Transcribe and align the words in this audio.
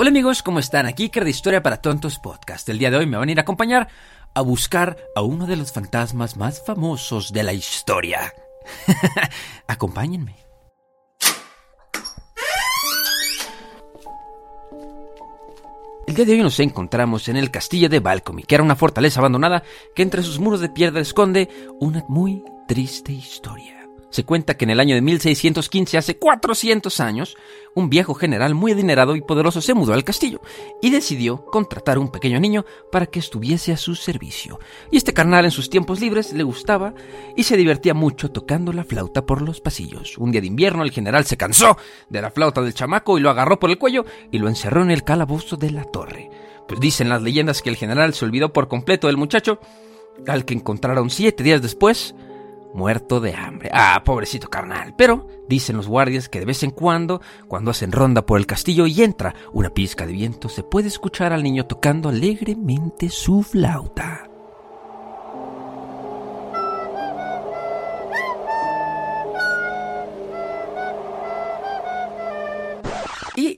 Hola 0.00 0.08
amigos, 0.08 0.42
¿cómo 0.42 0.60
están? 0.60 0.86
Aquí 0.86 1.02
Iker 1.02 1.24
de 1.24 1.30
Historia 1.30 1.62
para 1.62 1.82
Tontos 1.82 2.18
Podcast. 2.18 2.66
El 2.70 2.78
día 2.78 2.90
de 2.90 2.96
hoy 2.96 3.04
me 3.04 3.18
van 3.18 3.28
a 3.28 3.32
ir 3.32 3.38
a 3.38 3.42
acompañar 3.42 3.88
a 4.32 4.40
buscar 4.40 4.96
a 5.14 5.20
uno 5.20 5.46
de 5.46 5.56
los 5.56 5.72
fantasmas 5.72 6.38
más 6.38 6.64
famosos 6.64 7.34
de 7.34 7.42
la 7.42 7.52
historia. 7.52 8.32
Acompáñenme. 9.66 10.36
El 16.06 16.14
día 16.14 16.24
de 16.24 16.32
hoy 16.32 16.38
nos 16.40 16.58
encontramos 16.60 17.28
en 17.28 17.36
el 17.36 17.50
castillo 17.50 17.90
de 17.90 18.00
Balcomy, 18.00 18.44
que 18.44 18.54
era 18.54 18.64
una 18.64 18.76
fortaleza 18.76 19.20
abandonada 19.20 19.64
que 19.94 20.00
entre 20.00 20.22
sus 20.22 20.38
muros 20.38 20.60
de 20.60 20.70
piedra 20.70 21.02
esconde 21.02 21.50
una 21.78 22.06
muy 22.08 22.42
triste 22.66 23.12
historia. 23.12 23.79
Se 24.10 24.24
cuenta 24.24 24.56
que 24.56 24.64
en 24.64 24.70
el 24.70 24.80
año 24.80 24.96
de 24.96 25.02
1615, 25.02 25.96
hace 25.96 26.16
400 26.16 27.00
años, 27.00 27.36
un 27.74 27.88
viejo 27.88 28.14
general 28.14 28.54
muy 28.54 28.72
adinerado 28.72 29.14
y 29.14 29.20
poderoso 29.20 29.60
se 29.60 29.72
mudó 29.74 29.94
al 29.94 30.02
castillo 30.02 30.40
y 30.82 30.90
decidió 30.90 31.44
contratar 31.46 31.96
a 31.96 32.00
un 32.00 32.10
pequeño 32.10 32.40
niño 32.40 32.64
para 32.90 33.06
que 33.06 33.20
estuviese 33.20 33.72
a 33.72 33.76
su 33.76 33.94
servicio. 33.94 34.58
Y 34.90 34.96
este 34.96 35.14
carnal 35.14 35.44
en 35.44 35.52
sus 35.52 35.70
tiempos 35.70 36.00
libres 36.00 36.32
le 36.32 36.42
gustaba 36.42 36.92
y 37.36 37.44
se 37.44 37.56
divertía 37.56 37.94
mucho 37.94 38.32
tocando 38.32 38.72
la 38.72 38.84
flauta 38.84 39.24
por 39.24 39.42
los 39.42 39.60
pasillos. 39.60 40.18
Un 40.18 40.32
día 40.32 40.40
de 40.40 40.48
invierno 40.48 40.82
el 40.82 40.90
general 40.90 41.24
se 41.24 41.36
cansó 41.36 41.76
de 42.08 42.20
la 42.20 42.32
flauta 42.32 42.62
del 42.62 42.74
chamaco 42.74 43.16
y 43.16 43.20
lo 43.20 43.30
agarró 43.30 43.60
por 43.60 43.70
el 43.70 43.78
cuello 43.78 44.04
y 44.32 44.38
lo 44.38 44.48
encerró 44.48 44.82
en 44.82 44.90
el 44.90 45.04
calabozo 45.04 45.56
de 45.56 45.70
la 45.70 45.84
torre. 45.84 46.30
Pues 46.66 46.80
dicen 46.80 47.08
las 47.08 47.22
leyendas 47.22 47.62
que 47.62 47.70
el 47.70 47.76
general 47.76 48.14
se 48.14 48.24
olvidó 48.24 48.52
por 48.52 48.66
completo 48.66 49.06
del 49.06 49.16
muchacho, 49.16 49.60
al 50.26 50.44
que 50.44 50.54
encontraron 50.54 51.10
siete 51.10 51.42
días 51.42 51.62
después, 51.62 52.14
muerto 52.74 53.20
de 53.20 53.34
hambre. 53.34 53.70
Ah, 53.72 54.02
pobrecito 54.04 54.48
carnal. 54.48 54.94
Pero 54.96 55.26
dicen 55.48 55.76
los 55.76 55.88
guardias 55.88 56.28
que 56.28 56.40
de 56.40 56.46
vez 56.46 56.62
en 56.62 56.70
cuando, 56.70 57.20
cuando 57.48 57.70
hacen 57.70 57.92
ronda 57.92 58.24
por 58.24 58.38
el 58.38 58.46
castillo 58.46 58.86
y 58.86 59.02
entra 59.02 59.34
una 59.52 59.70
pizca 59.70 60.06
de 60.06 60.12
viento, 60.12 60.48
se 60.48 60.62
puede 60.62 60.88
escuchar 60.88 61.32
al 61.32 61.42
niño 61.42 61.66
tocando 61.66 62.08
alegremente 62.08 63.08
su 63.08 63.42
flauta. 63.42 64.29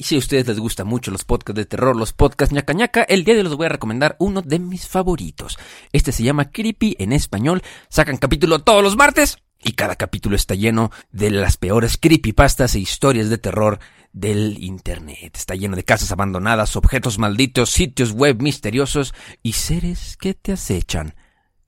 Y 0.02 0.04
si 0.04 0.16
a 0.16 0.18
ustedes 0.18 0.48
les 0.48 0.58
gustan 0.58 0.88
mucho 0.88 1.12
los 1.12 1.24
podcasts 1.24 1.56
de 1.58 1.64
terror, 1.64 1.94
los 1.94 2.12
podcasts 2.12 2.52
ñaca 2.52 2.72
ñaca, 2.72 3.02
el 3.04 3.22
día 3.22 3.34
de 3.34 3.42
hoy 3.42 3.46
les 3.46 3.54
voy 3.54 3.66
a 3.66 3.68
recomendar 3.68 4.16
uno 4.18 4.42
de 4.42 4.58
mis 4.58 4.88
favoritos. 4.88 5.60
Este 5.92 6.10
se 6.10 6.24
llama 6.24 6.50
Creepy 6.50 6.96
en 6.98 7.12
español. 7.12 7.62
Sacan 7.88 8.16
capítulo 8.16 8.58
todos 8.58 8.82
los 8.82 8.96
martes 8.96 9.38
y 9.62 9.74
cada 9.74 9.94
capítulo 9.94 10.34
está 10.34 10.56
lleno 10.56 10.90
de 11.12 11.30
las 11.30 11.56
peores 11.56 11.98
creepypastas 11.98 12.74
e 12.74 12.80
historias 12.80 13.30
de 13.30 13.38
terror 13.38 13.78
del 14.12 14.60
internet. 14.64 15.36
Está 15.36 15.54
lleno 15.54 15.76
de 15.76 15.84
casas 15.84 16.10
abandonadas, 16.10 16.74
objetos 16.74 17.20
malditos, 17.20 17.70
sitios 17.70 18.10
web 18.10 18.42
misteriosos 18.42 19.14
y 19.40 19.52
seres 19.52 20.16
que 20.16 20.34
te 20.34 20.50
acechan 20.50 21.14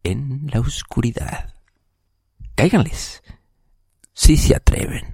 en 0.02 0.50
la 0.52 0.58
oscuridad. 0.58 1.54
Cáiganles. 2.56 3.22
Si 4.12 4.36
se 4.36 4.56
atreven. 4.56 5.13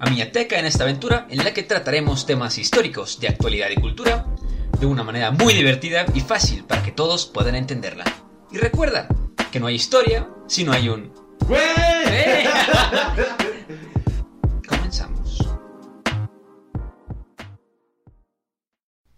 a 0.00 0.08
Miñateca 0.08 0.58
en 0.58 0.66
esta 0.66 0.84
aventura 0.84 1.26
en 1.28 1.44
la 1.44 1.52
que 1.52 1.62
trataremos 1.62 2.26
temas 2.26 2.58
históricos 2.58 3.20
de 3.20 3.28
actualidad 3.28 3.68
y 3.70 3.76
cultura 3.76 4.26
de 4.78 4.86
una 4.86 5.04
manera 5.04 5.30
muy 5.30 5.52
divertida 5.52 6.06
y 6.14 6.20
fácil 6.20 6.64
para 6.64 6.82
que 6.82 6.90
todos 6.90 7.26
puedan 7.26 7.54
entenderla. 7.54 8.04
Y 8.50 8.56
recuerda 8.56 9.08
que 9.52 9.60
no 9.60 9.66
hay 9.66 9.74
historia 9.74 10.28
si 10.48 10.64
no 10.64 10.72
hay 10.72 10.88
un... 10.88 11.12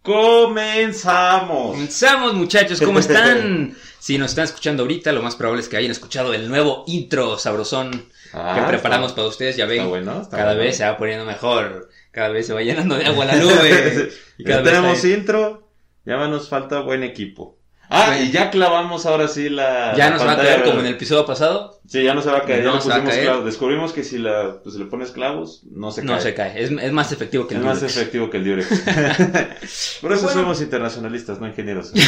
Comenzamos. 0.02 1.72
Comenzamos 1.72 2.34
muchachos, 2.34 2.80
¿cómo 2.80 2.98
están? 2.98 3.76
Si 4.02 4.18
nos 4.18 4.30
están 4.32 4.46
escuchando 4.46 4.82
ahorita, 4.82 5.12
lo 5.12 5.22
más 5.22 5.36
probable 5.36 5.62
es 5.62 5.68
que 5.68 5.76
hayan 5.76 5.92
escuchado 5.92 6.34
el 6.34 6.48
nuevo 6.48 6.82
intro 6.88 7.38
sabrosón 7.38 8.10
Ah, 8.32 8.56
que 8.58 8.66
preparamos 8.66 9.10
está- 9.12 9.16
para 9.16 9.28
ustedes, 9.28 9.56
ya 9.56 9.64
ven. 9.66 9.88
bueno, 9.88 10.26
cada 10.28 10.46
bueno. 10.46 10.58
vez 10.60 10.76
se 10.76 10.84
va 10.84 10.96
poniendo 10.96 11.24
mejor, 11.24 11.88
cada 12.10 12.30
vez 12.30 12.48
se 12.48 12.52
va 12.52 12.62
llenando 12.62 12.96
de 12.96 13.06
agua 13.06 13.26
la 13.26 13.36
nube. 13.36 14.10
y 14.38 14.42
ya 14.42 14.48
cada 14.48 14.62
vez 14.62 14.72
tenemos 14.72 15.04
intro, 15.04 15.68
ya 16.04 16.16
nos 16.26 16.48
falta 16.48 16.80
buen 16.80 17.04
equipo. 17.04 17.56
Ah, 17.94 18.16
y 18.18 18.30
ya 18.30 18.50
clavamos 18.50 19.04
ahora 19.04 19.28
sí 19.28 19.50
la. 19.50 19.94
Ya 19.96 20.08
la 20.08 20.16
nos 20.16 20.26
va 20.26 20.32
a 20.32 20.36
caer 20.36 20.62
como 20.64 20.80
en 20.80 20.86
el 20.86 20.94
episodio 20.94 21.26
pasado, 21.26 21.78
Sí, 21.86 22.02
ya 22.02 22.14
no 22.14 22.22
se 22.22 22.30
va 22.30 22.38
a 22.38 22.42
caer, 22.44 22.64
No 22.64 22.76
ya 22.76 22.80
se 22.80 22.88
va 22.88 22.94
a 22.94 22.98
pusimos 22.98 23.14
caer. 23.14 23.26
clavos. 23.26 23.44
Descubrimos 23.44 23.92
que 23.92 24.02
si 24.02 24.16
la, 24.18 24.60
pues, 24.62 24.76
le 24.76 24.86
pones 24.86 25.10
clavos, 25.10 25.60
no 25.70 25.90
se 25.92 26.02
no 26.02 26.12
cae. 26.14 26.22
se 26.22 26.34
cae, 26.34 26.62
es, 26.62 26.70
es 26.70 26.92
más 26.92 27.12
efectivo 27.12 27.46
que 27.46 27.54
Es 27.54 27.60
el 27.60 27.66
más 27.66 27.80
Durex. 27.80 27.96
efectivo 27.98 28.30
que 28.30 28.38
el 28.38 28.44
Durex. 28.44 28.68
Por 30.00 30.12
eso 30.12 30.22
Bueno. 30.24 30.40
somos 30.40 30.60
internacionalistas, 30.62 31.38
no 31.38 31.46
ingenieros. 31.48 31.92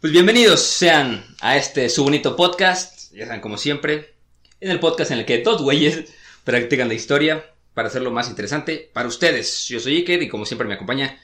Pues 0.00 0.12
bienvenidos 0.12 0.60
sean 0.60 1.24
a 1.40 1.56
este 1.56 1.88
su 1.88 2.04
bonito 2.04 2.36
podcast, 2.36 3.10
ya 3.14 3.24
saben 3.26 3.40
como 3.40 3.56
siempre, 3.56 4.12
en 4.60 4.70
el 4.70 4.78
podcast 4.78 5.10
en 5.12 5.18
el 5.20 5.24
que 5.24 5.38
dos 5.42 5.62
güeyes 5.62 6.12
practican 6.44 6.88
la 6.88 6.94
historia 6.94 7.42
para 7.72 7.88
hacerlo 7.88 8.10
más 8.10 8.28
interesante 8.28 8.90
para 8.92 9.08
ustedes. 9.08 9.66
Yo 9.68 9.80
soy 9.80 9.96
Iker 9.96 10.22
y 10.22 10.28
como 10.28 10.44
siempre 10.44 10.68
me 10.68 10.74
acompaña 10.74 11.18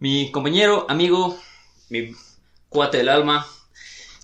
mi 0.00 0.30
compañero, 0.30 0.86
amigo, 0.88 1.38
mi 1.90 2.12
cuate 2.68 2.98
del 2.98 3.08
alma, 3.08 3.46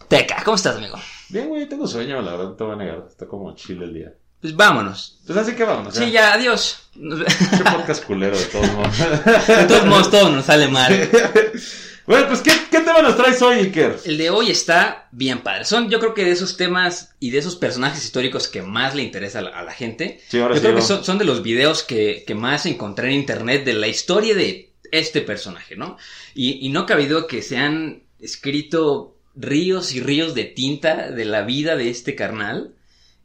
Teca. 0.08 0.42
¿Cómo 0.44 0.56
estás, 0.56 0.76
amigo? 0.76 0.96
Bien, 1.30 1.48
güey, 1.48 1.68
tengo 1.68 1.86
sueño, 1.86 2.20
la 2.22 2.32
verdad, 2.32 2.44
no 2.44 2.52
te 2.52 2.64
voy 2.64 2.74
a 2.74 2.76
negar. 2.76 3.04
Está 3.08 3.26
como 3.26 3.54
chile 3.54 3.86
el 3.86 3.94
día. 3.94 4.12
Pues 4.40 4.54
vámonos. 4.54 5.18
Pues 5.26 5.38
así 5.38 5.54
que 5.54 5.64
vamos. 5.64 5.94
Sí, 5.94 6.10
ya, 6.10 6.34
adiós. 6.34 6.90
Qué 6.92 7.64
podcast 7.64 8.04
culero, 8.04 8.36
de 8.36 8.44
todos 8.44 8.70
modos. 8.72 8.98
De 9.48 9.64
todos 9.64 9.86
modos, 9.86 10.10
todo 10.10 10.28
nos 10.30 10.44
sale 10.44 10.68
mal. 10.68 10.92
bueno, 12.06 12.28
pues, 12.28 12.42
¿qué, 12.42 12.52
¿qué 12.70 12.80
tema 12.80 13.00
nos 13.00 13.16
traes 13.16 13.40
hoy, 13.40 13.60
Iker? 13.60 13.98
El 14.04 14.18
de 14.18 14.28
hoy 14.28 14.50
está 14.50 15.08
bien 15.12 15.40
padre. 15.40 15.64
Son, 15.64 15.88
yo 15.88 15.98
creo 15.98 16.12
que 16.12 16.26
de 16.26 16.32
esos 16.32 16.58
temas 16.58 17.14
y 17.18 17.30
de 17.30 17.38
esos 17.38 17.56
personajes 17.56 18.04
históricos 18.04 18.46
que 18.46 18.60
más 18.60 18.94
le 18.94 19.02
interesa 19.02 19.38
a 19.38 19.42
la, 19.42 19.50
a 19.58 19.62
la 19.64 19.72
gente. 19.72 20.20
Sí, 20.28 20.38
ahora 20.38 20.54
Yo 20.56 20.60
sí. 20.60 20.66
creo 20.66 20.76
que 20.76 20.82
son, 20.82 21.02
son 21.04 21.16
de 21.16 21.24
los 21.24 21.42
videos 21.42 21.82
que, 21.82 22.22
que 22.26 22.34
más 22.34 22.66
encontré 22.66 23.08
en 23.08 23.14
internet 23.14 23.64
de 23.64 23.72
la 23.72 23.88
historia 23.88 24.34
de 24.34 24.73
este 24.92 25.20
personaje, 25.20 25.76
¿no? 25.76 25.96
Y, 26.34 26.66
y 26.66 26.68
no 26.70 26.86
cabe 26.86 27.06
duda 27.06 27.26
que 27.26 27.42
se 27.42 27.56
han 27.56 28.02
escrito 28.20 29.16
ríos 29.34 29.92
y 29.94 30.00
ríos 30.00 30.34
de 30.34 30.44
tinta 30.44 31.10
de 31.10 31.24
la 31.24 31.42
vida 31.42 31.76
de 31.76 31.90
este 31.90 32.14
carnal. 32.14 32.74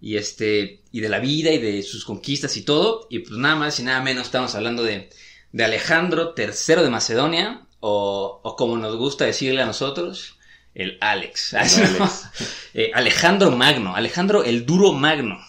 Y 0.01 0.17
este. 0.17 0.81
Y 0.91 1.01
de 1.01 1.09
la 1.09 1.19
vida 1.19 1.51
y 1.51 1.57
de 1.59 1.83
sus 1.83 2.05
conquistas 2.05 2.55
y 2.57 2.63
todo. 2.63 3.07
Y 3.09 3.19
pues 3.19 3.37
nada 3.37 3.55
más 3.55 3.79
y 3.79 3.83
nada 3.83 4.01
menos 4.01 4.25
estamos 4.25 4.55
hablando 4.55 4.83
de, 4.83 5.09
de 5.51 5.63
Alejandro 5.63 6.33
III 6.37 6.83
de 6.83 6.89
Macedonia. 6.89 7.65
O, 7.81 8.41
o 8.43 8.55
como 8.55 8.77
nos 8.77 8.95
gusta 8.97 9.25
decirle 9.25 9.61
a 9.61 9.65
nosotros. 9.65 10.37
el 10.73 10.97
Alex. 11.01 11.53
El 11.53 11.59
Alex. 12.01 12.29
Eh, 12.73 12.91
Alejandro 12.93 13.51
Magno, 13.51 13.95
Alejandro 13.95 14.43
el 14.43 14.65
duro 14.65 14.93
Magno. 14.93 15.39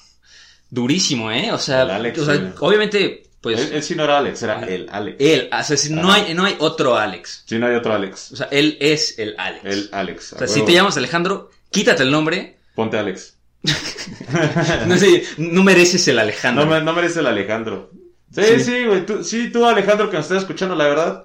Durísimo, 0.71 1.33
¿eh? 1.33 1.51
O 1.53 1.59
sea, 1.59 1.85
o 1.85 2.67
obviamente, 2.67 3.25
pues 3.41 3.59
él, 3.59 3.73
él 3.75 3.83
sí 3.83 3.95
no 3.95 4.05
era 4.05 4.19
Alex, 4.19 4.43
era 4.43 4.61
el 4.61 4.89
Alex. 4.91 5.17
él, 5.19 5.49
o 5.53 5.63
sea, 5.63 5.77
si 5.77 5.93
no 5.93 6.13
hay, 6.13 6.35
no 6.35 6.45
hay 6.45 6.57
otro 6.59 6.97
Alex. 6.97 7.45
Sí, 7.47 7.59
no 7.59 7.67
hay 7.67 7.75
otro 7.75 7.95
Alex. 7.95 8.33
O 8.33 8.37
sea, 8.37 8.49
él 8.51 8.77
es 8.81 9.19
el 9.19 9.35
Alex. 9.39 9.65
El 9.65 9.89
Alex. 9.93 10.33
o 10.35 10.39
sea, 10.39 10.47
si 10.47 10.63
te 10.65 10.73
llamas 10.73 10.97
Alejandro, 10.97 11.51
quítate 11.71 12.03
el 12.03 12.11
nombre. 12.11 12.59
Ponte 12.75 12.99
Alex. 12.99 13.37
No 14.87 14.97
sé, 14.97 15.25
no 15.39 15.63
mereces 15.63 16.07
el 16.09 16.19
Alejandro. 16.19 16.65
No, 16.67 16.81
no 16.81 16.93
merece 16.93 17.21
el 17.21 17.27
Alejandro. 17.27 17.91
Sí, 18.35 18.43
Sí. 18.59 18.61
sí, 18.65 18.85
güey. 18.87 19.05
Tú, 19.05 19.25
sí, 19.25 19.51
tú, 19.51 19.65
Alejandro, 19.67 20.09
que 20.11 20.17
nos 20.17 20.27
estás 20.27 20.43
escuchando, 20.43 20.75
la 20.77 20.85
verdad. 20.87 21.25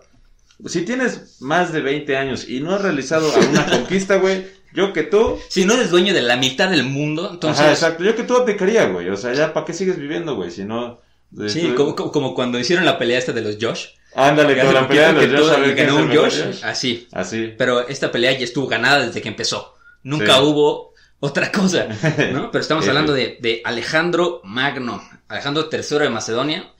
Si 0.66 0.82
tienes 0.84 1.38
más 1.42 1.72
de 1.74 1.82
20 1.82 2.18
años 2.18 2.48
y 2.50 2.62
no 2.62 2.74
has 2.74 2.82
realizado 2.82 3.34
alguna 3.36 3.66
conquista, 3.66 4.16
güey, 4.18 4.48
yo 4.74 4.92
que 4.94 5.04
tú. 5.04 5.38
Si 5.50 5.66
no 5.66 5.74
eres 5.76 5.92
dueño 5.92 6.14
de 6.14 6.22
la 6.22 6.36
mitad 6.38 6.70
del 6.70 6.84
mundo, 6.84 7.30
entonces... 7.32 7.62
Ajá, 7.62 7.72
exacto. 7.72 8.04
Yo 8.04 8.16
que 8.16 8.24
tú 8.24 8.36
abdicaría, 8.36 8.86
güey. 8.88 9.10
O 9.10 9.18
sea, 9.18 9.34
ya, 9.34 9.54
¿para 9.54 9.66
qué 9.66 9.74
sigues 9.74 9.98
viviendo, 10.00 10.36
güey? 10.36 10.50
Si 10.52 10.64
no. 10.64 11.00
De- 11.36 11.50
Sí, 11.50 11.74
como, 11.76 11.96
como- 11.96 12.34
cuando 12.36 12.60
hicieron 12.60 12.86
la 12.86 12.98
pelea 12.98 13.20
esta 13.20 13.32
de 13.32 13.42
los 13.42 13.58
Josh. 13.62 13.86
Ándale, 14.16 14.56
Que 14.56 14.62
con 14.62 14.74
la 14.74 14.88
pelea 14.88 15.12
de 15.14 15.28
los 15.28 15.42
Josh, 15.50 15.56
todo- 15.56 15.76
ganó 15.76 15.96
un 15.98 16.08
Josh, 16.16 16.44
Josh. 16.44 16.64
así. 16.64 17.08
Así. 17.12 17.54
Pero 17.58 17.88
esta 17.88 18.12
pelea 18.12 18.32
ya 18.32 18.46
estuvo 18.46 18.68
ganada 18.68 19.06
desde 19.06 19.22
que 19.22 19.28
empezó. 19.30 19.76
Nunca 20.04 20.36
Sí. 20.38 20.42
hubo 20.44 20.94
otra 21.20 21.52
cosa, 21.52 21.88
¿no? 22.32 22.50
Pero 22.52 22.62
estamos 22.62 22.88
hablando 22.88 23.12
de, 23.14 23.38
de 23.42 23.62
Alejandro 23.66 24.42
Magno, 24.44 25.02
Alejandro 25.28 25.70
III 25.72 26.00
de 26.00 26.10
Macedonia, 26.10 26.72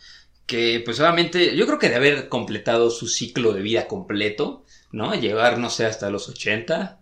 que 0.46 0.82
pues 0.86 1.00
obviamente 1.00 1.56
yo 1.56 1.66
creo 1.66 1.80
que 1.80 1.90
de 1.90 1.96
haber 1.96 2.30
completado 2.30 2.90
su 2.92 3.08
ciclo 3.08 3.52
de 3.52 3.62
vida 3.62 3.88
completo, 3.88 4.64
¿no? 4.92 5.14
Llegar, 5.16 5.58
no 5.58 5.70
sé, 5.70 5.86
hasta 5.86 6.10
los 6.10 6.30
80. 6.30 7.00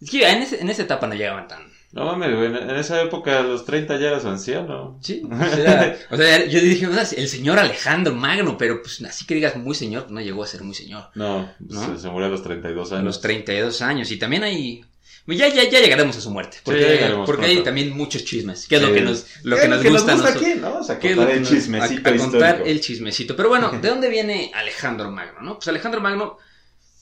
Es 0.00 0.10
que 0.10 0.26
en, 0.28 0.42
ese- 0.42 0.60
en 0.60 0.70
esa 0.70 0.82
etapa 0.82 1.06
no 1.06 1.14
llegaban 1.14 1.46
tan... 1.48 1.73
No 1.94 2.06
mames, 2.06 2.34
güey. 2.36 2.46
En 2.46 2.70
esa 2.70 3.00
época, 3.00 3.38
a 3.38 3.42
los 3.44 3.64
30 3.64 3.96
ya 3.98 4.08
eras 4.08 4.24
anciano. 4.24 4.98
Sí, 5.00 5.22
o 5.30 5.54
sea, 5.54 5.96
o 6.10 6.16
sea, 6.16 6.44
yo 6.46 6.60
dije, 6.60 6.86
"Ah, 6.92 7.04
el 7.16 7.28
señor 7.28 7.58
Alejandro 7.60 8.12
Magno, 8.14 8.58
pero 8.58 8.82
pues 8.82 9.00
así 9.04 9.24
que 9.26 9.36
digas 9.36 9.54
muy 9.56 9.76
señor, 9.76 10.10
no 10.10 10.20
llegó 10.20 10.42
a 10.42 10.46
ser 10.48 10.62
muy 10.64 10.74
señor. 10.74 11.04
No, 11.14 11.48
¿No? 11.60 11.94
Se, 11.96 12.02
se 12.02 12.08
murió 12.08 12.26
a 12.26 12.30
los 12.30 12.42
32 12.42 12.90
A 12.90 12.96
años. 12.96 13.04
los 13.04 13.20
32 13.20 13.80
años. 13.82 14.10
Y 14.10 14.16
también 14.18 14.42
hay. 14.42 14.84
Ya, 15.26 15.48
ya, 15.48 15.62
ya 15.70 15.80
llegaremos 15.80 16.16
a 16.18 16.20
su 16.20 16.30
muerte. 16.30 16.58
Porque, 16.64 16.80
llegaremos 16.80 17.24
porque 17.26 17.46
hay 17.46 17.62
también 17.62 17.96
muchos 17.96 18.24
chismes. 18.24 18.66
Que 18.68 18.74
es 18.76 18.82
lo 18.82 18.88
Sí. 18.88 18.94
que 18.94 19.00
nos, 19.00 19.26
lo 19.44 19.56
que 19.56 19.64
Eh, 19.64 19.68
nos 19.68 19.82
gusta 19.84 20.12
a 20.12 20.28
aquí, 20.28 20.54
¿no? 20.60 20.78
O 20.80 20.82
sea, 20.84 20.98
contar 20.98 21.30
el 21.30 21.46
chismecito 21.46 22.08
a, 22.10 22.12
a 22.12 22.16
contar 22.16 22.40
histórico. 22.40 22.66
el 22.66 22.80
chismecito. 22.80 23.34
Pero 23.36 23.48
bueno, 23.48 23.70
¿de 23.80 23.88
dónde 23.88 24.08
viene 24.10 24.50
Alejandro 24.54 25.10
Magno? 25.10 25.40
¿no? 25.40 25.54
Pues 25.54 25.68
Alejandro 25.68 26.00
Magno, 26.02 26.36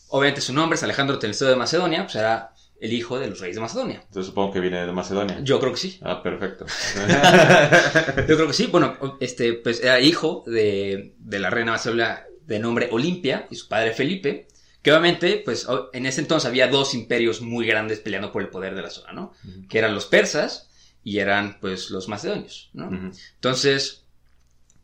obviamente 0.08 0.40
su 0.40 0.52
nombre 0.52 0.76
es 0.76 0.82
Alejandro 0.84 1.18
III 1.20 1.32
de 1.48 1.56
Macedonia, 1.56 2.02
pues 2.04 2.14
era 2.14 2.51
el 2.82 2.92
hijo 2.92 3.20
de 3.20 3.28
los 3.28 3.38
reyes 3.38 3.54
de 3.54 3.62
Macedonia. 3.62 4.00
Entonces 4.02 4.26
supongo 4.26 4.52
que 4.52 4.58
viene 4.58 4.84
de 4.84 4.90
Macedonia. 4.90 5.38
Yo 5.44 5.60
creo 5.60 5.70
que 5.70 5.78
sí. 5.78 6.00
Ah, 6.02 6.20
perfecto. 6.20 6.66
Yo 8.28 8.34
creo 8.34 8.48
que 8.48 8.52
sí. 8.52 8.66
Bueno, 8.66 8.96
este, 9.20 9.52
pues 9.52 9.80
era 9.84 10.00
hijo 10.00 10.42
de, 10.46 11.14
de 11.16 11.38
la 11.38 11.48
reina 11.48 11.72
Macedonia 11.72 12.26
de 12.44 12.58
nombre 12.58 12.88
Olimpia 12.90 13.46
y 13.50 13.54
su 13.54 13.68
padre 13.68 13.92
Felipe. 13.92 14.48
Que 14.82 14.90
obviamente, 14.90 15.40
pues 15.44 15.64
en 15.92 16.06
ese 16.06 16.22
entonces 16.22 16.48
había 16.48 16.66
dos 16.66 16.92
imperios 16.94 17.40
muy 17.40 17.68
grandes 17.68 18.00
peleando 18.00 18.32
por 18.32 18.42
el 18.42 18.48
poder 18.48 18.74
de 18.74 18.82
la 18.82 18.90
zona, 18.90 19.12
¿no? 19.12 19.32
Que 19.68 19.78
eran 19.78 19.94
los 19.94 20.06
persas 20.06 20.68
y 21.04 21.18
eran, 21.18 21.60
pues, 21.60 21.90
los 21.90 22.08
macedonios, 22.08 22.70
¿no? 22.72 22.90
Entonces, 23.36 24.06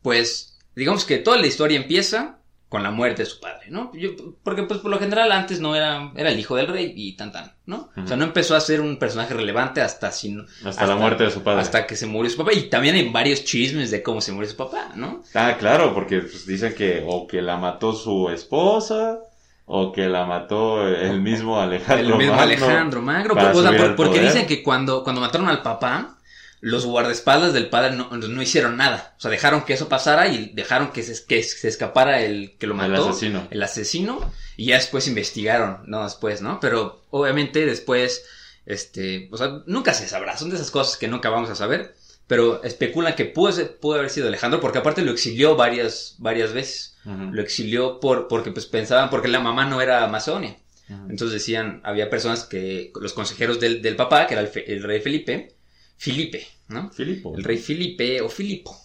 pues, 0.01 0.57
digamos 0.73 1.03
que 1.03 1.17
toda 1.17 1.37
la 1.37 1.47
historia 1.47 1.77
empieza 1.77 2.38
con 2.69 2.83
la 2.83 2.91
muerte 2.91 3.23
de 3.23 3.25
su 3.29 3.39
padre, 3.39 3.65
¿no? 3.71 3.91
Yo- 3.95 4.11
porque, 4.43 4.61
pues, 4.63 4.79
por 4.79 4.91
lo 4.91 4.99
general 4.99 5.31
antes 5.31 5.59
no 5.59 5.75
era, 5.75 6.11
era 6.15 6.29
el 6.29 6.39
hijo 6.39 6.55
del 6.55 6.67
rey 6.67 6.93
y 6.95 7.17
tan 7.17 7.31
tan, 7.31 7.51
¿no? 7.65 7.89
O 7.97 8.07
sea, 8.07 8.15
no 8.15 8.23
empezó 8.25 8.55
a 8.55 8.59
ser 8.61 8.79
un 8.79 8.97
personaje 8.97 9.33
relevante 9.33 9.81
hasta, 9.81 10.11
sin, 10.11 10.45
Hasta, 10.63 10.85
la 10.85 10.95
muerte 10.95 11.23
de 11.23 11.31
su 11.31 11.41
padre. 11.41 11.61
hasta 11.61 11.87
que 11.87 11.95
se 11.95 12.05
murió 12.05 12.29
su 12.29 12.37
papá. 12.37 12.53
Y 12.53 12.69
también 12.69 12.93
hay 12.95 13.09
varios 13.09 13.43
chismes 13.43 13.89
de 13.89 14.03
cómo 14.03 14.21
se 14.21 14.31
murió 14.33 14.47
su 14.49 14.55
papá, 14.55 14.91
¿no? 14.95 15.23
Ah, 15.33 15.55
claro, 15.57 15.93
porque 15.95 16.19
pues, 16.19 16.45
dicen 16.45 16.75
que 16.75 17.03
o 17.07 17.25
que 17.27 17.41
la 17.41 17.57
mató 17.57 17.91
su 17.93 18.29
esposa 18.29 19.17
o 19.65 19.91
que 19.91 20.07
la 20.07 20.25
mató 20.25 20.87
el 20.87 21.21
mismo 21.21 21.59
Alejandro. 21.59 22.13
El 22.13 22.17
mismo 22.19 22.35
Magno. 22.35 22.43
Alejandro 22.43 23.01
Magno. 23.01 23.33
para 23.35 23.51
o 23.51 23.53
sea, 23.61 23.63
subir 23.69 23.79
por- 23.79 23.89
al 23.89 23.95
porque 23.95 24.17
poder. 24.19 24.25
dicen 24.31 24.47
que 24.47 24.61
cuando, 24.63 25.03
cuando 25.03 25.21
mataron 25.21 25.47
al 25.47 25.61
papá, 25.63 26.17
los 26.61 26.85
guardaespaldas 26.85 27.53
del 27.53 27.69
padre 27.69 27.95
no, 27.95 28.09
no 28.11 28.41
hicieron 28.41 28.75
nada. 28.77 29.13
O 29.17 29.21
sea, 29.21 29.31
dejaron 29.31 29.63
que 29.63 29.73
eso 29.73 29.87
pasara 29.89 30.27
y 30.27 30.51
dejaron 30.53 30.91
que 30.91 31.03
se, 31.03 31.25
que 31.25 31.41
se 31.43 31.67
escapara 31.67 32.21
el 32.21 32.57
que 32.57 32.67
lo 32.67 32.73
El 32.73 32.89
mató. 32.91 33.09
asesino. 33.09 33.47
el 33.49 33.63
asesino 33.63 34.31
y 34.57 34.65
ya 34.65 34.75
después 34.75 35.07
investigaron, 35.07 35.83
no 35.87 36.03
después, 36.03 36.41
¿no? 36.41 36.59
Pero 36.59 37.05
obviamente 37.11 37.65
después, 37.65 38.25
este, 38.65 39.29
o 39.31 39.37
sea, 39.37 39.61
nunca 39.67 39.93
se 39.93 40.07
sabrá, 40.07 40.37
son 40.37 40.49
de 40.49 40.55
esas 40.57 40.71
cosas 40.71 40.97
que 40.97 41.07
nunca 41.07 41.29
vamos 41.29 41.49
a 41.49 41.55
saber, 41.55 41.95
pero 42.27 42.61
especulan 42.63 43.15
que 43.15 43.25
pudo, 43.25 43.51
ser- 43.51 43.77
pudo 43.77 43.95
haber 43.97 44.09
sido 44.09 44.27
Alejandro 44.27 44.59
porque 44.59 44.79
aparte 44.79 45.01
lo 45.01 45.11
exilió 45.11 45.55
varias, 45.55 46.15
varias 46.19 46.53
veces, 46.53 46.97
lo 47.05 47.41
exilió 47.41 47.99
por, 47.99 48.27
porque 48.27 48.51
pues 48.51 48.65
pensaban, 48.67 49.09
porque 49.09 49.29
la 49.29 49.39
mamá 49.39 49.65
no 49.65 49.81
era 49.81 50.05
Macedonia, 50.07 50.57
Ujú. 50.89 51.09
entonces 51.09 51.31
decían, 51.33 51.81
había 51.83 52.09
personas 52.09 52.43
que, 52.43 52.91
los 52.99 53.13
consejeros 53.13 53.59
del, 53.59 53.81
del 53.81 53.95
papá, 53.95 54.27
que 54.27 54.33
era 54.35 54.41
el, 54.41 54.49
fe- 54.49 54.71
el 54.71 54.83
rey 54.83 54.99
Felipe, 55.01 55.55
Filipe, 55.99 56.47
¿no? 56.69 56.89
Filipo. 56.91 57.35
El 57.37 57.43
rey 57.43 57.57
Filipe 57.57 58.21
o 58.21 58.29
Filipo, 58.29 58.75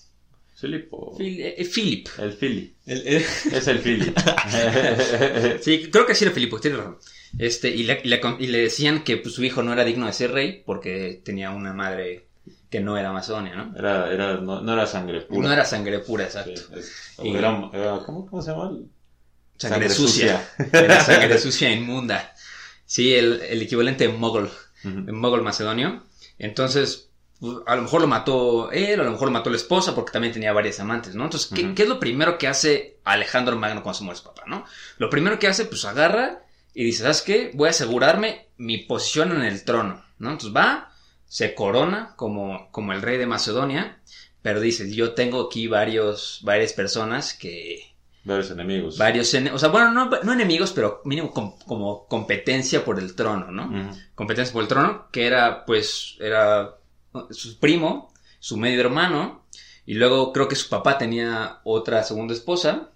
Filipo. 0.55 1.17
Fil- 1.19 1.41
eh, 1.41 1.65
Philip. 1.73 2.09
El 2.19 2.33
Fili. 2.33 2.75
El- 2.87 3.07
el- 3.07 3.25
Es 3.53 3.67
el 3.69 3.79
Fili. 3.79 4.13
Sí, 5.63 5.89
creo 5.91 6.07
que 6.07 6.15
sí 6.15 6.25
era 6.25 6.33
Filipo, 6.35 6.61
tiene 6.61 6.77
razón. 6.79 6.99
Este, 7.39 7.69
y 7.71 7.83
le, 7.85 8.01
y 8.05 8.09
le 8.09 8.21
y 8.39 8.47
le 8.47 8.59
decían 8.59 9.03
que 9.05 9.17
pues, 9.17 9.35
su 9.35 9.43
hijo 9.45 9.63
no 9.63 9.73
era 9.73 9.85
digno 9.85 10.07
de 10.07 10.13
ser 10.13 10.31
rey 10.33 10.63
porque 10.65 11.21
tenía 11.25 11.51
una 11.51 11.73
madre 11.73 12.27
que 12.71 12.81
no 12.81 12.97
era 12.99 13.13
macedonia, 13.13 13.55
¿no? 13.57 13.77
Era, 13.77 14.13
era, 14.13 14.37
no, 14.41 14.61
no 14.61 14.73
era 14.73 14.87
sangre 14.87 15.21
pura. 15.23 15.49
No 15.49 15.53
era 15.53 15.65
sangre 15.65 15.99
pura, 16.01 16.29
Sí, 16.31 16.39
exacto. 16.39 16.77
es- 16.79 16.93
Y- 17.23 17.35
era- 17.35 17.71
era- 17.73 17.99
¿cómo, 18.05 18.27
¿Cómo 18.27 18.43
se 18.43 18.51
llama? 18.51 18.73
Sangre, 19.57 19.89
Sangre 19.89 19.91
sucia. 19.91 20.49
Era 20.73 21.01
sangre 21.05 21.39
sucia 21.39 21.71
inmunda. 21.73 22.35
Sí, 22.87 23.15
el, 23.15 23.41
el 23.43 23.63
equivalente 23.63 24.09
de 24.09 24.13
mogol, 24.13 24.51
de 24.83 25.13
mogol 25.13 25.43
macedonio. 25.43 26.03
Entonces, 26.39 27.11
pues, 27.41 27.59
a 27.67 27.77
lo 27.77 27.83
mejor 27.83 28.01
lo 28.01 28.07
mató 28.07 28.71
él, 28.73 29.01
a 29.01 29.05
lo 29.05 29.11
mejor 29.11 29.29
lo 29.29 29.33
mató 29.33 29.51
la 29.51 29.57
esposa 29.57 29.95
porque 29.95 30.13
también 30.13 30.33
tenía 30.33 30.53
varias 30.53 30.81
amantes, 30.81 31.15
¿no? 31.15 31.25
Entonces, 31.25 31.51
¿qué, 31.55 31.75
qué 31.75 31.83
es 31.83 31.89
lo 31.89 32.01
primero 32.01 32.39
que 32.39 32.49
hace 32.49 32.99
Alejandro 33.05 33.57
Magno 33.57 33.83
cuando 33.83 33.99
se 33.99 34.05
muere 34.05 34.19
su 34.19 34.25
papá, 34.25 34.45
no? 34.47 34.65
Lo 34.99 35.11
primero 35.11 35.39
que 35.39 35.49
hace, 35.49 35.65
pues 35.67 35.85
agarra 35.85 36.45
y 36.73 36.85
dice, 36.85 37.03
¿sabes 37.03 37.23
qué? 37.23 37.51
Voy 37.55 37.69
a 37.69 37.71
asegurarme 37.71 38.49
mi 38.57 38.79
posición 38.79 39.33
en 39.33 39.43
el 39.43 39.65
trono, 39.65 40.05
¿no? 40.19 40.31
Entonces 40.31 40.57
va, 40.57 40.93
se 41.27 41.55
corona 41.55 42.15
como, 42.17 42.71
como 42.71 42.93
el 42.93 43.03
rey 43.03 43.19
de 43.19 43.27
Macedonia, 43.27 44.01
pero 44.43 44.61
dice, 44.61 44.93
yo 44.93 45.15
tengo 45.15 45.41
aquí 45.47 45.67
varios, 45.69 46.41
varias 46.43 46.73
personas 46.73 47.35
que, 47.35 47.94
Varios 48.25 48.51
enemigos. 48.51 48.97
varios, 48.99 49.35
ene- 49.35 49.53
o 49.53 49.59
sea, 49.59 49.69
bueno, 49.69 49.93
no, 49.93 50.09
no 50.23 50.33
enemigos, 50.33 50.73
pero 50.73 51.03
mínimo 51.05 51.31
com- 51.31 51.57
como 51.67 52.07
competencia 52.09 52.85
por 52.85 52.99
el 52.99 53.15
trono, 53.15 53.51
¿no? 53.51 53.71
Competencia 54.15 54.53
por 54.53 54.63
el 54.63 54.69
trono, 54.69 55.09
que 55.13 55.27
era, 55.27 55.65
pues, 55.67 56.17
era 56.21 56.77
su 57.31 57.59
primo, 57.59 58.13
su 58.41 58.57
medio 58.57 58.81
hermano, 58.81 59.45
y 59.87 59.95
luego 59.95 60.33
creo 60.33 60.49
que 60.49 60.57
su 60.57 60.69
papá 60.71 60.97
tenía 60.97 61.61
otra 61.65 62.03
segunda 62.03 62.33
esposa, 62.35 62.89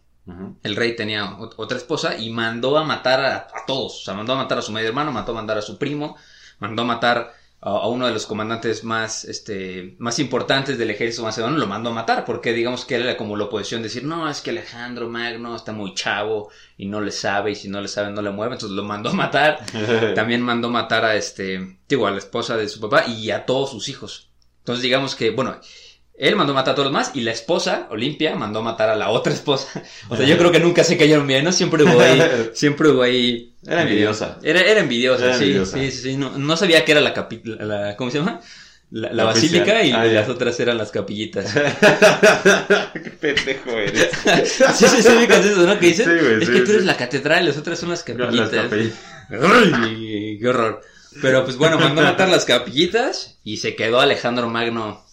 el 0.62 0.76
rey 0.76 0.94
tenía 0.97 1.25
ot- 1.38 1.54
otra 1.56 1.78
esposa, 1.78 2.16
y 2.18 2.30
mandó 2.30 2.76
a 2.76 2.85
matar 2.85 3.20
a, 3.25 3.37
a 3.37 3.64
todos, 3.66 4.00
o 4.00 4.04
sea, 4.04 4.14
mandó 4.14 4.32
a 4.35 4.37
matar 4.37 4.58
a 4.58 4.62
su 4.62 4.73
medio 4.73 4.88
hermano, 4.88 5.11
mandó 5.12 5.32
a 5.32 5.40
matar 5.42 5.58
a 5.58 5.62
su 5.62 5.78
primo, 5.78 6.16
mandó 6.58 6.82
a 6.82 6.87
matar 6.87 7.32
a, 7.61 7.71
a 7.71 7.88
uno 7.88 8.07
de 8.07 8.12
los 8.12 8.27
comandantes 8.27 8.85
más, 8.85 9.25
este, 9.25 9.97
más 9.99 10.19
importantes 10.19 10.79
del 10.79 10.91
ejército 10.91 11.25
macedonio, 11.25 11.59
lo 11.59 11.67
mandó 11.67 11.91
a 11.91 11.95
matar, 11.95 12.25
porque 12.25 12.53
digamos 12.53 12.85
que 12.85 12.97
él 12.97 13.03
era 13.03 13.17
como 13.17 13.37
la 13.37 13.45
oposición, 13.45 13.83
decir, 13.83 14.05
no, 14.05 14.29
es 14.29 14.41
que 14.41 14.50
Alejandro 14.50 15.09
Magno 15.09 15.57
está 15.57 15.73
muy 15.73 15.95
chavo, 15.95 16.50
y 16.77 16.87
no 16.87 17.00
le 17.00 17.11
sabe, 17.11 17.53
y 17.53 17.55
si 17.55 17.69
no 17.69 17.81
le 17.81 17.88
sabe 17.88 18.12
no 18.12 18.23
le 18.23 18.31
mueve, 18.31 18.55
entonces 18.55 18.77
lo 18.77 18.85
mandó 18.85 19.11
a 19.11 19.15
matar, 19.15 19.65
también 20.15 20.43
mandó 20.43 20.71
matar 20.71 21.05
a 21.05 21.17
este, 21.17 21.79
digo, 21.88 22.07
a 22.07 22.11
la 22.11 22.19
esposa 22.19 22.57
de 22.57 22.69
su 22.69 22.81
papá 22.81 23.07
y 23.07 23.31
a 23.31 23.45
todos 23.45 23.71
sus 23.71 23.88
hijos. 23.88 24.31
Entonces 24.61 24.83
digamos 24.83 25.15
que, 25.15 25.31
bueno, 25.31 25.59
él 26.18 26.34
mandó 26.37 26.52
matar 26.54 26.72
a 26.72 26.75
todos 26.75 26.87
los 26.87 26.92
demás 26.92 27.12
y 27.14 27.20
la 27.22 27.30
esposa, 27.32 27.87
Olimpia, 27.90 28.34
mandó 28.34 28.60
matar 28.62 28.88
a 28.90 28.96
la 28.96 29.10
otra 29.10 29.32
esposa. 29.32 29.82
O 30.08 30.16
sea, 30.16 30.26
yo 30.26 30.37
creo 30.37 30.50
que 30.52 30.60
nunca 30.60 30.82
se 30.84 30.96
cayeron 30.96 31.26
bien, 31.26 31.44
¿no? 31.44 31.52
Siempre 31.52 31.84
hubo 31.84 32.00
ahí, 32.00 32.22
siempre 32.54 32.88
hubo 32.88 33.02
ahí. 33.02 33.52
Era 33.66 33.82
envidiosa. 33.82 34.38
Era, 34.42 34.60
era 34.62 34.80
envidiosa, 34.80 35.25
Era 35.26 35.38
sí, 35.38 35.44
envidiosa. 35.44 35.78
sí, 35.78 35.90
sí, 35.90 36.02
sí. 36.02 36.16
No, 36.16 36.37
no 36.37 36.56
sabía 36.56 36.84
que 36.84 36.92
era 36.92 37.00
la 37.00 37.14
capi- 37.14 37.42
la, 37.44 37.96
¿cómo 37.96 38.10
se 38.10 38.18
llama? 38.18 38.40
La, 38.90 39.08
la 39.08 39.25
La 39.25 39.30
oficial. 39.32 39.60
basílica 39.64 39.84
y 39.84 39.92
Ah, 39.92 40.06
ya. 40.06 40.12
las 40.20 40.28
otras 40.30 40.58
eran 40.60 40.78
las 40.78 40.90
capillitas. 40.90 41.52
Qué 42.94 43.10
pendejo 43.10 43.70
eres. 43.72 44.08
sí, 44.75 44.87
sí, 44.88 45.02
sí, 45.02 45.08
eso, 45.28 45.66
¿no? 45.66 45.78
Que 45.78 45.87
dicen, 45.88 46.06
Sí, 46.06 46.25
güey, 46.25 46.42
es 46.42 46.46
sí, 46.48 46.52
que 46.54 46.60
tú 46.60 46.70
eres 46.72 46.84
la 46.84 46.96
catedral 46.96 47.44
y 47.44 47.46
las 47.48 47.58
otras 47.58 47.78
son 47.78 47.90
las 47.90 48.02
capillitas. 48.02 48.52
Las. 48.52 48.72
Ay, 49.30 50.38
qué 50.40 50.48
horror. 50.48 50.80
Pero 51.20 51.44
pues 51.44 51.56
bueno, 51.56 51.78
mandó 51.78 52.00
a 52.00 52.04
matar 52.04 52.28
las 52.28 52.44
capillitas 52.44 53.38
y 53.44 53.56
se 53.58 53.75
quedó 53.75 54.00
Alejandro 54.00 54.48
Magno 54.48 55.04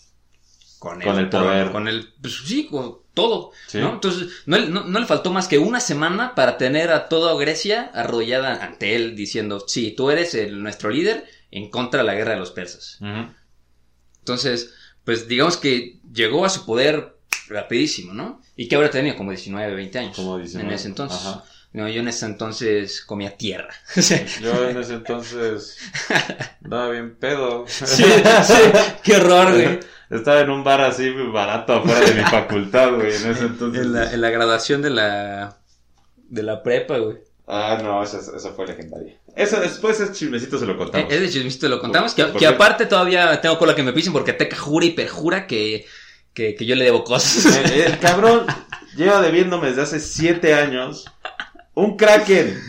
con 0.85 1.01
Con 1.01 1.17
el 1.19 1.29
poder. 1.29 1.71
Con 1.71 1.87
el, 1.87 2.13
pues 2.21 2.41
sí, 2.45 2.67
con- 2.67 2.99
todo, 3.15 3.51
Sí. 3.67 3.79
¿no? 3.79 3.93
Entonces, 3.93 4.27
no, 4.45 4.57
le- 4.57 4.67
no- 4.67 4.83
no 4.83 4.99
le 4.99 5.05
faltó 5.05 5.31
más 5.31 5.47
que 5.47 5.57
una 5.57 5.79
semana 5.79 6.35
para 6.35 6.57
tener 6.57 6.91
a 6.91 7.07
toda 7.09 7.33
Grecia 7.39 7.89
arrodillada 7.93 8.63
ante 8.63 8.95
él 8.95 9.15
diciendo, 9.15 9.63
sí, 9.67 9.93
tú 9.97 10.11
eres 10.11 10.35
el- 10.35 10.61
nuestro 10.61 10.89
líder 10.89 11.25
en 11.49 11.69
contra 11.71 12.01
de 12.01 12.05
la 12.05 12.13
guerra 12.13 12.33
de 12.33 12.39
los 12.39 12.51
persas. 12.51 12.99
Entonces, 14.19 14.73
pues 15.03 15.27
digamos 15.27 15.57
que 15.57 15.99
llegó 16.13 16.45
a 16.45 16.49
su 16.49 16.65
poder 16.65 17.17
rapidísimo, 17.47 18.13
¿no? 18.13 18.41
Y 18.55 18.67
que 18.67 18.75
ahora 18.75 18.89
tenía 18.89 19.15
como 19.15 19.31
19, 19.31 19.73
20 19.75 19.99
años. 19.99 20.15
Como 20.15 20.37
19, 20.37 20.67
En 20.67 20.73
ese 20.75 20.87
entonces. 20.87 21.19
ajá. 21.25 21.43
No, 21.75 21.89
yo 21.89 21.99
en 21.99 22.07
ese 22.07 22.25
entonces 22.25 23.01
comía 23.01 23.35
tierra. 23.35 23.73
sí, 23.95 24.15
Yo 24.41 24.69
en 24.69 24.77
ese 24.77 24.93
entonces 24.93 25.77
andaba 26.63 26.89
bien 26.89 27.17
pedo. 27.17 27.65
sí, 27.67 28.05
qué 29.03 29.17
horror, 29.17 29.51
güey. 29.51 29.79
Estaba 30.09 30.39
en 30.39 30.51
un 30.51 30.63
bar 30.63 30.79
así 30.79 31.09
barato 31.33 31.73
afuera 31.73 31.99
de 31.99 32.13
mi 32.13 32.21
facultad, 32.31 32.93
güey, 32.93 33.13
en 33.13 33.29
ese 33.31 33.45
entonces. 33.45 33.81
En 33.81 33.91
la, 33.91 34.13
en 34.13 34.21
la 34.21 34.29
graduación 34.29 34.81
de 34.81 34.89
la, 34.91 35.57
de 36.29 36.43
la 36.43 36.63
prepa, 36.63 36.97
güey. 36.97 37.17
Ah, 37.45 37.77
no, 37.83 38.01
esa, 38.01 38.19
esa 38.19 38.51
fue 38.53 38.67
legendaria. 38.67 39.19
Eso 39.35 39.59
después 39.59 39.99
ese 39.99 40.13
chismecito 40.13 40.57
se 40.57 40.65
lo 40.65 40.77
contamos. 40.77 41.11
Eh, 41.11 41.15
Es 41.15 41.21
de 41.23 41.29
chismito, 41.29 41.67
lo 41.67 41.81
contamos. 41.81 42.13
Que, 42.13 42.23
¿Por 42.23 42.39
que 42.39 42.47
aparte 42.47 42.85
todavía 42.85 43.41
tengo 43.41 43.59
cola 43.59 43.75
que 43.75 43.83
me 43.83 43.91
pisen 43.91 44.13
porque 44.13 44.31
Teca 44.31 44.55
jura 44.55 44.85
y 44.85 44.91
perjura 44.91 45.45
que, 45.45 45.85
que, 46.33 46.55
que 46.55 46.65
yo 46.65 46.75
le 46.75 46.85
debo 46.85 47.03
cosas. 47.03 47.45
Eh, 47.69 47.87
El 47.87 47.99
cabrón 47.99 48.45
lleva 48.95 49.21
debiéndome 49.21 49.67
desde 49.67 49.81
hace 49.81 49.99
siete 49.99 50.53
años 50.53 51.03
un 51.75 51.95
Kraken. 51.97 52.59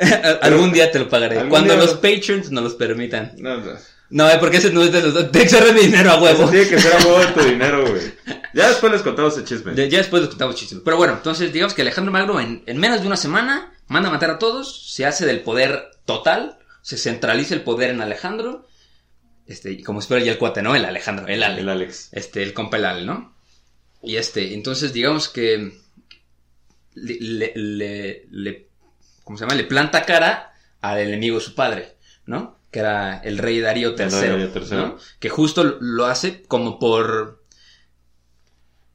Algún 0.42 0.72
día 0.72 0.90
te 0.90 0.98
lo 0.98 1.08
pagaré. 1.08 1.48
Cuando 1.48 1.76
los 1.76 1.94
patrons 1.94 2.50
nos 2.50 2.64
los 2.64 2.74
permitan. 2.74 3.32
No, 3.38 3.58
no. 3.58 3.72
No, 4.10 4.28
eh, 4.30 4.36
porque 4.38 4.58
ese 4.58 4.70
no 4.70 4.82
es 4.82 4.92
de 4.92 5.00
los 5.02 5.14
dos. 5.14 5.32
Te 5.32 5.42
exarre 5.42 5.72
mi 5.72 5.80
dinero 5.80 6.10
a 6.10 6.14
Eso 6.16 6.22
huevo. 6.22 6.50
tiene 6.50 6.68
que 6.68 6.78
ser 6.78 6.92
a 6.92 6.98
huevo 6.98 7.18
de 7.20 7.26
tu 7.28 7.40
dinero, 7.48 7.88
güey. 7.88 8.12
Ya 8.52 8.68
después 8.68 8.92
les 8.92 9.00
contamos 9.00 9.34
ese 9.36 9.44
chisme. 9.44 9.74
Ya, 9.74 9.86
ya 9.86 9.98
después 9.98 10.20
les 10.20 10.28
contamos 10.28 10.56
chistes. 10.56 10.78
Pero 10.84 10.98
bueno, 10.98 11.14
entonces 11.14 11.50
digamos 11.50 11.72
que 11.72 11.80
Alejandro 11.80 12.12
Magno 12.12 12.38
en, 12.38 12.62
en 12.66 12.76
menos 12.78 13.00
de 13.00 13.06
una 13.06 13.16
semana 13.16 13.72
manda 13.88 14.10
a 14.10 14.12
matar 14.12 14.30
a 14.30 14.38
todos, 14.38 14.92
se 14.92 15.06
hace 15.06 15.24
del 15.24 15.40
poder 15.40 15.84
total, 16.04 16.58
se 16.82 16.98
centraliza 16.98 17.54
el 17.54 17.62
poder 17.62 17.90
en 17.90 18.02
Alejandro. 18.02 18.66
Este, 19.46 19.72
y 19.72 19.82
como 19.82 20.00
espera 20.00 20.22
ya 20.22 20.32
el 20.32 20.38
cuate, 20.38 20.60
¿no? 20.62 20.76
El 20.76 20.84
Alejandro, 20.84 21.26
el 21.26 21.42
Ale. 21.42 21.62
El 21.62 21.68
Alex. 21.70 22.10
Este, 22.12 22.42
el 22.42 22.52
compa 22.52 22.76
el 22.76 22.84
Ale, 22.84 23.06
¿no? 23.06 23.34
Y 24.02 24.16
este, 24.16 24.52
entonces 24.52 24.92
digamos 24.92 25.30
que 25.30 25.72
le, 26.94 27.16
le, 27.20 27.52
le- 27.54 28.26
le- 28.30 28.68
¿cómo 29.24 29.36
se 29.38 29.44
llama? 29.44 29.54
Le 29.54 29.64
planta 29.64 30.04
cara 30.04 30.52
al 30.80 30.98
enemigo 30.98 31.36
de 31.38 31.44
su 31.44 31.54
padre, 31.54 31.96
¿no? 32.26 32.58
Que 32.70 32.80
era 32.80 33.18
el 33.18 33.38
rey 33.38 33.60
Darío 33.60 33.90
III. 33.90 34.02
El 34.04 34.10
rey 34.12 34.30
Darío 34.30 34.50
III. 34.54 34.76
¿no? 34.76 34.96
Que 35.20 35.28
justo 35.28 35.62
lo 35.80 36.06
hace 36.06 36.42
como 36.42 36.78
por 36.78 37.42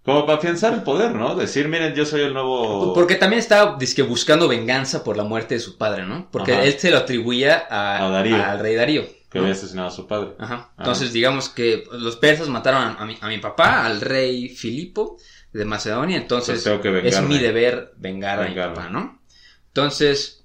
Como 0.04 0.26
para 0.26 0.38
afianzar 0.38 0.74
el 0.74 0.84
poder, 0.84 1.14
¿no? 1.14 1.36
Decir, 1.36 1.68
miren, 1.68 1.94
yo 1.94 2.06
soy 2.06 2.22
el 2.22 2.34
nuevo. 2.34 2.94
Porque 2.94 3.16
también 3.16 3.40
estaba 3.40 3.76
dizque, 3.78 4.02
buscando 4.04 4.48
venganza 4.48 5.04
por 5.04 5.18
la 5.18 5.24
muerte 5.24 5.56
de 5.56 5.60
su 5.60 5.78
padre, 5.78 6.06
¿no? 6.06 6.30
Porque 6.32 6.54
Ajá. 6.54 6.64
él 6.64 6.74
se 6.80 6.92
lo 6.92 6.98
atribuía 6.98 7.68
a, 7.70 8.06
A 8.06 8.10
Darío. 8.10 8.44
al 8.44 8.60
rey 8.60 8.76
Darío. 8.76 9.06
Que 9.30 9.40
¿no? 9.40 9.44
había 9.44 9.54
asesinado 9.56 9.90
a 9.90 9.92
su 9.92 10.08
padre. 10.08 10.30
Ajá. 10.40 10.72
Entonces, 10.78 11.12
digamos 11.12 11.50
que 11.50 11.84
los 11.92 12.16
persas 12.16 12.48
mataron 12.48 12.82
a, 12.82 12.94
a 12.94 13.06
mi, 13.06 13.18
a 13.20 13.28
mi 13.28 13.40
papá, 13.40 13.86
al 13.86 14.00
rey 14.00 14.48
Filipo 14.48 15.18
de 15.54 15.66
Macedonia. 15.66 16.18
Entonces, 16.18 16.64
tengo 16.64 16.82
que 16.82 17.08
es 17.08 17.22
mi 17.22 17.38
deber 17.40 17.94
vengar 17.98 18.42
a 18.42 18.48
mi 18.48 18.56
papá, 18.56 18.90
¿no? 18.90 19.20
Entonces, 19.68 20.44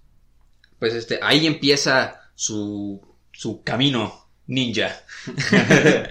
pues 0.79 0.95
este, 0.95 1.19
ahí 1.23 1.47
empieza 1.47 2.21
su, 2.35 3.01
su 3.33 3.63
camino 3.63 4.27
ninja. 4.47 4.91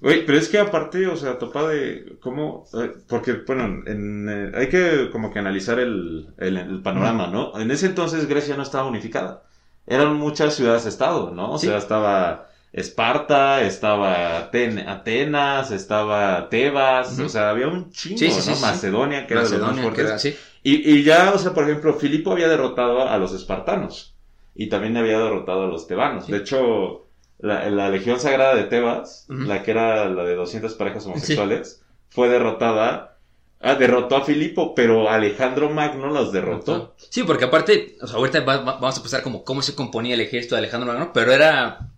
Pero 0.00 0.38
es 0.38 0.48
que 0.48 0.58
aparte, 0.58 1.06
o 1.06 1.16
sea, 1.16 1.38
topa 1.38 1.68
de 1.68 2.16
cómo, 2.20 2.66
eh, 2.72 2.90
porque, 3.06 3.34
bueno, 3.46 3.82
en, 3.86 4.28
eh, 4.30 4.50
hay 4.54 4.68
que 4.68 5.10
como 5.12 5.30
que 5.30 5.38
analizar 5.40 5.78
el, 5.78 6.28
el, 6.38 6.56
el 6.56 6.80
panorama, 6.82 7.26
¿no? 7.26 7.58
En 7.60 7.70
ese 7.70 7.86
entonces 7.86 8.26
Grecia 8.26 8.56
no 8.56 8.62
estaba 8.62 8.88
unificada. 8.88 9.42
Eran 9.86 10.14
muchas 10.14 10.54
ciudades-estado, 10.54 11.32
¿no? 11.32 11.52
O 11.52 11.58
Sí. 11.58 11.66
sea, 11.66 11.76
estaba 11.76 12.49
Esparta, 12.72 13.62
estaba 13.62 14.38
Aten- 14.50 14.86
Atenas, 14.88 15.70
estaba 15.70 16.48
Tebas, 16.48 17.18
o 17.18 17.28
sea, 17.28 17.50
había 17.50 17.68
un 17.68 17.90
chingo, 17.90 18.18
Sí, 18.18 18.28
¿no? 18.28 18.32
sí. 18.54 18.60
Macedonia, 18.60 19.26
que 19.26 19.34
era 19.34 19.42
de 19.44 19.58
los 19.58 19.60
más 19.72 19.80
fuertes. 19.80 20.04
era 20.06 20.14
así. 20.14 20.36
Y, 20.62 20.90
y 20.98 21.02
ya, 21.02 21.32
o 21.34 21.38
sea, 21.38 21.52
por 21.52 21.64
ejemplo, 21.64 21.94
Filipo 21.94 22.32
había 22.32 22.48
derrotado 22.48 23.08
a 23.08 23.16
los 23.18 23.32
espartanos 23.32 24.14
y 24.54 24.68
también 24.68 24.96
había 24.96 25.18
derrotado 25.18 25.64
a 25.64 25.66
los 25.68 25.86
tebanos. 25.86 26.26
De 26.28 26.36
hecho, 26.38 27.06
la, 27.38 27.68
la 27.70 27.88
Legión 27.88 28.20
Sagrada 28.20 28.54
de 28.54 28.64
Tebas, 28.64 29.24
la 29.28 29.62
que 29.62 29.70
era 29.72 30.08
la 30.08 30.22
de 30.24 30.34
200 30.34 30.74
parejas 30.74 31.06
homosexuales, 31.06 31.82
fue 32.10 32.28
derrotada. 32.28 33.16
Ah, 33.62 33.74
derrotó 33.74 34.16
a 34.16 34.24
Filipo, 34.24 34.74
pero 34.74 35.10
Alejandro 35.10 35.68
Magno 35.68 36.06
los 36.08 36.32
derrotó. 36.32 36.94
Sí, 37.10 37.24
porque 37.24 37.44
aparte, 37.44 37.96
o 38.00 38.06
sea, 38.06 38.16
ahorita 38.16 38.40
va- 38.40 38.56
va- 38.58 38.72
vamos 38.74 38.98
a 38.98 39.02
pasar 39.02 39.22
como 39.22 39.44
cómo 39.44 39.60
se 39.60 39.74
componía 39.74 40.14
el 40.14 40.22
ejército 40.22 40.54
de 40.54 40.60
Alejandro 40.60 40.90
Magno, 40.90 41.10
pero 41.12 41.30
era 41.32 41.90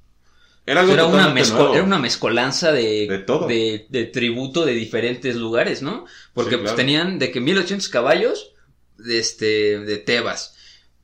Era 0.65 0.81
algo 0.83 0.93
era 0.93 1.07
una, 1.07 1.29
mezco- 1.35 1.75
era 1.75 1.83
una 1.83 1.99
mezcolanza 1.99 2.71
de, 2.73 3.07
De 3.09 3.19
todo. 3.19 3.49
de, 3.49 3.87
de 3.89 4.05
tributo 4.05 4.65
de 4.65 4.75
diferentes 4.75 5.35
lugares, 5.37 5.83
¿no? 5.83 6.05
Porque 6.35 6.55
Sí, 6.57 6.61
pues 6.63 6.77
tenían 6.77 7.19
de 7.19 7.33
que 7.33 7.41
1800 7.41 7.89
caballos 7.89 8.53
de, 8.97 9.19
este, 9.19 9.81
de 9.81 9.97
Tebas, 9.99 10.55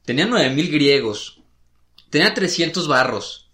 tenían 0.04 0.30
9000 0.30 0.70
griegos, 0.70 1.40
tenía 2.10 2.34
300 2.34 2.86
barros, 2.86 3.47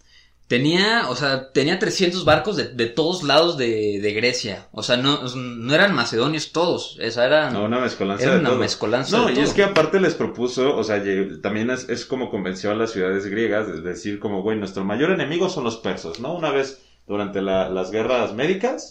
tenía, 0.48 1.08
o 1.08 1.16
sea, 1.16 1.50
tenía 1.52 1.78
300 1.78 2.24
barcos 2.24 2.56
de, 2.56 2.68
de 2.68 2.86
todos 2.86 3.22
lados 3.22 3.56
de, 3.56 3.98
de 4.00 4.12
Grecia, 4.12 4.68
o 4.72 4.82
sea, 4.82 4.96
no, 4.96 5.20
no 5.34 5.74
eran 5.74 5.94
macedonios 5.94 6.52
todos, 6.52 6.96
esa 7.00 7.24
era, 7.24 7.50
No, 7.50 7.64
una 7.64 7.80
mezcolanza 7.80 8.24
era 8.24 8.34
de 8.34 8.40
una 8.40 8.50
todo. 8.50 8.58
mezcolanza 8.58 9.16
No, 9.18 9.26
de 9.26 9.32
y 9.32 9.34
todo. 9.36 9.44
es 9.44 9.52
que 9.54 9.64
aparte 9.64 10.00
les 10.00 10.14
propuso, 10.14 10.76
o 10.76 10.84
sea, 10.84 11.02
también 11.42 11.70
es, 11.70 11.88
es 11.88 12.04
como 12.04 12.30
convenció 12.30 12.70
a 12.70 12.74
las 12.74 12.92
ciudades 12.92 13.26
griegas 13.26 13.66
de 13.68 13.80
decir 13.80 14.18
como, 14.20 14.42
güey, 14.42 14.58
nuestro 14.58 14.84
mayor 14.84 15.10
enemigo 15.10 15.48
son 15.48 15.64
los 15.64 15.78
persas, 15.78 16.20
¿no? 16.20 16.34
Una 16.34 16.50
vez 16.50 16.82
durante 17.06 17.40
la- 17.42 17.68
las 17.70 17.90
guerras 17.90 18.34
médicas, 18.34 18.90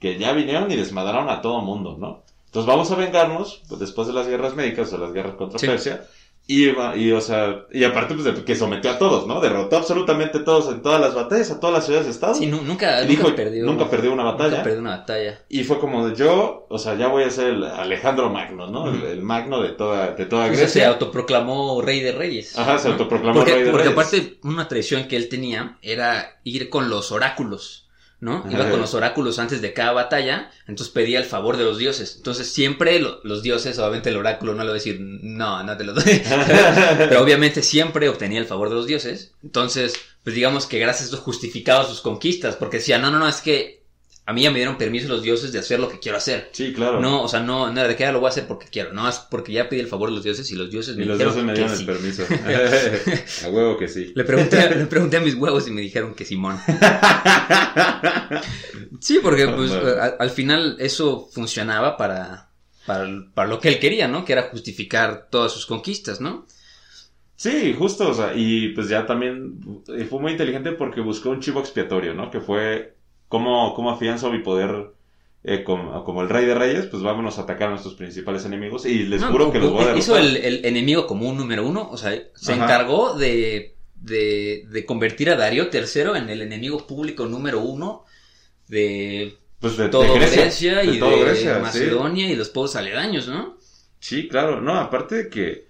que 0.00 0.18
ya 0.18 0.32
vinieron 0.32 0.70
y 0.70 0.76
desmadraron 0.76 1.28
a 1.28 1.40
todo 1.40 1.60
mundo, 1.60 1.96
¿no? 1.98 2.22
Entonces 2.46 2.68
vamos 2.68 2.90
a 2.92 2.94
vengarnos 2.94 3.62
pues, 3.68 3.80
después 3.80 4.06
de 4.06 4.12
las 4.14 4.28
guerras 4.28 4.54
médicas 4.54 4.92
o 4.92 4.98
las 4.98 5.12
guerras 5.12 5.34
contra 5.34 5.58
Sí. 5.58 5.66
Persia. 5.66 6.04
Y, 6.46 6.66
y, 6.96 7.12
o 7.12 7.22
sea, 7.22 7.64
y 7.72 7.84
aparte, 7.84 8.12
pues, 8.12 8.26
de- 8.26 8.44
que 8.44 8.54
sometió 8.54 8.90
a 8.90 8.98
todos, 8.98 9.26
¿no? 9.26 9.40
Derrotó 9.40 9.76
absolutamente 9.78 10.38
a 10.38 10.44
todos 10.44 10.68
en 10.70 10.82
todas 10.82 11.00
las 11.00 11.14
batallas, 11.14 11.50
a 11.50 11.58
todas 11.58 11.74
las 11.74 11.86
ciudades 11.86 12.06
de 12.06 12.12
Estado. 12.12 12.34
Sí, 12.34 12.46
nu- 12.46 12.60
nunca, 12.60 12.96
nunca 13.00 13.06
dijo, 13.06 13.34
perdió. 13.34 13.64
nunca 13.64 13.88
perdió 13.88 14.12
una 14.12 14.24
batalla. 14.24 14.50
Nunca 14.50 14.62
perdió 14.62 14.80
una 14.80 14.98
batalla. 14.98 15.40
Y 15.48 15.64
fue 15.64 15.78
como 15.78 16.06
de 16.06 16.14
yo, 16.14 16.66
o 16.68 16.78
sea, 16.78 16.96
ya 16.96 17.08
voy 17.08 17.22
a 17.22 17.30
ser 17.30 17.46
el 17.48 17.64
Alejandro 17.64 18.28
Magno, 18.28 18.66
¿no? 18.66 18.88
El, 18.90 19.22
Magno 19.22 19.62
de 19.62 19.70
toda, 19.70 20.10
de 20.10 20.26
toda 20.26 20.44
Entonces 20.48 20.70
se 20.70 20.80
Grecia. 20.80 20.88
autoproclamó 20.92 21.80
rey 21.80 22.00
de 22.00 22.12
reyes. 22.12 22.58
Ajá, 22.58 22.76
se 22.76 22.88
¿no? 22.88 22.92
autoproclamó 22.94 23.38
porque, 23.40 23.54
rey 23.54 23.62
de 23.64 23.70
porque 23.70 23.88
reyes. 23.88 23.98
aparte, 23.98 24.38
una 24.42 24.68
tradición 24.68 25.08
que 25.08 25.16
él 25.16 25.30
tenía 25.30 25.78
era 25.80 26.40
ir 26.44 26.68
con 26.68 26.90
los 26.90 27.10
oráculos, 27.10 27.83
¿no? 28.24 28.44
Iba 28.50 28.70
con 28.70 28.80
los 28.80 28.94
oráculos 28.94 29.38
antes 29.38 29.60
de 29.60 29.72
cada 29.74 29.92
batalla, 29.92 30.50
entonces 30.66 30.92
pedía 30.92 31.18
el 31.18 31.24
favor 31.26 31.56
de 31.58 31.64
los 31.64 31.78
dioses. 31.78 32.14
Entonces 32.16 32.48
siempre 32.50 32.98
lo- 32.98 33.20
los 33.22 33.42
dioses, 33.42 33.78
obviamente 33.78 34.08
el 34.08 34.16
oráculo 34.16 34.54
no 34.54 34.62
le 34.62 34.68
va 34.68 34.72
a 34.72 34.74
decir, 34.74 34.98
no, 35.00 35.62
no 35.62 35.76
te 35.76 35.84
lo 35.84 35.92
doy. 35.92 36.02
Pero 36.98 37.22
obviamente 37.22 37.62
siempre 37.62 38.08
obtenía 38.08 38.40
el 38.40 38.46
favor 38.46 38.70
de 38.70 38.74
los 38.76 38.86
dioses. 38.86 39.32
Entonces, 39.42 39.94
pues 40.22 40.34
digamos 40.34 40.66
que 40.66 40.78
gracias 40.78 41.02
a 41.02 41.04
esto 41.14 41.18
justificaba 41.18 41.86
sus 41.86 42.00
conquistas, 42.00 42.56
porque 42.56 42.78
decía, 42.78 42.98
no, 42.98 43.10
no, 43.10 43.18
no, 43.18 43.28
es 43.28 43.40
que 43.42 43.83
a 44.26 44.32
mí 44.32 44.42
ya 44.42 44.50
me 44.50 44.56
dieron 44.56 44.78
permiso 44.78 45.06
los 45.08 45.22
dioses 45.22 45.52
de 45.52 45.58
hacer 45.58 45.78
lo 45.78 45.88
que 45.88 45.98
quiero 45.98 46.16
hacer. 46.16 46.48
Sí, 46.52 46.72
claro. 46.72 46.98
No, 47.00 47.22
o 47.22 47.28
sea, 47.28 47.40
no, 47.40 47.70
no, 47.70 47.86
de 47.86 47.94
que 47.94 48.04
ahora 48.04 48.14
lo 48.14 48.20
voy 48.20 48.28
a 48.28 48.30
hacer 48.30 48.46
porque 48.46 48.68
quiero, 48.70 48.92
no, 48.94 49.06
es 49.06 49.18
porque 49.18 49.52
ya 49.52 49.68
pedí 49.68 49.80
el 49.80 49.86
favor 49.86 50.08
de 50.08 50.14
los 50.14 50.24
dioses 50.24 50.50
y 50.50 50.54
los 50.54 50.70
dioses 50.70 50.96
y 50.96 51.00
me 51.00 51.04
los 51.04 51.18
dijeron 51.18 51.46
dioses 51.46 51.46
me 51.46 51.52
que 51.52 51.60
dieron 51.60 51.76
sí. 51.76 51.82
el 51.82 51.86
permiso. 51.86 53.44
a 53.46 53.50
huevo 53.50 53.76
que 53.76 53.88
sí. 53.88 54.12
Le 54.14 54.24
pregunté, 54.24 54.76
le 54.76 54.86
pregunté 54.86 55.18
a 55.18 55.20
mis 55.20 55.34
huevos 55.34 55.68
y 55.68 55.72
me 55.72 55.82
dijeron 55.82 56.14
que 56.14 56.24
Simón. 56.24 56.58
Sí, 59.00 59.18
porque 59.22 59.46
pues 59.48 59.70
al, 59.72 60.16
al 60.18 60.30
final 60.30 60.76
eso 60.78 61.28
funcionaba 61.30 61.96
para, 61.96 62.48
para, 62.86 63.06
para 63.34 63.48
lo 63.48 63.60
que 63.60 63.68
él 63.68 63.78
quería, 63.78 64.08
¿no? 64.08 64.24
Que 64.24 64.32
era 64.32 64.44
justificar 64.44 65.28
todas 65.30 65.52
sus 65.52 65.66
conquistas, 65.66 66.20
¿no? 66.22 66.46
Sí, 67.36 67.74
justo, 67.76 68.08
o 68.08 68.14
sea, 68.14 68.32
y 68.34 68.68
pues 68.70 68.88
ya 68.88 69.06
también 69.06 69.60
y 69.88 70.04
fue 70.04 70.20
muy 70.20 70.32
inteligente 70.32 70.72
porque 70.72 71.00
buscó 71.00 71.30
un 71.30 71.40
chivo 71.40 71.60
expiatorio, 71.60 72.14
¿no? 72.14 72.30
Que 72.30 72.40
fue 72.40 72.94
cómo, 73.28 73.74
cómo 73.74 73.90
afianzo 73.90 74.30
mi 74.30 74.38
poder 74.40 74.92
eh, 75.42 75.62
como, 75.62 76.04
como 76.04 76.22
el 76.22 76.28
rey 76.28 76.46
de 76.46 76.54
reyes, 76.54 76.86
pues 76.86 77.02
vámonos 77.02 77.38
a 77.38 77.42
atacar 77.42 77.68
a 77.68 77.70
nuestros 77.72 77.94
principales 77.94 78.44
enemigos 78.46 78.86
y 78.86 79.04
les 79.04 79.20
No, 79.20 79.30
juro 79.30 79.52
que 79.52 79.58
los 79.58 79.70
voy 79.70 79.82
a 79.82 79.86
derrotar. 79.88 79.98
Hizo 79.98 80.16
el, 80.16 80.36
el 80.36 80.64
enemigo 80.64 81.06
común 81.06 81.36
número 81.36 81.66
uno, 81.66 81.88
o 81.90 81.96
sea, 81.96 82.18
se 82.34 82.52
Ajá. 82.52 82.64
encargó 82.64 83.14
de, 83.14 83.74
de, 83.94 84.66
de 84.70 84.86
convertir 84.86 85.30
a 85.30 85.36
Darío 85.36 85.68
III 85.72 86.16
en 86.18 86.30
el 86.30 86.40
enemigo 86.42 86.86
público 86.86 87.26
número 87.26 87.60
uno 87.60 88.04
de 88.68 89.36
pues 89.60 89.76
de, 89.76 89.88
todo 89.88 90.14
Grecia, 90.14 90.42
Grecia, 90.42 90.84
y 90.84 90.98
de 90.98 91.20
Grecia, 91.20 91.56
sí. 91.56 91.60
Macedonia 91.62 92.30
y 92.30 92.36
los 92.36 92.48
pueblos 92.50 92.76
aledaños, 92.76 93.28
¿no? 93.28 93.56
Sí, 93.98 94.28
claro, 94.28 94.60
no, 94.60 94.74
aparte 94.78 95.14
de 95.14 95.28
que, 95.30 95.68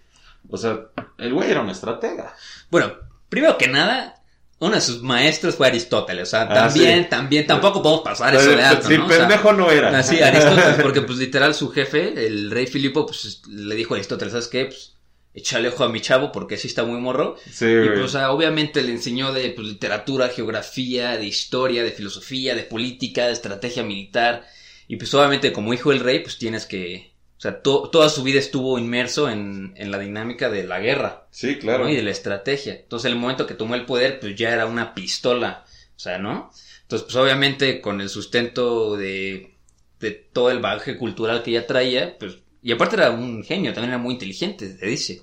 o 0.49 0.57
sea, 0.57 0.87
el 1.19 1.33
güey 1.33 1.51
era 1.51 1.63
un 1.63 1.71
estratega. 1.71 2.35
Bueno, 2.71 2.93
primero 3.29 3.57
que 3.57 3.69
nada, 3.69 4.23
uno 4.65 4.75
de 4.77 4.81
sus 4.81 5.03
maestros 5.03 5.55
fue 5.57 5.67
Aristóteles, 5.69 6.29
o 6.29 6.31
sea, 6.31 6.43
Ah, 6.43 6.55
también, 6.55 7.05
sí. 7.05 7.09
también, 7.11 7.47
tampoco 7.47 7.83
podemos 7.83 8.03
pasar 8.05 8.35
eso 8.35 8.51
de 8.51 8.63
alto, 8.63 8.89
sí, 8.89 8.99
¿no? 8.99 9.07
O 9.07 9.09
sea, 9.09 9.19
pendejo 9.21 9.53
no 9.53 9.71
era. 9.71 9.97
Así, 9.99 10.21
Aristóteles, 10.21 10.77
porque 10.83 11.03
pues 11.03 11.19
literal 11.19 11.55
su 11.55 11.71
jefe, 11.71 12.27
el 12.27 12.51
rey 12.51 12.67
Filipo, 12.67 13.07
pues 13.07 13.43
le 13.49 13.75
dijo 13.75 13.95
a 13.95 13.97
Aristóteles, 13.97 14.33
¿sabes 14.33 14.49
qué? 14.49 14.65
Pues 14.67 14.93
échale 15.35 15.69
ojo 15.69 15.83
a 15.85 15.89
mi 15.89 16.01
chavo 16.01 16.31
porque 16.31 16.57
sí 16.57 16.69
está 16.69 16.85
muy 16.85 17.01
morro. 17.01 17.37
Sí, 17.51 17.65
Y 17.67 17.89
pues, 17.89 18.01
o 18.01 18.09
sea, 18.09 18.31
obviamente 18.31 18.83
le 18.83 18.93
enseñó 18.93 19.33
de 19.33 19.51
pues, 19.51 19.67
literatura, 19.67 20.29
geografía, 20.29 21.17
de 21.17 21.27
historia, 21.27 21.83
de 21.83 21.91
filosofía, 21.91 22.55
de 22.55 22.63
política, 22.63 23.27
de 23.27 23.33
estrategia 23.33 23.83
militar. 23.83 24.47
Y 24.87 24.97
pues 24.97 25.13
obviamente 25.15 25.53
como 25.53 25.73
hijo 25.75 25.91
del 25.91 26.01
rey, 26.01 26.21
pues 26.21 26.39
tienes 26.39 26.67
que... 26.67 27.14
O 27.37 27.41
sea, 27.41 27.61
to- 27.63 27.91
toda 27.91 28.09
su 28.09 28.23
vida 28.23 28.39
estuvo 28.39 28.79
inmerso 28.79 29.29
en, 29.29 29.75
en 29.77 29.91
la 29.91 29.99
dinámica 29.99 30.49
de 30.51 30.65
la 30.65 30.81
guerra. 30.81 31.27
Sí, 31.31 31.57
claro. 31.59 31.85
¿no? 31.85 31.91
Y 31.91 31.97
de 31.97 32.03
la 32.03 32.11
estrategia. 32.11 32.75
Entonces, 32.75 33.11
el 33.11 33.19
momento 33.19 33.47
que 33.47 33.55
tomó 33.55 33.75
el 33.75 33.85
poder, 33.87 34.21
pues 34.21 34.35
ya 34.37 34.53
era 34.53 34.67
una 34.67 34.95
pistola. 34.95 35.65
O 35.97 35.99
sea, 35.99 36.19
¿no? 36.19 36.51
Entonces, 36.83 37.05
pues 37.05 37.17
obviamente 37.17 37.81
con 37.81 38.01
el 38.01 38.09
sustento 38.09 38.97
de, 38.97 39.57
de 40.01 40.11
todo 40.11 40.51
el 40.51 40.61
bagaje 40.61 40.97
cultural 40.97 41.43
que 41.43 41.53
ya 41.53 41.67
traía, 41.67 42.17
pues... 42.19 42.39
Y 42.63 42.73
aparte 42.73 42.97
era 42.97 43.11
un 43.11 43.43
genio, 43.45 43.75
también 43.75 43.91
era 43.91 44.03
muy 44.03 44.15
inteligente, 44.15 44.79
se 44.79 44.87
dice. 44.87 45.23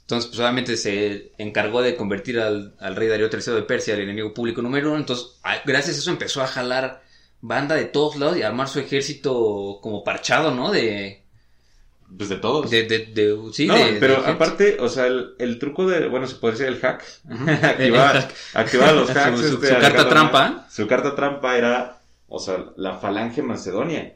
Entonces, 0.00 0.28
pues 0.28 0.40
obviamente 0.40 0.76
se 0.76 1.32
encargó 1.38 1.80
de 1.82 1.94
convertir 1.96 2.40
al, 2.40 2.74
al 2.80 2.96
rey 2.96 3.06
Darío 3.08 3.28
III 3.32 3.54
de 3.54 3.62
Persia 3.62 3.94
el 3.94 4.00
enemigo 4.00 4.34
público 4.34 4.62
número 4.62 4.88
uno. 4.90 4.98
Entonces, 4.98 5.38
a- 5.44 5.62
gracias 5.64 5.96
a 5.96 5.98
eso 6.00 6.10
empezó 6.10 6.42
a 6.42 6.46
jalar 6.48 7.02
banda 7.40 7.74
de 7.76 7.84
todos 7.84 8.16
lados 8.16 8.36
y 8.36 8.42
a 8.42 8.48
armar 8.48 8.68
su 8.68 8.80
ejército 8.80 9.78
como 9.80 10.02
parchado, 10.02 10.50
¿no? 10.52 10.70
De... 10.72 11.22
Pues 12.16 12.28
de 12.28 12.36
todos. 12.36 12.70
de, 12.70 12.84
de, 12.84 12.98
de- 13.06 13.36
sí, 13.52 13.66
no, 13.66 13.74
de- 13.74 13.94
pero 14.00 14.18
aparte, 14.24 14.76
o 14.80 14.88
sea, 14.88 15.06
el, 15.06 15.34
el 15.38 15.58
truco 15.58 15.86
de, 15.86 16.06
bueno, 16.08 16.26
se 16.26 16.36
puede 16.36 16.52
decir 16.52 16.66
el 16.68 16.78
hack, 16.78 17.02
activar, 17.62 18.16
El 18.16 18.22
hack. 18.22 18.34
activar 18.54 18.94
los 18.94 19.10
hacks. 19.16 19.40
Su- 19.40 19.48
su- 19.48 19.54
este, 19.56 19.74
su 19.74 19.80
carta 19.80 20.08
trampa. 20.08 20.66
Su 20.70 20.86
carta 20.86 21.14
trampa 21.14 21.56
era, 21.58 22.00
o 22.28 22.38
sea, 22.38 22.66
la 22.76 22.98
falange 22.98 23.42
macedonia. 23.42 24.14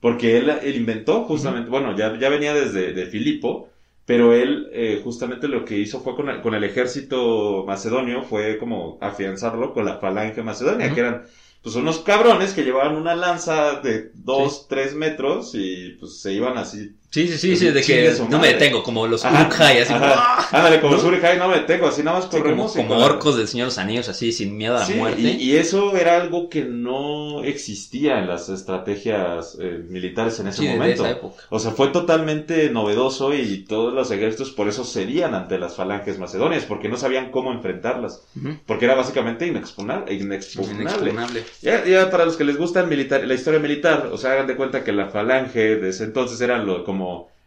Porque 0.00 0.38
él, 0.38 0.48
él 0.50 0.76
inventó 0.76 1.24
justamente, 1.24 1.68
bueno, 1.70 1.96
ya, 1.96 2.18
ya 2.18 2.28
venía 2.30 2.54
desde 2.54 2.92
de 2.94 3.06
Filipo, 3.06 3.68
pero 4.06 4.32
él 4.32 4.68
eh, 4.72 5.00
justamente 5.04 5.46
lo 5.46 5.64
que 5.64 5.76
hizo 5.78 6.00
fue 6.00 6.16
con 6.16 6.28
el, 6.30 6.40
con 6.40 6.54
el 6.54 6.64
ejército 6.64 7.64
macedonio, 7.66 8.22
fue 8.22 8.56
como 8.58 8.98
afianzarlo 9.02 9.72
con 9.74 9.84
la 9.84 9.98
falange 9.98 10.42
macedonia, 10.42 10.92
que 10.94 11.00
eran 11.00 11.22
pues 11.62 11.74
unos 11.76 11.98
cabrones 11.98 12.54
que 12.54 12.64
llevaban 12.64 12.96
una 12.96 13.14
lanza 13.14 13.80
de 13.80 14.10
dos, 14.14 14.66
tres 14.68 14.94
metros 14.94 15.50
y 15.54 15.90
pues 16.00 16.18
se 16.20 16.32
iban 16.32 16.56
así 16.56 16.92
Sí, 17.12 17.26
sí, 17.26 17.38
sí, 17.38 17.56
sí, 17.56 17.70
de 17.70 17.82
que 17.82 18.14
no 18.28 18.38
me 18.38 18.48
detengo, 18.52 18.84
como 18.84 19.06
los 19.08 19.24
Ajá, 19.24 19.48
Uruk-hai, 19.48 19.78
así 19.80 19.92
como, 19.92 20.04
ajá. 20.04 20.56
Ándale, 20.56 20.80
como 20.80 20.94
¿No? 20.94 21.00
Surekai, 21.00 21.38
no 21.38 21.48
me 21.48 21.58
tengo, 21.60 21.88
así 21.88 22.04
nada 22.04 22.18
más 22.18 22.24
Sí, 22.26 22.30
como, 22.30 22.42
corremos. 22.42 22.72
como 22.72 22.96
orcos 22.98 23.36
del 23.36 23.48
Señor 23.48 23.64
de 23.66 23.70
los 23.70 23.78
Anillos, 23.78 24.08
así, 24.08 24.30
sin 24.30 24.56
miedo 24.56 24.76
a 24.76 24.80
la 24.80 24.86
Sí, 24.86 24.94
muerte. 24.94 25.20
y, 25.20 25.26
y 25.42 25.56
eso 25.56 25.96
era 25.96 26.16
algo 26.20 26.48
que 26.48 26.64
no 26.64 27.42
existía 27.42 28.18
en 28.20 28.28
las 28.28 28.48
estrategias 28.48 29.56
eh, 29.60 29.82
militares 29.88 30.38
en 30.40 30.46
ese 30.48 30.58
Sí, 30.58 30.64
de- 30.66 30.70
de 30.72 30.78
momento. 30.78 31.02
esa 31.04 31.10
época. 31.12 31.42
O 31.50 31.58
sea, 31.58 31.72
fue 31.72 31.88
totalmente 31.88 32.70
novedoso 32.70 33.34
y 33.34 33.64
todos 33.68 33.92
los 33.92 34.10
ejércitos 34.12 34.50
por 34.52 34.68
eso 34.68 34.84
serían 34.84 35.34
ante 35.34 35.58
las 35.58 35.74
falanges 35.74 36.18
macedonias, 36.18 36.64
porque 36.64 36.88
no 36.88 36.96
sabían 36.96 37.30
cómo 37.32 37.52
enfrentarlas, 37.52 38.22
porque 38.66 38.84
era 38.84 38.94
básicamente 38.94 39.46
inexpugnable. 39.48 40.14
inexpugnable. 40.14 40.82
Inexpugnable. 40.82 41.44
Ya, 41.62 41.84
ya 41.84 42.10
para 42.10 42.24
los 42.24 42.36
que 42.36 42.44
les 42.44 42.56
gusta 42.56 42.80
el 42.80 42.86
militar, 42.86 43.24
la 43.24 43.34
historia 43.34 43.58
militar, 43.58 44.10
o 44.12 44.16
sea, 44.18 44.32
hagan 44.32 44.46
de 44.46 44.56
cuenta 44.56 44.84
que 44.84 44.92
la 44.92 45.08
falange 45.08 45.76
de 45.76 45.88
ese 45.88 46.04
entonces 46.04 46.40
eran 46.40 46.66
lo, 46.66 46.84
como 46.84 46.99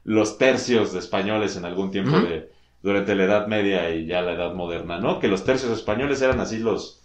los 0.03 0.37
tercios 0.37 0.93
de 0.93 0.99
españoles 0.99 1.55
en 1.57 1.65
algún 1.65 1.91
tiempo 1.91 2.19
de, 2.19 2.51
durante 2.81 3.15
la 3.15 3.23
Edad 3.25 3.47
Media 3.47 3.89
y 3.95 4.05
ya 4.05 4.21
la 4.21 4.33
Edad 4.33 4.53
Moderna, 4.53 4.99
¿no? 4.99 5.19
Que 5.19 5.27
los 5.27 5.43
tercios 5.43 5.71
españoles 5.71 6.21
eran 6.21 6.39
así 6.39 6.59
los, 6.59 7.01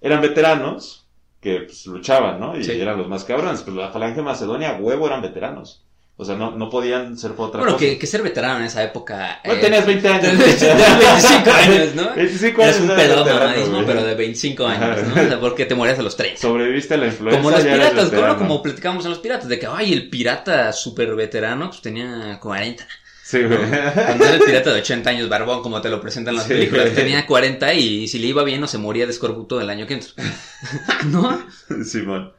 eran 0.00 0.20
veteranos 0.20 1.06
que 1.40 1.60
pues, 1.62 1.86
luchaban, 1.86 2.38
¿no? 2.40 2.56
Y 2.58 2.64
Sí. 2.64 2.80
eran 2.80 2.98
los 2.98 3.08
más 3.08 3.24
cabrones, 3.24 3.62
pero 3.62 3.76
la 3.76 3.90
falange 3.90 4.22
macedonia, 4.22 4.78
huevo, 4.80 5.06
eran 5.06 5.22
veteranos. 5.22 5.84
O 6.22 6.24
sea, 6.24 6.36
no, 6.36 6.52
no 6.52 6.70
podían 6.70 7.16
ser 7.18 7.32
por 7.32 7.48
otra 7.48 7.60
Bueno, 7.60 7.74
cosa. 7.74 7.84
que, 7.84 7.98
que 7.98 8.06
ser 8.06 8.22
veterano 8.22 8.58
en 8.60 8.64
esa 8.64 8.82
época. 8.82 9.40
Bueno, 9.44 9.60
eh, 9.60 9.62
tenías 9.62 9.86
20 9.86 10.08
años. 10.08 10.22
tenías 10.22 10.98
25 10.98 11.50
años, 11.52 11.94
¿no? 11.94 12.14
25 12.14 12.62
Eres 12.62 12.76
años. 12.76 12.84
un 12.84 12.90
eras 12.90 13.02
pedo 13.06 13.24
mamadismo, 13.26 13.82
pero 13.86 14.02
de 14.04 14.14
25 14.14 14.66
años. 14.66 14.98
¿no? 15.08 15.22
O 15.22 15.26
sea, 15.28 15.40
porque 15.40 15.66
te 15.66 15.74
morías 15.74 15.98
a 15.98 16.02
los 16.02 16.16
30. 16.16 16.40
Sobreviviste 16.40 16.94
a 16.94 16.96
la 16.96 17.06
influenza. 17.06 17.38
Como 17.38 17.50
los 17.50 17.60
piratas. 17.60 18.12
¿no? 18.12 18.38
Como 18.38 18.62
platicamos 18.62 19.04
en 19.04 19.10
los 19.10 19.18
piratas, 19.20 19.48
de 19.48 19.58
que, 19.58 19.66
ay, 19.66 19.92
el 19.92 20.08
pirata 20.08 20.72
súper 20.72 21.14
veterano, 21.14 21.68
pues 21.68 21.82
tenía 21.82 22.38
40. 22.40 22.86
Sí, 23.24 23.42
güey. 23.44 23.58
Cuando 23.58 24.24
era 24.26 24.34
el 24.34 24.40
pirata 24.42 24.72
de 24.74 24.80
80 24.80 25.08
años, 25.10 25.28
barbón, 25.28 25.62
como 25.62 25.80
te 25.80 25.88
lo 25.88 26.00
presentan 26.00 26.34
las 26.36 26.44
Sí, 26.44 26.50
películas, 26.52 26.84
güey. 26.86 26.94
tenía 26.96 27.26
40 27.26 27.72
y 27.74 28.06
si 28.08 28.18
le 28.18 28.26
iba 28.26 28.42
bien 28.44 28.60
no 28.60 28.66
se 28.66 28.76
moría 28.78 29.06
de 29.06 29.12
escorbuto 29.12 29.60
el 29.60 29.70
año 29.70 29.86
que 29.86 29.94
entra. 29.94 30.10
¿No? 31.06 31.42
Simón. 31.84 32.32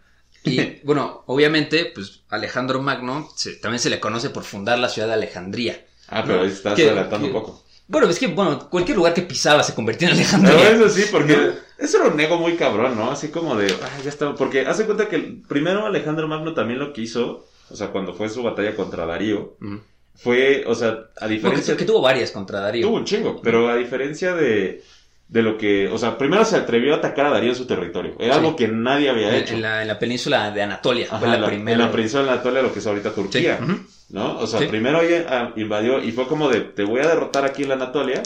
Y 0.43 0.79
bueno, 0.83 1.23
obviamente, 1.27 1.85
pues 1.93 2.21
Alejandro 2.29 2.81
Magno 2.81 3.29
se- 3.35 3.55
también 3.55 3.79
se 3.79 3.89
le 3.89 3.99
conoce 3.99 4.29
por 4.29 4.43
fundar 4.43 4.79
la 4.79 4.89
ciudad 4.89 5.07
de 5.07 5.13
Alejandría. 5.15 5.85
Ah, 6.09 6.23
pero 6.25 6.41
ahí 6.41 6.49
estás 6.49 6.75
¿Qué- 6.75 6.87
adelantando 6.87 7.27
un 7.27 7.33
poco. 7.33 7.63
Bueno, 7.87 8.09
es 8.09 8.17
que, 8.17 8.27
bueno, 8.27 8.69
cualquier 8.69 8.95
lugar 8.97 9.13
que 9.13 9.21
pisaba 9.23 9.61
se 9.61 9.73
convertía 9.75 10.07
en 10.09 10.13
Alejandría. 10.15 10.69
eso 10.71 10.89
sí, 10.89 11.03
porque 11.11 11.51
eso 11.77 11.97
era 12.01 12.13
un 12.13 12.19
ego 12.19 12.37
muy 12.37 12.55
cabrón, 12.55 12.95
¿no? 12.95 13.11
Así 13.11 13.27
como 13.27 13.55
de, 13.55 13.73
ah, 13.83 13.99
ya 14.03 14.09
está. 14.09 14.33
Porque 14.35 14.61
hace 14.61 14.85
cuenta 14.85 15.09
que 15.09 15.41
primero 15.47 15.85
Alejandro 15.85 16.27
Magno 16.27 16.53
también 16.53 16.79
lo 16.79 16.93
que 16.93 17.01
hizo, 17.01 17.45
o 17.69 17.75
sea, 17.75 17.87
cuando 17.89 18.13
fue 18.13 18.29
su 18.29 18.41
batalla 18.41 18.75
contra 18.75 19.05
Darío, 19.05 19.57
fue, 20.15 20.63
o 20.65 20.75
sea, 20.75 21.09
a 21.19 21.27
que, 21.27 21.33
diferencia. 21.33 21.75
que 21.75 21.85
tuvo 21.85 22.01
varias 22.01 22.31
contra 22.31 22.61
Darío. 22.61 22.87
Tuvo 22.87 22.97
un 22.97 23.05
chingo, 23.05 23.41
pero 23.41 23.67
a 23.69 23.75
diferencia 23.75 24.33
de, 24.33 24.81
de 25.27 25.41
lo 25.41 25.57
que, 25.57 25.87
o 25.87 25.97
sea, 25.97 26.17
primero 26.17 26.45
se 26.45 26.55
atrevió 26.57 26.93
a 26.93 26.97
atacar 26.97 27.25
a 27.25 27.29
Darío 27.31 27.49
en 27.49 27.55
su 27.55 27.65
territorio. 27.65 28.15
Era 28.19 28.33
Sí. 28.35 28.39
algo 28.39 28.55
que 28.55 28.67
nadie 28.67 29.09
había 29.09 29.35
hecho. 29.35 29.55
en 29.55 29.61
la, 29.63 29.81
en 29.81 29.87
la 29.87 29.97
península 29.97 30.51
de 30.51 30.61
Anatolia. 30.61 31.07
Ajá, 31.07 31.19
fue 31.19 31.27
la, 31.29 31.37
la- 31.39 31.47
primera. 31.47 31.73
En 31.73 31.79
la 31.79 31.91
península 31.91 32.23
de 32.23 32.29
Anatolia, 32.31 32.61
lo 32.61 32.71
que 32.73 32.79
es 32.79 32.87
ahorita 32.87 33.09
Sí. 33.09 33.15
Turquía. 33.15 33.59
¿no? 34.09 34.37
O 34.39 34.45
sea, 34.47 34.59
Sí. 34.59 34.67
primero 34.67 34.99
ahí, 34.99 35.25
ah, 35.27 35.53
invadió 35.55 36.03
y 36.03 36.11
fue 36.11 36.27
como 36.27 36.49
de, 36.49 36.61
te 36.61 36.83
voy 36.83 36.99
a 37.01 37.07
derrotar 37.07 37.45
aquí 37.45 37.63
en 37.63 37.69
la 37.69 37.75
Anatolia 37.75 38.21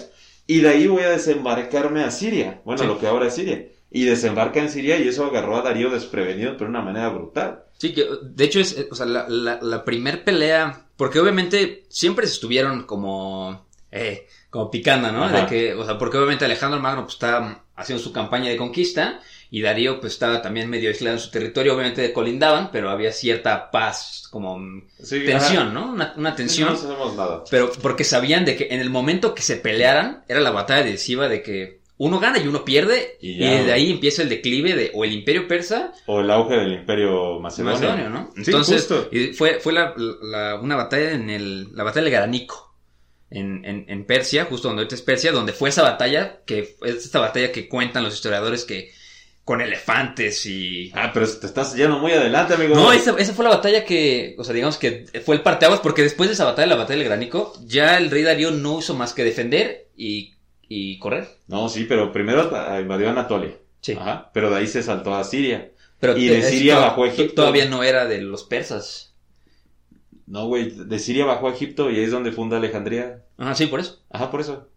y 0.46 0.60
de 0.60 0.70
ahí 0.70 0.88
voy 0.88 1.04
a 1.04 1.10
desembarcarme 1.10 2.04
a 2.04 2.12
Siria, 2.12 2.62
bueno, 2.66 2.84
lo 2.84 3.00
que 3.00 3.08
ahora 3.08 3.28
es 3.28 3.36
Siria. 3.36 3.68
Y 3.90 4.04
desembarca 4.04 4.60
en 4.60 4.70
Siria 4.70 4.98
y 4.98 5.08
eso 5.08 5.24
agarró 5.26 5.56
a 5.56 5.62
Darío 5.62 5.90
desprevenido, 5.90 6.54
pero 6.58 6.66
de 6.66 6.70
una 6.72 6.82
manera 6.82 7.08
brutal. 7.08 7.64
Sí, 7.78 7.94
que 7.94 8.06
de 8.22 8.44
hecho 8.44 8.60
es, 8.60 8.86
o 8.92 8.96
sea, 8.96 9.06
la, 9.06 9.30
la, 9.30 9.60
la 9.62 9.86
primer 9.86 10.26
pelea, 10.26 10.88
porque 10.98 11.20
obviamente 11.22 11.86
siempre 11.88 12.26
estuvieron 12.26 12.84
como, 12.84 13.66
eh, 13.92 14.28
como 14.50 14.72
picando, 14.72 15.12
¿no? 15.12 15.26
Ajá. 15.26 15.42
De 15.42 15.46
que, 15.48 15.74
o 15.74 15.84
sea, 15.86 15.98
porque 15.98 16.18
obviamente 16.18 16.46
Alejandro 16.46 16.80
Magno 16.80 17.04
pues 17.04 17.14
estaba 17.16 17.64
haciendo 17.76 18.04
su 18.04 18.12
campaña 18.12 18.50
de 18.50 18.58
conquista 18.58 19.20
y 19.52 19.62
Darío 19.62 20.00
pues 20.02 20.14
estaba 20.14 20.42
también 20.42 20.70
medio 20.70 20.90
aislado 20.90 21.16
en 21.18 21.22
su 21.22 21.30
territorio, 21.32 21.74
obviamente 21.76 22.12
colindaban, 22.12 22.70
pero 22.72 22.90
había 22.90 23.12
cierta 23.12 23.70
paz, 23.72 24.28
como 24.32 24.58
mm, 24.58 24.84
Sí, 25.04 25.24
tensión, 25.26 25.64
ajá. 25.68 25.74
¿no? 25.74 25.92
Una, 25.92 26.14
una 26.18 26.32
Sí, 26.32 26.38
tensión. 26.38 26.70
No 26.70 26.76
sabemos 26.76 27.16
nada. 27.16 27.44
Pero 27.50 27.72
porque 27.82 28.04
sabían 28.04 28.46
de 28.46 28.56
que 28.56 28.68
en 28.72 28.80
el 28.82 28.90
momento 28.90 29.36
que 29.36 29.42
se 29.42 29.58
pelearan, 29.58 30.24
era 30.28 30.40
la 30.40 30.52
batalla 30.52 30.84
decisiva 30.84 31.28
de 31.30 31.42
que 31.44 31.78
uno 32.00 32.20
gana 32.20 32.38
y 32.40 32.48
uno 32.48 32.64
pierde, 32.64 33.18
Y 33.22 33.38
de 33.40 33.72
ahí 33.74 33.92
empieza 33.92 34.22
el 34.22 34.30
declive 34.30 34.76
de 34.76 34.92
o 34.94 35.04
el 35.04 35.14
imperio 35.14 35.48
persa 35.48 35.92
O 36.06 36.20
el 36.22 36.30
auge 36.30 36.56
del 36.56 36.74
imperio 36.74 37.40
macedonio. 37.40 37.74
Macedonio, 37.74 38.10
¿no? 38.10 38.30
Sí, 38.36 38.44
Entonces, 38.46 38.86
justo. 38.88 39.10
y 39.12 39.28
fue, 39.34 39.60
fue 39.60 39.74
la, 39.74 39.94
la- 40.22 40.56
una 40.62 40.76
batalla 40.76 41.12
en 41.12 41.30
el, 41.32 41.76
la 41.76 41.84
batalla 41.84 42.06
de 42.06 42.12
Garanico, 42.12 42.67
en, 43.30 43.66
en, 43.66 43.86
en 43.88 44.06
Persia, 44.06 44.46
justo 44.46 44.68
donde 44.68 44.82
ahorita 44.82 44.96
es 44.96 45.02
Persia, 45.02 45.32
donde 45.32 45.54
fue 45.54 45.70
esa 45.70 45.84
batalla, 45.84 46.40
que 46.46 46.76
es 46.82 47.06
esta 47.06 47.20
batalla 47.20 47.52
que 47.52 47.68
cuentan 47.68 48.04
los 48.04 48.14
historiadores 48.14 48.64
que 48.64 48.92
con 49.44 49.62
elefantes 49.62 50.46
y... 50.46 50.92
Ah, 50.94 51.12
pero 51.14 51.26
te 51.26 51.46
estás 51.46 51.74
yendo 51.74 52.00
muy 52.00 52.12
adelante, 52.12 52.56
amigo. 52.56 52.76
No, 52.76 52.92
esa, 52.92 53.16
esa 53.18 53.34
fue 53.34 53.46
la 53.46 53.52
batalla 53.52 53.86
que, 53.86 54.36
o 54.38 54.44
sea, 54.44 54.54
digamos 54.54 54.78
que 54.78 55.06
fue 55.24 55.36
el 55.36 55.42
parteaguas, 55.42 55.80
porque 55.80 56.04
después 56.04 56.28
de 56.28 56.34
esa 56.34 56.44
batalla, 56.44 56.68
la 56.68 56.76
batalla 56.76 57.00
del 57.00 57.08
Granico, 57.08 57.54
ya 57.66 57.98
el 57.98 58.12
rey 58.12 58.24
Darío 58.24 58.52
no 58.52 58.80
hizo 58.80 58.94
más 58.94 59.14
que 59.14 59.24
defender 59.24 59.88
y, 59.96 60.36
y 60.68 61.00
correr. 61.00 61.30
No, 61.48 61.70
sí, 61.70 61.86
pero 61.86 62.12
primero 62.12 62.52
ah, 62.54 62.78
invadió 62.82 63.10
Anatolia. 63.10 63.54
Sí. 63.80 63.94
Ajá. 63.94 64.30
Pero 64.34 64.50
de 64.50 64.58
ahí 64.58 64.68
se 64.68 64.84
saltó 64.84 65.16
a 65.16 65.24
Siria. 65.24 65.72
Pero 66.02 66.18
Y 66.18 66.28
de 66.28 66.44
Siria 66.44 66.80
bajó 66.80 67.06
Egipto. 67.06 67.36
Todavía 67.36 67.66
no 67.66 67.84
era 67.84 68.06
de 68.06 68.22
los 68.22 68.44
persas. 68.44 69.16
No, 70.28 70.46
güey, 70.48 70.70
de 70.72 71.00
Siria 71.00 71.26
bajó 71.26 71.48
a 71.48 71.54
Egipto 71.54 71.90
y 71.90 71.96
ahí 71.98 72.04
es 72.04 72.12
donde 72.12 72.32
funda 72.32 72.58
Alejandría. 72.58 73.24
Ajá, 73.38 73.56
sí, 73.56 73.66
por 73.68 73.80
eso. 73.80 74.04
Ajá, 74.12 74.30
por 74.30 74.42
eso. 74.42 74.70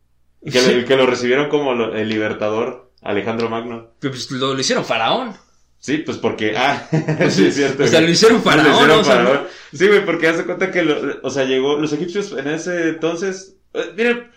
Y 0.43 0.51
que, 0.53 0.63
lo- 0.63 0.87
que 0.87 0.97
lo 0.97 1.07
recibieron 1.07 1.49
como 1.51 1.75
lo- 1.75 1.95
el 1.95 2.09
libertador 2.09 2.91
Alejandro 3.03 3.49
Magno. 3.51 3.89
Pues 4.01 4.31
lo, 4.31 4.55
lo 4.55 4.61
hicieron 4.61 4.85
faraón. 4.85 5.35
Sí, 5.79 5.99
pues 5.99 6.19
porque, 6.19 6.55
ah, 6.57 6.87
sí, 7.31 7.47
es 7.49 7.55
cierto. 7.57 7.85
O 7.85 7.87
sea, 7.87 8.01
lo 8.01 8.09
hicieron 8.11 8.43
faraón, 8.43 8.69
Lo 8.69 8.75
hicieron 8.75 8.99
o 9.01 9.05
sea, 9.05 9.15
faraón. 9.17 9.41
Sí, 9.73 9.87
güey, 9.89 10.05
porque 10.05 10.29
hace 10.29 10.45
cuenta 10.45 10.71
que, 10.71 10.83
lo- 10.83 11.19
o 11.23 11.31
sea, 11.31 11.45
llegó, 11.45 11.77
los 11.79 11.93
egipcios 11.93 12.33
en 12.33 12.47
ese 12.49 12.89
entonces, 12.91 13.57
eh, 13.75 13.93
miren, 13.97 14.31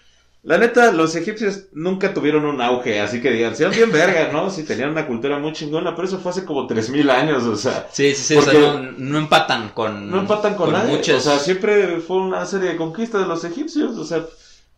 la 0.43 0.57
neta, 0.57 0.91
los 0.91 1.15
egipcios 1.15 1.67
nunca 1.71 2.13
tuvieron 2.13 2.43
un 2.45 2.59
auge, 2.61 2.99
así 2.99 3.21
que 3.21 3.31
digan, 3.31 3.55
sean 3.55 3.71
bien 3.71 3.91
vergas, 3.91 4.31
¿no? 4.33 4.49
Sí, 4.49 4.63
tenían 4.63 4.89
una 4.89 5.07
cultura 5.07 5.39
muy 5.39 5.53
chingona, 5.53 5.95
pero 5.95 6.07
eso 6.07 6.19
fue 6.19 6.31
hace 6.31 6.43
como 6.43 6.67
3000 6.67 7.09
años, 7.09 7.43
o 7.43 7.55
sea, 7.55 7.87
Sí, 7.91 8.13
sí, 8.13 8.23
sí, 8.23 8.35
o 8.35 8.41
sea, 8.41 8.51
Porque- 8.53 8.67
no, 8.67 8.91
no 8.97 9.17
empatan 9.19 9.69
con... 9.69 10.09
no 10.11 10.19
empatan 10.19 10.55
con, 10.55 10.71
nadie. 10.73 10.95
muchas... 10.97 11.15
O 11.25 11.29
sea, 11.29 11.39
siempre 11.39 11.99
fue 12.01 12.17
una 12.17 12.45
serie 12.45 12.69
de 12.71 12.75
conquistas 12.77 13.21
de 13.21 13.27
los 13.27 13.43
egipcios. 13.45 13.97
O 13.97 14.03
sea, 14.03 14.25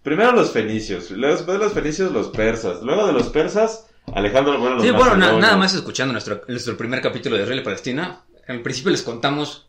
primero 0.04 0.32
los 0.34 0.52
fenicios, 0.52 1.10
luego 1.12 1.36
después 1.36 1.58
de 1.58 1.64
los 1.66 1.74
fenicios 1.74 2.12
los 2.12 2.28
persas, 2.28 2.82
luego 2.84 3.08
de 3.08 3.14
los 3.14 3.30
persas 3.30 3.88
Alejandro, 4.14 4.60
bueno, 4.60 4.76
los 4.76 4.84
Sí, 4.86 4.92
bueno, 4.92 5.18
na- 5.18 5.34
nada 5.34 5.58
más 5.58 5.74
escuchando 5.74 6.12
nuestro, 6.12 6.42
nuestro 6.48 6.78
primer 6.78 7.02
capítulo 7.02 7.38
de 7.38 7.42
Israel 7.42 7.62
y 7.62 7.64
Palestina, 7.64 8.22
al 8.48 8.62
principio 8.62 8.92
les 8.92 9.02
contamos, 9.02 9.66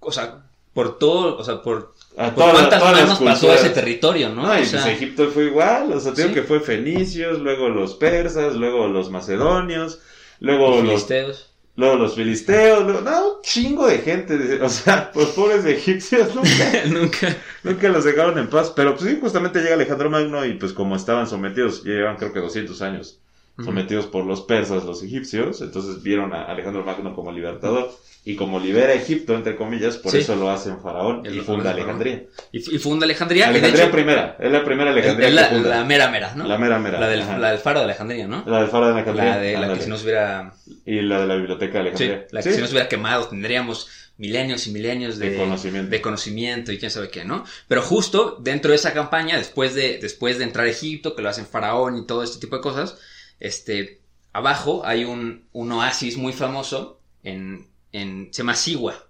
o 0.00 0.10
sea, 0.10 0.42
por 0.74 0.98
todo, 0.98 1.36
o 1.36 1.44
sea, 1.44 1.62
por, 1.62 1.94
A 2.16 2.34
todas- 2.34 2.52
cuántas 2.52 2.80
todas 2.80 3.00
manos 3.02 3.18
pasó 3.20 3.52
ese 3.52 3.70
territorio, 3.70 4.30
¿no? 4.30 4.42
No, 4.46 4.58
y 4.58 4.62
O 4.62 4.64
sea, 4.64 4.82
pues 4.82 4.94
Egipto 4.94 5.28
fue 5.30 5.44
igual, 5.46 5.92
o 5.92 6.00
sea, 6.00 6.12
digo 6.12 6.28
Sí. 6.28 6.34
que 6.34 6.42
fue 6.42 6.60
fenicios, 6.60 7.40
luego 7.40 7.68
los 7.68 7.94
persas, 7.94 8.54
luego 8.54 8.88
los 8.88 9.10
macedonios, 9.10 10.00
luego 10.40 10.68
los 10.68 10.76
los, 10.76 10.84
filisteos. 10.88 11.52
luego 11.76 11.96
los 11.96 12.14
filisteos, 12.14 12.84
luego, 12.84 13.00
no, 13.02 13.28
un 13.36 13.42
chingo 13.42 13.86
de 13.86 13.98
gente, 13.98 14.60
o 14.62 14.68
sea, 14.70 15.10
los 15.14 15.28
pobres 15.36 15.64
egipcios 15.66 16.34
nunca, 16.34 16.48
Nunca. 16.90 17.36
nunca 17.62 17.88
los 17.90 18.04
dejaron 18.04 18.38
en 18.38 18.48
paz, 18.48 18.72
pero 18.74 18.96
pues 18.96 19.10
sí, 19.10 19.18
justamente 19.20 19.60
llega 19.60 19.74
Alejandro 19.74 20.08
Magno 20.08 20.44
y 20.46 20.54
pues 20.54 20.72
como 20.72 20.96
estaban 20.96 21.26
sometidos, 21.26 21.84
llevan 21.84 22.16
creo 22.16 22.32
que 22.32 22.40
200 22.40 22.80
años 22.80 23.20
sometidos 23.64 24.06
por 24.06 24.26
los 24.26 24.42
persas, 24.42 24.84
los 24.84 25.02
egipcios, 25.02 25.60
entonces 25.62 26.02
vieron 26.02 26.34
a 26.34 26.44
Alejandro 26.44 26.84
Magno 26.84 27.14
como 27.14 27.32
libertador 27.32 27.90
y 28.24 28.34
como 28.36 28.58
libera 28.58 28.88
a 28.88 28.94
Egipto, 28.94 29.34
entre 29.34 29.54
comillas, 29.56 29.96
por 29.96 30.10
Sí. 30.12 30.18
eso 30.18 30.34
lo 30.36 30.50
hacen 30.50 30.80
faraón 30.80 31.24
El- 31.24 31.36
y 31.36 31.40
funda. 31.40 31.70
Alejandría. 31.70 32.24
Y, 32.52 32.58
y 32.74 32.78
funda 32.78 33.04
Alejandría. 33.04 33.48
Alejandría 33.48 33.84
hecho, 33.84 33.92
primera, 33.92 34.36
es 34.40 34.50
la 34.52 34.64
primera 34.64 34.90
Alejandría 34.90 35.28
es 35.28 35.34
la, 35.34 35.48
que 35.48 35.54
funda. 35.54 35.68
la 35.70 35.84
mera 35.84 36.10
mera, 36.10 36.34
¿no? 36.34 36.44
La 36.46 36.58
mera 36.58 36.78
mera. 36.78 36.98
La 37.00 37.08
del, 37.08 37.22
ajá. 37.22 37.38
la 37.38 37.50
del 37.50 37.58
faro 37.60 37.78
de 37.78 37.84
Alejandría, 37.84 38.26
¿no? 38.26 38.42
La 38.46 38.58
del 38.60 38.68
faro 38.68 38.86
de 38.86 38.92
Alejandría. 38.94 39.24
La 39.30 39.38
de 39.38 39.52
la 39.52 39.58
que 39.58 39.64
ándale. 39.64 39.82
si 39.82 39.88
no 39.90 39.96
se 39.96 40.04
hubiera, 40.04 40.52
Y 40.84 41.00
la 41.02 41.20
de 41.20 41.26
la 41.26 41.36
biblioteca 41.36 41.78
de 41.78 41.84
sí, 41.84 42.04
Alejandría. 42.04 42.26
la 42.32 42.42
que 42.42 42.48
Sí. 42.50 42.54
si 42.56 42.60
no 42.60 42.66
se 42.66 42.72
hubiera 42.72 42.88
quemado, 42.88 43.28
tendríamos 43.28 43.88
milenios 44.18 44.66
y 44.66 44.70
milenios 44.72 45.18
de, 45.18 45.30
De 45.30 45.36
conocimiento. 45.36 45.90
de 45.90 46.00
conocimiento 46.00 46.72
y 46.72 46.78
quién 46.78 46.90
sabe 46.90 47.10
qué, 47.10 47.24
¿no? 47.24 47.44
Pero 47.68 47.80
justo 47.82 48.38
dentro 48.40 48.70
de 48.70 48.76
esa 48.76 48.92
campaña, 48.92 49.36
después 49.38 49.74
de, 49.74 49.98
después 50.02 50.38
de 50.38 50.44
entrar 50.44 50.66
a 50.66 50.70
Egipto, 50.70 51.14
que 51.14 51.22
lo 51.22 51.28
hacen 51.28 51.46
faraón 51.46 51.96
y 51.96 52.06
todo 52.06 52.22
este 52.24 52.40
tipo 52.40 52.56
de 52.56 52.62
cosas, 52.62 52.98
este, 53.40 54.00
abajo 54.32 54.82
hay 54.84 55.04
un, 55.04 55.46
un 55.52 55.72
oasis 55.72 56.16
muy 56.16 56.32
famoso 56.32 57.00
en, 57.22 57.66
en, 57.92 58.28
se 58.32 58.38
llama 58.38 58.54
Siwa, 58.54 59.06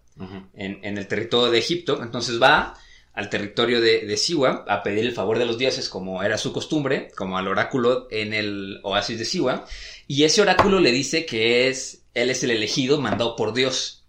en, 0.54 0.80
en 0.82 0.98
el 0.98 1.06
territorio 1.06 1.50
de 1.50 1.58
Egipto. 1.58 2.02
Entonces 2.02 2.40
va 2.40 2.74
al 3.12 3.30
territorio 3.30 3.80
de, 3.80 4.06
de 4.06 4.16
Siwa 4.16 4.64
a 4.68 4.82
pedir 4.82 5.06
el 5.06 5.12
favor 5.12 5.38
de 5.38 5.46
los 5.46 5.58
dioses, 5.58 5.88
como 5.88 6.22
era 6.22 6.36
su 6.36 6.52
costumbre, 6.52 7.10
como 7.16 7.38
al 7.38 7.48
oráculo 7.48 8.08
en 8.10 8.34
el 8.34 8.80
oasis 8.82 9.18
de 9.18 9.24
Siwa. 9.24 9.66
Y 10.06 10.24
ese 10.24 10.42
oráculo 10.42 10.80
le 10.80 10.92
dice 10.92 11.24
que 11.24 11.68
es, 11.68 12.02
él 12.14 12.30
es 12.30 12.44
el 12.44 12.50
elegido 12.50 13.00
mandado 13.00 13.34
por 13.34 13.54
Dios. 13.54 14.04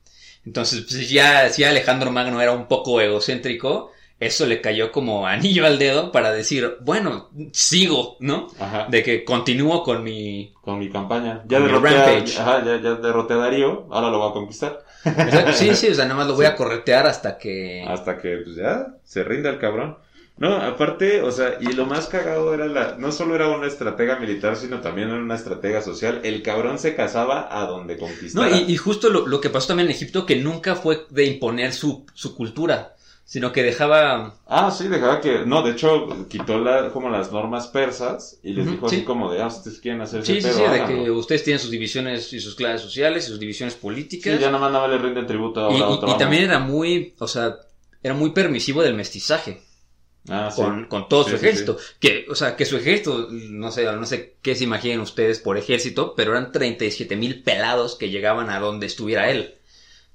Entonces, 0.46 0.86
pues 0.88 1.10
ya, 1.10 1.50
si 1.50 1.64
Alejandro 1.64 2.12
Magno 2.12 2.42
era 2.42 2.52
un 2.52 2.68
poco 2.68 3.02
egocéntrico, 3.02 3.92
eso 4.20 4.46
le 4.46 4.62
cayó 4.62 4.92
como 4.92 5.28
anillo 5.28 5.66
al 5.66 5.78
dedo 5.78 6.12
para 6.12 6.32
decir, 6.32 6.78
bueno, 6.82 7.30
sigo, 7.52 8.18
¿no? 8.20 8.48
Ajá. 8.60 8.88
De 8.90 9.04
que 9.04 9.24
continúo 9.24 9.84
con 9.84 10.04
mi... 10.04 10.54
Con 10.62 10.80
mi 10.80 10.90
campaña. 10.90 11.44
Ya 11.48 11.60
derroté, 11.60 11.90
a, 11.96 12.18
ajá, 12.42 12.66
ya, 12.66 12.82
ya 12.82 12.96
derroté 12.96 13.36
a 13.36 13.38
Darío, 13.38 13.88
ahora 13.92 14.10
lo 14.10 14.20
voy 14.20 14.30
a 14.30 14.34
conquistar. 14.34 14.80
Sí, 15.54 15.76
sí, 15.76 15.90
o 15.90 15.94
sea, 15.94 16.06
nada 16.06 16.16
más 16.18 16.28
lo 16.28 16.36
voy 16.36 16.46
a 16.46 16.56
corretear 16.58 17.06
hasta 17.08 17.38
que... 17.38 17.86
Hasta 17.88 18.18
que 18.18 18.38
pues 18.44 18.56
ya 18.56 18.88
se 19.04 19.24
rinda 19.24 19.50
el 19.50 19.60
cabrón. 19.60 19.98
No, 20.40 20.56
aparte, 20.56 21.24
o 21.24 21.32
sea, 21.32 21.58
y 21.60 21.74
lo 21.74 21.88
más 21.88 22.06
cagado 22.08 22.54
era 22.54 22.68
la, 22.68 22.96
no 23.00 23.12
solo 23.12 23.34
era 23.34 23.48
una 23.48 23.66
estratega 23.66 24.20
militar, 24.20 24.56
sino 24.56 24.82
también 24.82 25.10
era 25.10 25.18
una 25.18 25.34
estratega 25.34 25.82
social. 25.82 26.22
El 26.24 26.44
cabrón 26.44 26.78
se 26.78 26.96
casaba 26.96 27.48
a 27.50 27.66
donde 27.66 27.96
No, 27.96 28.02
conquistara. 28.02 28.56
y, 28.56 28.72
y 28.72 28.78
justo 28.78 29.10
lo, 29.10 29.26
lo 29.26 29.42
que 29.42 29.50
pasó 29.50 29.70
también 29.70 29.88
en 29.90 29.96
Egipto, 29.96 30.28
que 30.28 30.36
nunca 30.36 30.76
fue 30.76 31.06
de 31.10 31.26
imponer 31.26 31.74
su, 31.74 32.06
su 32.14 32.36
cultura, 32.36 32.94
sino 33.30 33.52
que 33.52 33.62
dejaba... 33.62 34.36
Ah, 34.48 34.72
sí, 34.72 34.88
dejaba 34.88 35.20
que, 35.20 35.40
no, 35.46 35.62
de 35.62 35.72
hecho, 35.72 36.08
quitó 36.30 36.60
la, 36.60 36.92
como 36.94 37.10
las 37.10 37.30
normas 37.30 37.68
persas 37.68 38.40
y 38.42 38.54
les 38.54 38.66
dijo 38.72 38.88
sí. 38.88 38.96
así 38.96 39.06
como 39.06 39.30
de, 39.34 39.42
ah, 39.42 39.48
ustedes 39.48 39.80
quieren 39.82 40.00
hacer 40.02 40.26
Sí, 40.26 40.38
ese 40.38 40.54
sí, 40.54 40.62
de 40.62 40.66
háganlo". 40.68 41.04
que 41.04 41.12
ustedes 41.12 41.44
tienen 41.44 41.60
sus 41.60 41.70
divisiones 41.70 42.32
y 42.32 42.40
sus 42.40 42.56
clases 42.56 42.82
sociales 42.82 43.26
y 43.26 43.32
sus 43.32 43.40
divisiones 43.40 43.76
políticas. 43.76 44.34
Sí, 44.34 44.40
ya 44.40 44.48
nada 44.48 44.60
más 44.60 44.72
nada 44.72 44.88
le 44.88 44.98
rinden 44.98 45.28
tributo 45.28 45.68
a 45.70 45.74
y, 45.74 45.78
y- 45.78 45.82
otro 45.82 46.08
y 46.08 46.12
amo. 46.12 46.18
también 46.18 46.44
era 46.44 46.60
muy, 46.60 47.16
o 47.20 47.28
sea, 47.28 47.58
era 48.02 48.14
muy 48.14 48.30
permisivo 48.32 48.82
del 48.82 48.94
mestizaje 48.94 49.62
Ah, 50.30 50.50
sí. 50.50 50.62
con, 50.62 50.86
con 50.86 51.10
todo 51.10 51.24
Sí, 51.26 51.32
su 51.32 51.38
sí, 51.38 51.46
ejército. 51.46 51.78
Que, 52.00 52.26
o 52.30 52.36
sea, 52.36 52.56
que 52.56 52.66
su 52.66 52.78
ejército, 52.78 53.28
no 53.30 53.72
sé, 53.72 53.84
no 53.92 54.06
sé 54.06 54.36
qué 54.42 54.56
se 54.56 54.64
imaginen 54.64 55.02
ustedes 55.02 55.40
por 55.40 55.58
ejército, 55.58 56.14
pero 56.16 56.32
eran 56.32 56.54
37 56.54 57.16
mil 57.18 57.44
pelados 57.44 57.96
que 57.96 58.10
llegaban 58.10 58.50
a 58.50 58.60
donde 58.60 58.86
estuviera 58.88 59.30
él. 59.30 59.56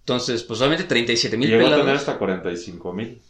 Entonces, 0.02 0.42
pues 0.42 0.60
obviamente 0.60 0.84
37 0.84 1.36
mil 1.36 1.48
Llegó 1.48 1.62
a 1.62 1.70
tener 1.70 1.80
pelados. 1.80 2.00
hasta 2.00 2.18
45 2.18 2.92
mil. 2.92 3.22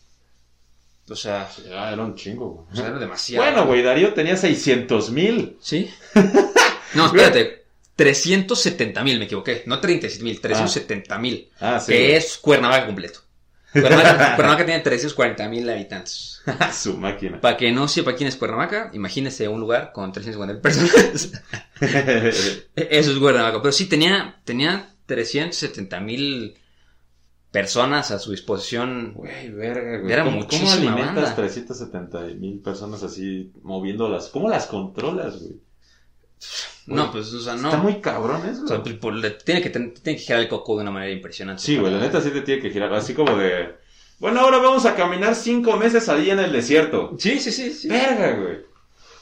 O 1.09 1.15
sea, 1.17 1.49
Ya, 1.69 1.93
era 1.93 2.03
un 2.03 2.15
chingo, 2.15 2.49
güey. 2.51 2.67
o 2.73 2.77
sea, 2.77 2.87
era 2.89 2.99
demasiado. 2.99 3.45
Bueno, 3.45 3.67
güey, 3.67 3.83
Darío 3.83 4.15
tenía 4.15 4.37
600 4.37 5.11
mil. 5.11 5.57
¿Sí? 5.61 5.91
No, 6.95 7.07
espérate. 7.07 7.65
370 7.97 9.03
mil, 9.03 9.19
me 9.19 9.25
equivoqué. 9.25 9.63
No 9.67 9.81
37 9.81 10.23
mil, 10.25 10.41
370 10.43 11.19
mil. 11.19 11.49
Ah, 11.59 11.81
sí. 11.81 11.91
que 11.93 12.17
es 12.17 12.37
Cuernavaca 12.37 12.85
completo. 12.85 13.21
Cuernavaca, 13.73 14.35
Cuernavaca 14.37 14.67
tiene 14.67 14.81
340 14.81 15.49
mil 15.49 15.71
habitantes. 15.71 16.43
Su 16.75 16.99
máquina. 16.99 17.41
Para 17.41 17.57
que 17.57 17.73
no 17.73 17.89
sepa 17.89 18.15
quién 18.15 18.29
es 18.29 18.37
Cuernavaca, 18.37 18.91
imagínese 18.93 19.49
un 19.49 19.61
lugar 19.61 19.93
con 19.93 20.13
350 20.13 20.53
mil 20.53 20.61
personas. 20.61 21.33
Eso 22.77 23.13
es 23.13 23.19
Cuernavaca. 23.19 23.63
Pero 23.63 23.73
sí, 23.73 23.87
tenía, 23.87 24.37
tenía 24.45 24.91
370 25.07 26.01
mil 26.01 26.55
personas 27.53 28.11
a 28.11 28.19
su 28.19 28.33
disposición. 28.33 29.12
Güey, 29.15 29.51
verga, 29.51 29.99
güey. 29.99 30.12
Era 30.12 30.25
¿Cómo, 30.25 30.38
muchísima 30.38 30.71
¿Cómo 30.71 30.83
alimentas 30.88 31.15
banda. 31.15 31.37
370 31.37 32.21
mil 32.41 32.59
personas 32.59 33.03
así 33.05 33.53
moviéndolas? 33.62 34.29
¿Cómo 34.29 34.49
las 34.49 34.67
controlas, 34.67 35.38
güey? 35.38 35.61
No, 36.87 37.12
pues, 37.12 37.33
o 37.33 37.41
sea, 37.41 37.55
no. 37.55 37.69
Está 37.69 37.79
muy 37.81 38.01
cabrón 38.01 38.45
eso. 38.49 38.65
O 38.65 38.67
sea, 38.67 38.83
pues, 38.83 39.15
le- 39.15 39.31
tiene, 39.31 39.62
que, 39.62 39.71
tiene 39.71 39.93
que 39.93 40.17
girar 40.19 40.41
el 40.41 40.49
coco 40.49 40.75
de 40.77 40.83
una 40.83 40.91
manera 40.91 41.12
impresionante. 41.12 41.62
sí, 41.62 41.77
güey, 41.77 41.93
la 41.93 42.01
neta 42.01 42.21
sí 42.21 42.31
te 42.31 42.41
tiene 42.41 42.61
que 42.61 42.71
girar. 42.71 42.93
Así 42.95 43.15
como 43.15 43.37
de. 43.37 43.77
Bueno, 44.19 44.41
ahora 44.41 44.59
vamos 44.59 44.85
a 44.87 44.97
caminar 44.97 45.35
cinco 45.37 45.77
meses 45.77 46.09
allí 46.09 46.31
en 46.31 46.41
el 46.41 46.51
desierto. 46.53 47.15
Sí, 47.19 47.38
sí, 47.38 47.53
sí. 47.53 47.73
sí. 47.73 47.88
Verga, 47.88 48.33
güey. 48.33 48.72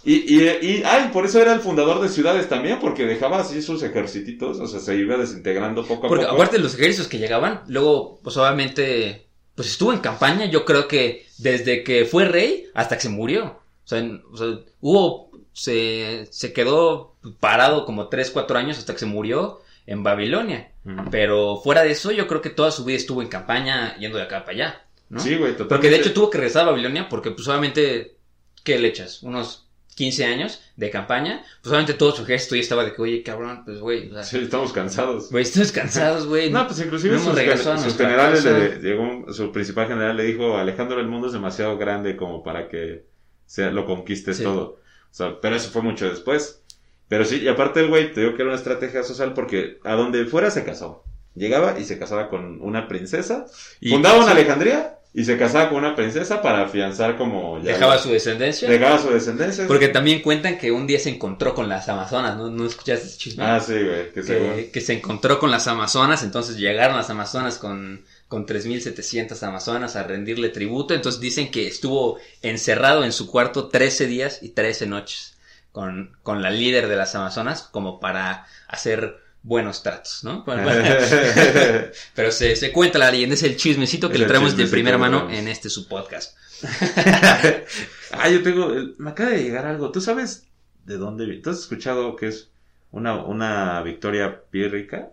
Y, 0.03 0.15
y, 0.35 0.49
y, 0.63 0.83
ay, 0.85 1.11
por 1.13 1.27
eso 1.27 1.41
era 1.43 1.53
el 1.53 1.61
fundador 1.61 2.01
de 2.01 2.09
ciudades 2.09 2.49
también, 2.49 2.79
porque 2.81 3.05
dejaba 3.05 3.41
así 3.41 3.61
sus 3.61 3.83
ejercititos, 3.83 4.59
o 4.59 4.67
sea, 4.67 4.81
se 4.81 4.97
iba 4.97 5.17
desintegrando 5.19 5.85
poco 5.85 6.07
a 6.07 6.09
Porque 6.09 6.25
poco. 6.25 6.37
aparte 6.37 6.57
de 6.57 6.63
los 6.63 6.75
ejércitos 6.75 7.07
que 7.09 7.19
llegaban, 7.19 7.63
luego, 7.69 8.19
pues 8.23 8.37
obviamente, 8.39 9.27
pues 9.55 9.69
estuvo 9.69 9.93
en 9.93 9.99
campaña, 9.99 10.47
yo 10.47 10.65
creo 10.65 10.89
que 10.89 11.27
desde 11.39 11.85
que 11.85 12.07
fue 12.07 12.25
rey 12.25 12.67
hasta 12.75 12.97
que 12.97 13.03
se 13.03 13.09
murió. 13.11 13.61
O 13.85 13.89
sea, 13.91 13.99
en- 13.99 14.23
o 14.33 14.37
sea, 14.37 14.47
hubo, 14.81 15.31
se, 15.53 16.27
se 16.31 16.53
quedó 16.55 17.17
parado 17.41 17.85
como 17.85 18.09
3, 18.09 18.31
4 18.31 18.57
años 18.59 18.79
hasta 18.79 18.95
que 18.95 19.01
se 19.01 19.07
murió 19.07 19.61
en 19.87 20.03
Babilonia. 20.03 20.71
Pero 21.11 21.59
fuera 21.59 21.83
de 21.83 21.91
eso, 21.91 22.11
yo 22.11 22.27
creo 22.27 22.41
que 22.41 22.49
toda 22.51 22.71
su 22.71 22.85
vida 22.85 22.97
estuvo 22.97 23.21
en 23.21 23.29
campaña 23.29 23.97
yendo 23.99 24.17
de 24.17 24.25
acá 24.25 24.41
para 24.47 24.53
allá. 24.53 24.85
¿no? 25.11 25.21
Sí, 25.21 25.31
güey, 25.37 25.53
totalmente. 25.53 25.75
Porque 25.75 25.91
de 25.91 25.97
hecho 25.97 26.13
tuvo 26.15 26.31
que 26.31 26.39
regresar 26.39 26.63
a 26.63 26.71
Babilonia 26.71 27.09
porque 27.09 27.33
pues 27.33 27.47
obviamente, 27.49 28.17
¿qué 28.65 28.79
le 28.79 28.89
echas? 28.89 29.23
Unos 29.23 29.67
15 30.01 30.25
años 30.25 30.63
de 30.77 30.89
campaña, 30.89 31.43
pues 31.61 31.69
obviamente 31.71 31.93
todo 31.93 32.13
su 32.17 32.23
ejército 32.23 32.55
ya 32.55 32.63
estaba 32.63 32.85
de 32.85 32.95
que, 32.95 33.03
oye, 33.03 33.23
cabrón, 33.23 33.63
pues 33.67 33.81
güey, 33.81 34.09
o 34.11 34.15
sea, 34.15 34.23
Sí, 34.23 34.39
estamos 34.39 34.73
cansados. 34.73 35.31
güey, 35.31 35.43
estamos 35.43 35.73
cansados, 35.73 36.27
güey. 36.27 36.51
No, 36.51 36.67
pues 36.67 36.81
inclusive 36.81 37.17
No 37.17 37.23
sus, 37.23 37.35
regresado 37.35 37.77
generales, 37.93 38.45
le, 38.45 38.79
llegó 38.81 39.31
su 39.33 39.53
principal 39.53 39.89
general 39.89 40.17
le 40.17 40.25
dijo, 40.25 40.57
Alejandro, 40.57 41.01
el 41.01 41.07
mundo 41.07 41.27
es 41.27 41.35
demasiado 41.35 41.77
grande 41.77 42.17
como 42.17 42.43
para 42.43 42.69
que 42.71 43.05
sea, 43.45 43.71
lo 43.71 43.85
conquistes 43.85 44.39
Sí. 44.39 44.43
todo. 44.45 44.79
O 45.11 45.15
sea, 45.15 45.39
pero 45.43 45.57
eso 45.57 45.71
fue 45.71 45.83
mucho 45.83 46.09
después. 46.09 46.63
Pero 47.09 47.25
sí, 47.27 47.41
y 47.43 47.49
aparte 47.49 47.81
el 47.81 47.89
güey, 47.89 48.13
te 48.15 48.21
digo 48.21 48.35
que 48.37 48.43
era 48.43 48.53
una 48.53 48.59
estrategia 48.59 49.03
social 49.03 49.35
porque 49.35 49.81
a 49.85 49.95
donde 49.97 50.25
fuera 50.25 50.51
se 50.51 50.65
casó. 50.65 51.05
Llegaba 51.35 51.79
y 51.79 51.85
se 51.85 51.99
casaba 51.99 52.29
con 52.31 52.61
una 52.63 52.89
princesa. 52.89 53.45
Y- 53.81 53.91
fundaba 53.91 54.19
una. 54.19 54.31
Alejandría 54.31 54.97
y 55.13 55.25
se 55.25 55.37
casaba 55.37 55.69
con 55.71 55.79
una 55.79 55.97
princesa 55.97 56.41
para 56.41 56.63
afianzar 56.63 57.17
como... 57.17 57.59
ya 57.63 57.73
Dejaba 57.73 57.97
la- 57.97 58.01
su 58.03 58.11
descendencia. 58.11 58.69
Dejaba 58.71 58.99
su 58.99 59.11
descendencia. 59.11 59.67
Porque 59.67 59.89
también 59.89 60.23
cuentan 60.23 60.57
que 60.57 60.71
un 60.71 60.87
día 60.87 61.01
se 61.01 61.11
encontró 61.11 61.53
con 61.55 61.69
las 61.69 61.89
Amazonas, 61.89 62.37
¿no? 62.37 62.49
¿No 62.49 62.65
escuchaste 62.67 63.07
ese 63.07 63.19
chisme? 63.19 63.43
Ah, 63.45 63.59
sí, 63.61 63.73
güey. 63.75 64.13
Que, 64.13 64.71
que 64.73 64.81
se 64.81 64.93
encontró 64.93 65.39
con 65.41 65.51
las 65.51 65.67
Amazonas, 65.67 66.23
entonces 66.23 66.57
llegaron 66.59 66.97
las 66.97 67.11
Amazonas 67.11 67.59
con, 67.59 68.05
con 68.29 68.47
3.700 68.47 69.43
Amazonas 69.43 69.97
a 69.97 70.05
rendirle 70.05 70.49
tributo, 70.51 70.95
entonces 70.95 71.21
dicen 71.21 71.51
que 71.51 71.67
estuvo 71.67 72.19
encerrado 72.43 73.03
en 73.05 73.13
su 73.13 73.27
cuarto 73.27 73.69
13 73.69 74.07
días 74.07 74.39
y 74.43 74.51
13 74.51 74.87
noches 74.87 75.37
con, 75.73 76.17
con 76.23 76.41
la 76.43 76.51
líder 76.51 76.87
de 76.89 76.97
las 76.97 77.15
Amazonas 77.17 77.63
como 77.63 77.99
para 78.01 78.47
hacer 78.69 79.19
buenos 79.43 79.83
tratos, 79.83 80.25
¿no? 80.25 80.45
Pero 82.15 82.33
se, 82.33 82.57
se 82.57 82.73
cuenta 82.73 82.99
la 82.99 83.11
leyenda, 83.11 83.35
es 83.35 83.43
el 83.43 83.57
chismecito 83.57 84.11
que 84.11 84.19
le 84.19 84.27
traemos 84.27 84.57
de 84.57 84.67
primera 84.67 84.99
mano 84.99 85.31
en 85.31 85.49
este 85.49 85.71
su 85.71 85.89
podcast. 85.89 86.37
ah, 88.13 88.29
yo 88.29 88.43
tengo. 88.43 88.71
Me 88.99 89.11
acaba 89.11 89.31
de 89.31 89.43
llegar 89.43 89.67
algo. 89.67 89.91
¿Tú 89.93 90.01
sabes 90.01 90.47
de 90.85 90.99
dónde? 90.99 91.27
¿Tú 91.39 91.51
has 91.51 91.61
escuchado 91.61 92.17
que 92.17 92.29
es 92.29 92.51
una, 92.91 93.25
una 93.25 93.83
victoria 93.83 94.43
pírrica? 94.51 95.11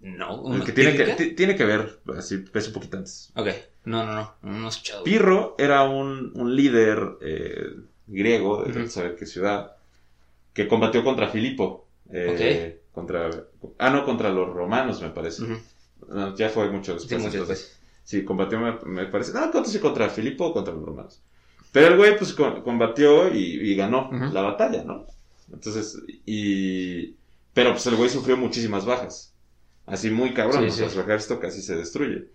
No, 0.00 0.40
una 0.42 0.64
Que 0.64 0.72
tiene, 0.72 0.96
que, 0.96 1.04
pírrica? 1.04 1.36
tiene 1.36 1.56
que 1.56 1.64
ver, 1.64 1.98
así, 2.16 2.44
es 2.52 2.66
un 2.68 2.72
poquito 2.72 2.96
antes. 2.98 3.32
Ok, 3.34 3.48
no, 3.84 4.04
no, 4.04 4.14
no, 4.14 4.36
no 4.42 4.66
he 4.66 4.68
escuchado. 4.68 5.02
Pirro 5.02 5.56
era 5.58 5.82
un, 5.82 6.32
un 6.36 6.54
líder 6.54 7.16
eh, 7.22 7.70
griego, 8.06 8.62
de 8.62 8.78
no 8.78 8.88
saber 8.88 9.16
qué 9.16 9.26
ciudad, 9.26 9.72
que 10.52 10.68
combatió 10.68 11.02
contra 11.02 11.28
Filipo. 11.28 11.88
Eh, 12.12 12.82
contra, 12.96 13.30
ah, 13.78 13.90
no, 13.90 14.04
contra 14.06 14.30
los 14.30 14.48
romanos, 14.54 15.02
me 15.02 15.10
parece. 15.10 15.42
No, 16.08 16.34
ya 16.34 16.48
fue 16.48 16.70
mucho 16.70 16.98
Sí, 16.98 17.06
después. 17.06 17.22
mucho 17.24 17.36
entonces. 17.42 17.58
después. 17.58 17.80
Sí, 18.04 18.24
combatió, 18.24 18.58
me, 18.58 18.72
me 18.86 19.06
parece. 19.06 19.32
No, 19.34 19.50
contra, 19.52 19.80
contra 19.80 20.08
Filipo 20.08 20.46
o 20.46 20.52
contra 20.54 20.72
los 20.72 20.82
romanos. 20.82 21.20
Pero 21.72 21.88
el 21.88 21.96
güey, 21.98 22.16
pues, 22.16 22.32
combatió 22.32 23.32
y, 23.34 23.70
y 23.70 23.76
ganó 23.76 24.08
la 24.32 24.40
batalla, 24.40 24.82
¿no? 24.82 25.06
Entonces, 25.52 25.98
y. 26.24 27.14
Pero, 27.52 27.72
pues, 27.72 27.86
el 27.86 27.96
güey 27.96 28.08
sufrió 28.08 28.36
muchísimas 28.38 28.86
bajas. 28.86 29.34
Así 29.84 30.10
muy 30.10 30.32
cabrón, 30.34 30.62
Sí, 30.62 30.68
o 30.68 30.72
sea, 30.72 30.88
sí. 30.88 30.94
su 30.94 31.00
ejército 31.00 31.38
casi 31.38 31.60
se 31.62 31.76
destruye. 31.76 32.28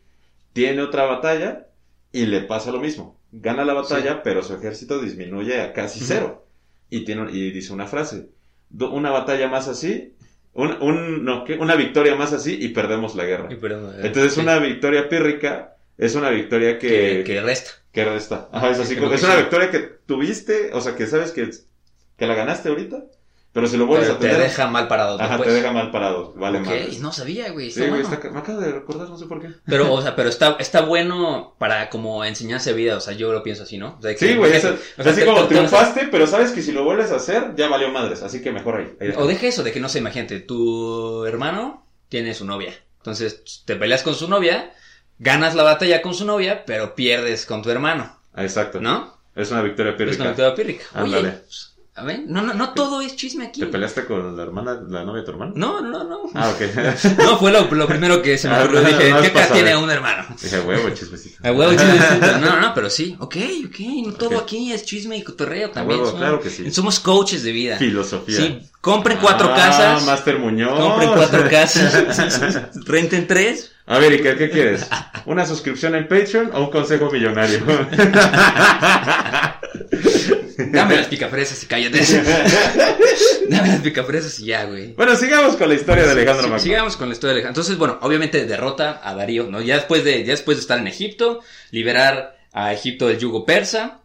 Tiene 0.54 0.82
otra 0.84 1.06
batalla 1.06 1.68
y 2.12 2.28
le 2.28 2.42
pasa 2.42 2.72
lo 2.72 2.80
mismo. 2.80 3.18
Gana 3.32 3.66
la 3.66 3.74
batalla, 3.74 4.22
pero 4.24 4.44
su 4.44 4.54
ejército 4.54 5.02
disminuye 5.02 5.60
a 5.62 5.74
casi 5.74 6.00
cero. 6.02 6.46
Y, 6.90 7.04
tiene, 7.06 7.32
y 7.32 7.52
dice 7.52 7.72
una 7.74 7.88
frase. 7.88 8.30
"Do- 8.70 8.92
Una 8.92 9.12
batalla 9.12 9.48
más 9.50 9.68
así, 9.70 10.14
un, 10.54 10.82
un- 10.82 11.24
no, 11.26 11.44
¿qué? 11.46 11.54
una 11.56 11.76
victoria 11.76 12.16
más 12.16 12.34
así 12.34 12.58
y 12.60 12.70
perdemos 12.70 13.16
la 13.16 13.26
guerra. 13.26 13.48
Entonces 14.04 14.34
sí. 14.34 14.40
una 14.42 14.60
victoria 14.60 15.08
pírrica 15.10 15.78
es 15.98 16.16
una 16.16 16.30
victoria 16.30 16.78
que, 16.80 17.24
que, 17.24 17.24
que 17.26 17.42
resta. 17.42 17.72
que 17.92 18.06
resta. 18.06 18.50
Ajá, 18.52 18.70
es 18.72 18.80
así 18.80 18.96
Que 18.96 19.14
es 19.16 19.24
una 19.24 19.36
victoria 19.36 19.70
que 19.72 19.80
tuviste, 20.06 20.72
o 20.74 20.82
sea, 20.82 20.96
que 20.96 21.08
sabes 21.08 21.32
que, 21.32 21.50
que 22.18 22.28
la 22.28 22.36
ganaste 22.36 22.70
ahorita, 22.70 23.04
pero 23.54 23.68
si 23.68 23.76
lo 23.78 23.86
vuelves 23.86 24.08
Pero 24.08 24.18
a 24.18 24.20
te 24.22 24.28
tener, 24.30 24.42
deja 24.44 24.68
mal 24.68 24.88
parado 24.88 25.16
ajá, 25.20 25.28
después. 25.30 25.50
te 25.50 25.56
deja 25.56 25.72
mal 25.74 25.92
parado, 25.92 26.34
vale 26.36 26.60
Ok, 26.60 26.66
madres. 26.68 27.00
no 27.00 27.12
sabía, 27.12 27.52
güey. 27.52 27.70
Sí, 27.72 27.82
bueno. 27.82 27.98
está- 28.10 28.30
me 28.30 28.40
acabo 28.40 28.60
de 28.62 28.72
recordar, 28.72 29.10
no 29.10 29.18
sé 29.18 29.26
por 29.26 29.42
qué. 29.42 29.50
Pero, 29.66 29.94
o 29.94 30.02
sea, 30.02 30.16
pero 30.16 30.30
está, 30.30 30.56
está 30.60 30.82
bueno 30.82 31.56
para 31.58 31.90
como 31.90 32.24
enseñanza 32.24 32.70
de 32.70 32.76
vida, 32.78 32.96
o 32.98 33.02
sea, 33.02 33.14
yo 33.14 33.32
lo 33.34 33.44
pienso 33.44 33.64
así, 33.64 33.78
¿no? 33.78 33.98
O 34.00 34.02
sea, 34.02 34.16
que- 34.16 34.28
Sí, 34.28 34.36
güey, 34.36 34.52
o 34.52 34.56
es, 34.56 34.62
sea, 34.62 34.72
o 34.98 35.04
sea, 35.04 35.12
así 35.12 35.20
te- 35.22 35.26
como 35.26 35.42
te- 35.42 35.48
te- 35.50 35.56
triunfaste, 35.56 36.08
pero 36.12 36.28
sabes 36.28 36.52
que 36.52 36.62
si 36.62 36.72
lo 36.72 36.84
vuelves 36.84 37.12
a 37.12 37.18
hacer, 37.18 37.54
ya 37.56 37.68
valió 37.68 37.90
madres, 37.90 38.24
así 38.24 38.42
que 38.42 38.52
mejor 38.52 38.78
ahí. 38.80 38.94
ahí 39.02 39.14
O 39.18 39.28
deja 39.28 39.48
eso, 39.48 39.64
de 39.64 39.72
que 39.72 39.80
no 39.80 39.90
sé, 39.90 40.00
imagínate, 40.00 40.40
tu 40.40 41.26
hermano 41.26 41.86
tiene 42.10 42.34
su 42.34 42.46
novia. 42.46 42.74
Entonces, 43.00 43.64
te 43.66 43.76
peleas 43.76 44.04
con 44.04 44.16
su 44.16 44.30
novia, 44.30 44.74
ganas 45.20 45.56
la 45.56 45.64
batalla 45.64 46.02
con 46.02 46.14
su 46.14 46.24
novia, 46.26 46.64
pero 46.66 46.96
pierdes 46.96 47.46
con 47.46 47.62
tu 47.62 47.70
hermano, 47.70 48.18
Ah, 48.34 48.44
Exacto. 48.44 48.80
¿no? 48.80 49.20
Es 49.36 49.52
una 49.52 49.62
victoria 49.62 49.92
Es 49.92 49.98
pírrica. 49.98 50.22
una 50.24 50.32
victoria 50.32 50.56
pírrica. 50.56 50.84
Ándale. 50.94 51.42
No, 52.28 52.42
no, 52.42 52.54
no 52.54 52.74
todo 52.74 53.02
es 53.02 53.16
chisme 53.16 53.46
aquí. 53.46 53.60
¿Te 53.62 53.68
peleaste 53.68 54.06
con 54.06 54.36
la 54.36 54.44
hermana, 54.44 54.80
la 54.88 55.04
novia 55.04 55.22
de 55.22 55.26
tu 55.26 55.32
hermano? 55.32 55.54
No, 55.56 55.82
no, 55.82 56.04
no. 56.04 56.22
Ah, 56.36 56.50
ok. 56.50 57.18
No, 57.18 57.38
fue 57.38 57.52
lo, 57.52 57.66
lo 57.72 57.88
primero 57.88 58.22
que 58.22 58.38
se 58.38 58.48
me 58.50 58.56
Ah, 58.56 58.64
ocurrió. 58.64 58.82
Dije, 58.82 59.10
no 59.12 59.22
¿qué 59.22 59.32
cara 59.32 59.48
tiene 59.54 59.72
saber. 59.72 59.84
un 59.84 59.92
hermano? 59.92 60.28
Dije, 60.42 60.60
huevo, 60.62 60.90
chismecito. 60.92 61.38
A 61.48 61.52
huevo, 61.52 61.72
chisme. 61.72 62.40
No, 62.42 62.60
no, 62.60 62.74
pero 62.74 62.90
sí. 62.90 63.16
Ok, 63.20 63.36
ok. 63.68 63.80
No 64.08 64.14
todo 64.14 64.40
aquí 64.40 64.72
es 64.72 64.86
chisme 64.86 65.18
y 65.18 65.24
cotorreo 65.24 65.68
A 65.68 65.72
también. 65.72 66.00
huevo, 66.02 66.16
claro 66.18 66.40
que 66.40 66.50
sí. 66.50 66.72
Somos 66.72 67.00
coaches 67.00 67.44
de 67.44 67.52
vida. 67.52 67.78
Filosofía. 67.78 68.38
Sí, 68.38 68.60
compren 68.82 69.18
cuatro 69.22 69.50
Ah, 69.52 69.56
casas. 69.56 70.04
Master 70.06 70.40
Muñoz. 70.40 70.78
Compren 70.80 71.10
cuatro 71.14 71.50
casas. 71.50 72.70
Renten 72.86 73.28
tres. 73.28 73.72
A 73.86 73.98
ver, 74.00 74.14
¿y 74.14 74.22
qué, 74.22 74.36
qué 74.36 74.50
quieres? 74.50 74.88
¿Una 75.26 75.46
suscripción 75.46 75.96
en 75.96 76.08
Patreon 76.08 76.52
o 76.54 76.62
un 76.66 76.72
consejo 76.72 77.10
millonario? 77.12 77.60
Dame 80.72 80.96
las 80.96 81.08
picafresas 81.08 81.64
y 81.64 81.66
cállate. 81.66 82.00
Dame 83.50 83.68
las 83.70 83.82
picafresas 83.82 84.40
y 84.40 84.46
ya, 84.46 84.66
güey. 84.66 84.94
bueno, 84.94 85.16
sigamos 85.16 85.56
con 85.56 85.70
la 85.70 85.76
historia 85.76 86.06
de 86.06 86.12
Alejandro 86.12 86.44
Sí, 86.44 86.50
Magno. 86.50 86.64
sigamos 86.64 86.98
con 86.98 87.10
la 87.10 87.14
historia 87.14 87.34
de 87.34 87.40
Alejandro. 87.40 87.62
Entonces, 87.62 87.78
bueno, 87.78 87.98
obviamente 88.02 88.46
derrota 88.46 89.02
a 89.04 89.16
Darío, 89.16 89.48
¿no? 89.50 89.62
Ya 89.62 89.76
después 89.76 90.04
de, 90.04 90.24
ya 90.24 90.32
después 90.32 90.58
de 90.58 90.62
estar 90.62 90.78
en 90.78 90.88
Egipto, 90.88 91.42
liberar 91.72 92.38
a 92.54 92.74
Egipto 92.74 93.08
del 93.08 93.18
yugo 93.18 93.46
persa, 93.46 94.00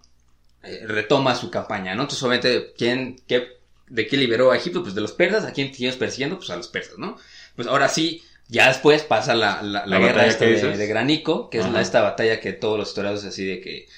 eh, 0.63 0.85
retoma 0.87 1.35
su 1.35 1.51
campaña, 1.51 1.95
¿no? 1.95 2.03
Entonces, 2.03 2.23
obviamente, 2.23 2.73
¿quién, 2.77 3.21
qué, 3.29 3.56
¿de 3.89 4.07
qué 4.07 4.17
liberó 4.17 4.51
a 4.51 4.57
Egipto? 4.57 4.83
Pues 4.83 4.95
de 4.95 5.01
los 5.01 5.13
persas. 5.13 5.45
¿A 5.45 5.53
quién 5.53 5.73
sigues 5.73 5.97
persiguiendo? 5.97 6.37
Pues 6.37 6.51
a 6.51 6.57
los 6.57 6.69
persas, 6.69 6.99
¿no? 6.99 7.17
Pues 7.55 7.69
ahora 7.69 7.89
sí, 7.89 8.23
ya 8.49 8.69
después 8.69 9.03
pasa 9.03 9.35
la, 9.35 9.63
la, 9.63 9.87
la 9.87 9.99
La 9.99 10.07
guerra 10.07 10.27
esta 10.27 10.45
de, 10.45 10.87
Granico, 10.87 11.51
que 11.51 11.59
es 11.59 11.69
la, 11.71 11.81
esta 11.81 12.03
batalla 12.03 12.41
que 12.41 12.53
todos 12.53 12.79
los 12.79 12.89
historiadores 12.89 13.25
así 13.25 13.45
de 13.45 13.61
que 13.61 13.89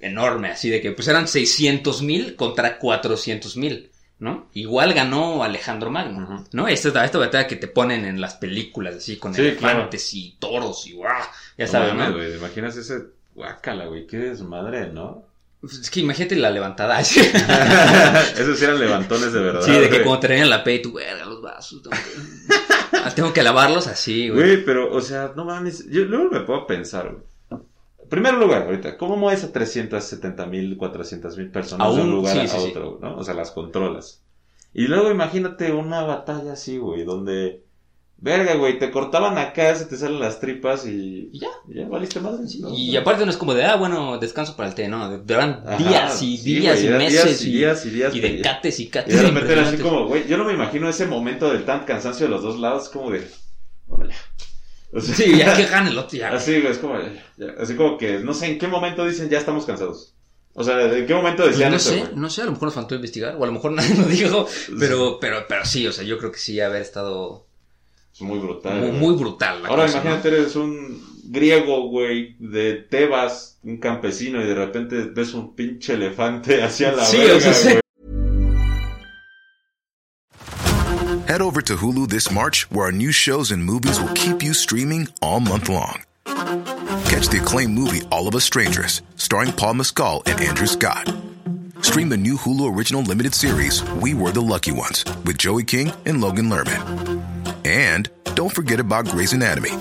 enorme, 0.00 0.48
así 0.48 0.70
de 0.70 0.80
que 0.80 0.92
pues 0.92 1.08
eran 1.08 1.28
600 1.28 2.02
mil 2.02 2.36
contra 2.36 2.78
400 2.78 3.56
mil, 3.56 3.90
¿no? 4.18 4.48
Igual 4.54 4.94
ganó 4.94 5.42
Alejandro 5.42 5.90
Magno. 5.90 6.46
¿no? 6.52 6.68
Esta, 6.68 7.04
esta, 7.04 7.18
batalla 7.18 7.46
que 7.46 7.56
te 7.56 7.68
ponen 7.68 8.04
en 8.04 8.20
las 8.20 8.36
películas, 8.36 8.96
así 8.96 9.16
con 9.16 9.34
Sí, 9.34 9.42
elefantes 9.42 10.14
y 10.14 10.36
toros 10.38 10.86
y 10.86 10.92
guau, 10.92 11.22
ya 11.56 11.66
No 11.66 11.70
sabes, 11.70 11.94
mames, 11.94 12.08
¿no? 12.10 12.16
güey, 12.16 12.30
¿te 12.30 12.36
imaginas 12.38 12.76
ese 12.76 13.02
guácala, 13.34 13.86
güey? 13.86 14.06
Qué 14.06 14.18
desmadre, 14.18 14.92
¿no? 14.92 15.27
Pues, 15.60 15.74
Es 15.78 15.90
que 15.90 16.00
imagínate 16.00 16.36
la 16.36 16.50
levantada. 16.50 17.00
Esos 17.00 18.62
eran 18.62 18.78
levantones 18.78 19.32
de 19.32 19.40
verdad. 19.40 19.62
sí, 19.62 19.72
de 19.72 19.88
que 19.90 20.02
güey. 20.02 20.20
te 20.20 20.26
traían 20.26 20.50
la 20.50 20.62
P 20.62 20.74
y 20.74 20.82
tú, 20.82 20.92
verga, 20.94 21.24
los 21.24 21.42
vasos, 21.42 21.82
tengo 21.82 21.96
que, 21.96 22.98
Ah, 23.04 23.12
tengo 23.14 23.32
que 23.32 23.42
lavarlos 23.42 23.86
así, 23.86 24.28
güey. 24.28 24.40
Güey, 24.42 24.64
pero, 24.64 24.92
o 24.92 25.00
sea, 25.00 25.32
no 25.36 25.44
mames. 25.44 25.88
Yo 25.90 26.04
luego 26.04 26.30
me 26.30 26.40
puedo 26.40 26.66
pensar, 26.66 27.10
güey. 27.12 27.62
En 28.02 28.08
primer 28.08 28.34
lugar, 28.34 28.62
ahorita, 28.62 28.96
¿cómo 28.96 29.16
mueves 29.16 29.44
a 29.44 29.52
370 29.52 30.46
mil, 30.46 30.76
400 30.78 31.36
mil 31.36 31.50
personas 31.50 31.94
de 31.94 32.00
Aún, 32.00 32.08
un 32.08 32.16
lugar 32.16 32.32
sí, 32.34 32.40
a 32.40 32.48
sí, 32.48 32.56
sí. 32.58 32.68
otro, 32.70 32.98
¿no? 33.02 33.16
O 33.18 33.24
sea, 33.24 33.34
las 33.34 33.50
controlas. 33.50 34.22
Y 34.72 34.86
luego 34.86 35.10
imagínate 35.10 35.72
una 35.72 36.02
batalla 36.02 36.52
así, 36.54 36.78
güey, 36.78 37.04
donde, 37.04 37.64
verga, 38.20 38.54
güey, 38.54 38.78
te 38.78 38.90
cortaban 38.90 39.38
acá, 39.38 39.74
se 39.74 39.84
te 39.86 39.96
salen 39.96 40.18
las 40.20 40.40
tripas 40.40 40.86
y, 40.86 41.30
Y 41.32 41.38
ya. 41.40 41.48
y 41.68 41.74
ya 41.78 41.88
valiste 41.88 42.20
madre. 42.20 42.44
¿no? 42.60 42.74
Y 42.76 42.96
aparte 42.96 43.24
no 43.24 43.30
es 43.30 43.36
como 43.36 43.54
de, 43.54 43.64
ah, 43.64 43.76
bueno, 43.76 44.18
descanso 44.18 44.56
para 44.56 44.68
el 44.68 44.74
té, 44.74 44.88
no, 44.88 45.18
duran 45.18 45.64
días 45.78 46.20
y 46.22 46.36
sí, 46.36 46.54
días 46.60 46.82
y 46.82 46.88
meses 46.88 47.40
días 47.40 47.44
y, 47.44 47.48
y 47.48 47.52
días 47.52 47.86
y 47.86 47.90
días, 47.90 48.14
y 48.14 48.20
de 48.20 48.40
cates 48.42 48.80
y 48.80 48.84
Y 48.84 48.88
cates. 48.88 49.14
de 49.16 49.22
repente 49.22 49.52
era 49.52 49.68
así 49.68 49.76
como, 49.78 50.06
güey, 50.06 50.26
yo 50.26 50.36
no 50.36 50.44
me 50.44 50.52
imagino 50.52 50.88
ese 50.88 51.06
momento 51.06 51.50
del 51.50 51.64
tan 51.64 51.84
cansancio 51.84 52.26
de 52.26 52.30
los 52.32 52.42
dos 52.42 52.58
lados, 52.58 52.88
como 52.88 53.10
de, 53.10 53.26
bueno, 53.86 54.06
ya. 54.10 54.16
O 54.92 55.00
sea, 55.00 55.14
Sí, 55.14 55.36
ya 55.36 55.54
que 55.54 55.66
gane 55.66 55.90
el 55.90 55.98
otro, 55.98 56.18
ya. 56.18 56.30
Así, 56.32 56.60
güey, 56.60 56.72
es 56.72 56.78
como, 56.78 56.98
ya, 57.36 57.54
así 57.60 57.74
como 57.76 57.98
que, 57.98 58.20
no 58.20 58.32
sé 58.34 58.46
en 58.46 58.58
qué 58.58 58.66
momento 58.68 59.04
dicen, 59.06 59.28
ya 59.28 59.38
estamos 59.38 59.64
cansados. 59.66 60.14
O 60.54 60.64
sea, 60.64 60.80
¿en 60.92 61.06
qué 61.06 61.14
momento 61.14 61.42
Pues 61.44 61.54
decían 61.56 61.70
no 61.70 61.76
eso, 61.76 61.90
sé, 61.90 62.04
no 62.16 62.30
sé, 62.30 62.42
a 62.42 62.46
lo 62.46 62.52
mejor 62.52 62.66
nos 62.66 62.74
faltó 62.74 62.94
investigar, 62.96 63.36
o 63.36 63.44
a 63.44 63.46
lo 63.46 63.52
mejor 63.52 63.70
nadie 63.74 63.94
lo 63.94 64.04
dijo, 64.06 64.48
pero, 64.80 65.18
pero, 65.20 65.44
pero 65.48 65.64
sí, 65.64 65.86
o 65.86 65.92
sea, 65.92 66.02
yo 66.04 66.18
creo 66.18 66.32
que 66.32 66.38
sí 66.38 66.58
haber 66.58 66.82
estado 66.82 67.46
Es 68.18 68.22
muy 68.22 68.40
brutal. 68.40 68.80
muy, 68.80 68.90
muy 68.90 69.14
brutal 69.14 69.62
la 69.62 69.68
Ahora 69.68 69.82
cosa, 69.84 69.98
¿no? 69.98 70.02
imagínate, 70.10 70.28
eres 70.28 70.56
un 70.56 71.00
griego, 71.30 71.88
güey, 71.88 72.34
de 72.40 72.74
Tebas, 72.74 73.60
un 73.62 73.76
campesino, 73.76 74.42
y 74.42 74.46
de 74.46 74.54
repente 74.56 74.96
ves 75.14 75.34
un 75.34 75.54
pinche 75.54 75.94
elefante 75.94 76.62
hacia 76.64 76.90
la 76.90 77.04
Sí, 77.04 77.18
verga, 77.18 77.36
o 77.36 77.40
sea, 77.40 77.54
sí. 77.54 77.78
Head 81.28 81.42
over 81.42 81.60
to 81.62 81.76
Hulu 81.76 82.08
this 82.08 82.30
March, 82.32 82.66
where 82.70 82.86
our 82.86 82.92
new 82.92 83.12
shows 83.12 83.52
and 83.52 83.62
movies 83.62 84.00
will 84.00 84.12
keep 84.14 84.42
you 84.42 84.52
streaming 84.54 85.08
all 85.20 85.40
month 85.40 85.68
long. 85.68 86.02
Catch 87.04 87.28
the 87.28 87.38
acclaimed 87.40 87.74
movie 87.74 88.00
All 88.10 88.26
of 88.26 88.34
Us 88.34 88.44
Strangers, 88.44 89.02
starring 89.16 89.52
Paul 89.52 89.74
Mescal 89.74 90.22
and 90.26 90.40
Andrew 90.40 90.66
Scott. 90.66 91.12
Stream 91.82 92.08
the 92.08 92.16
new 92.16 92.36
Hulu 92.36 92.74
original 92.76 93.02
limited 93.02 93.34
series 93.34 93.84
We 94.02 94.14
Were 94.14 94.32
the 94.32 94.40
Lucky 94.40 94.72
Ones 94.72 95.04
with 95.24 95.38
Joey 95.38 95.62
King 95.64 95.92
and 96.06 96.20
Logan 96.20 96.48
Lerman. 96.48 97.37
And 97.68 98.08
don't 98.34 98.48
forget 98.48 98.80
about 98.80 99.04
Grey's 99.10 99.34
Anatomy. 99.34 99.72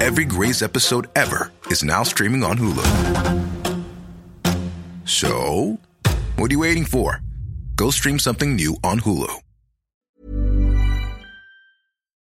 Every 0.00 0.24
Grey's 0.24 0.62
episode 0.62 1.06
ever 1.14 1.52
is 1.70 1.84
now 1.84 2.02
streaming 2.02 2.42
on 2.42 2.58
Hulu. 2.58 2.82
So, 5.04 5.78
what 6.34 6.50
are 6.50 6.54
you 6.54 6.58
waiting 6.58 6.84
for? 6.84 7.20
Go 7.76 7.90
stream 7.92 8.18
something 8.18 8.56
new 8.56 8.74
on 8.82 8.98
Hulu. 8.98 9.30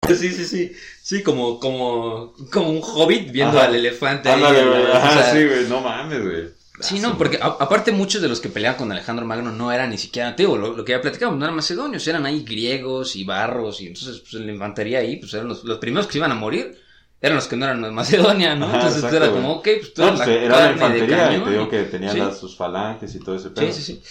Sí, 0.08 0.28
sí, 0.32 0.44
sí. 0.44 0.72
Sí, 1.02 1.22
como, 1.22 1.60
como, 1.60 2.34
como 2.50 2.70
un 2.70 2.80
hobbit 2.82 3.30
viendo 3.30 3.58
Ajá. 3.58 3.68
al 3.68 3.76
elefante. 3.76 4.28
ahí, 4.28 4.42
Ándale, 4.42 4.64
o 4.64 4.92
sea, 4.92 5.32
sí, 5.32 5.46
güey, 5.46 5.68
no 5.68 5.80
mames, 5.80 6.20
güey. 6.20 6.48
Sí, 6.80 6.98
no, 6.98 7.16
porque 7.18 7.38
a- 7.40 7.56
aparte 7.60 7.92
muchos 7.92 8.20
de 8.22 8.28
los 8.28 8.40
que 8.40 8.48
peleaban 8.48 8.78
con 8.78 8.90
Alejandro 8.90 9.24
Magno 9.26 9.52
no 9.52 9.70
eran 9.70 9.90
ni 9.90 9.98
siquiera, 9.98 10.32
digo, 10.32 10.56
lo, 10.56 10.74
lo 10.76 10.84
que 10.84 10.92
ya 10.92 11.00
platicamos, 11.00 11.38
no 11.38 11.44
eran 11.44 11.54
macedonios, 11.54 12.06
eran 12.08 12.26
ahí 12.26 12.42
griegos 12.44 13.14
y 13.14 13.24
barros, 13.24 13.80
y 13.80 13.86
entonces 13.88 14.20
pues 14.20 14.34
en 14.34 14.46
la 14.46 14.52
infantería 14.52 14.98
ahí, 15.00 15.16
pues 15.16 15.32
eran 15.34 15.48
los, 15.48 15.62
los 15.64 15.78
primeros 15.78 16.06
que 16.06 16.12
se 16.12 16.18
iban 16.18 16.32
a 16.32 16.34
morir, 16.34 16.76
eran 17.20 17.36
los 17.36 17.46
que 17.46 17.56
no 17.56 17.66
eran 17.66 17.82
de 17.82 17.90
Macedonia, 17.92 18.56
¿no? 18.56 18.66
Ajá, 18.66 18.76
entonces 18.76 19.04
exacto, 19.04 19.16
era 19.24 19.30
como, 19.30 19.52
ok, 19.52 19.68
pues 19.78 19.94
tú 19.94 20.02
No, 20.02 20.08
eres 20.08 20.18
pues, 20.18 20.28
la 20.28 20.34
era 20.44 20.56
la 20.58 20.70
de 20.72 20.72
infantería, 20.72 21.36
y 21.36 21.40
te 21.44 21.50
digo 21.50 21.68
que 21.68 21.82
tenían 21.84 22.12
sí. 22.14 22.18
las, 22.18 22.38
sus 22.40 22.56
falanges 22.56 23.14
y 23.14 23.18
todo 23.20 23.36
ese 23.36 23.50
pedo. 23.50 23.72
Sí, 23.72 23.82
sí, 23.82 23.82
sí. 23.82 24.02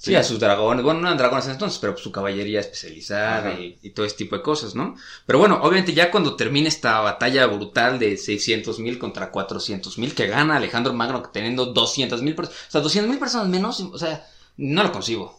Sí, 0.00 0.10
Sí. 0.12 0.14
a 0.14 0.22
sus 0.22 0.38
dragones. 0.38 0.84
Bueno, 0.84 1.00
no 1.00 1.08
eran 1.08 1.18
dragones 1.18 1.46
en 1.46 1.52
entonces, 1.52 1.80
pero 1.80 1.92
pues, 1.92 2.04
su 2.04 2.12
caballería 2.12 2.60
especializada 2.60 3.54
y, 3.60 3.80
y 3.82 3.90
todo 3.90 4.06
ese 4.06 4.14
tipo 4.16 4.36
de 4.36 4.42
cosas, 4.42 4.76
¿no? 4.76 4.94
Pero 5.26 5.40
bueno, 5.40 5.58
obviamente 5.60 5.92
ya 5.92 6.12
cuando 6.12 6.36
termine 6.36 6.68
esta 6.68 7.00
batalla 7.00 7.46
brutal 7.46 7.98
de 7.98 8.16
600 8.16 8.78
mil 8.78 8.96
contra 9.00 9.32
400 9.32 9.98
mil, 9.98 10.14
que 10.14 10.28
gana 10.28 10.56
Alejandro 10.56 10.92
Magno 10.94 11.22
teniendo 11.32 11.66
200 11.66 12.22
mil 12.22 12.36
personas, 12.36 12.60
o 12.68 12.70
sea, 12.70 12.80
200 12.80 13.10
mil 13.10 13.18
personas 13.18 13.48
menos, 13.48 13.80
o 13.80 13.98
sea, 13.98 14.24
no 14.56 14.84
lo 14.84 14.92
concibo. 14.92 15.36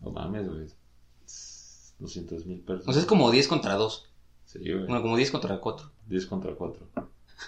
No 0.00 0.10
mames, 0.12 0.48
güey. 0.48 0.66
200 1.98 2.46
mil 2.46 2.60
pesos. 2.60 2.88
O 2.88 2.92
sea, 2.92 3.00
es 3.02 3.06
como 3.06 3.30
10 3.30 3.48
contra 3.48 3.74
2, 3.74 4.06
Sí, 4.46 4.60
güey. 4.60 4.86
bueno, 4.86 5.02
como 5.02 5.16
10 5.16 5.30
contra 5.30 5.58
4. 5.60 5.90
10 6.06 6.26
contra 6.26 6.54
4. 6.54 6.88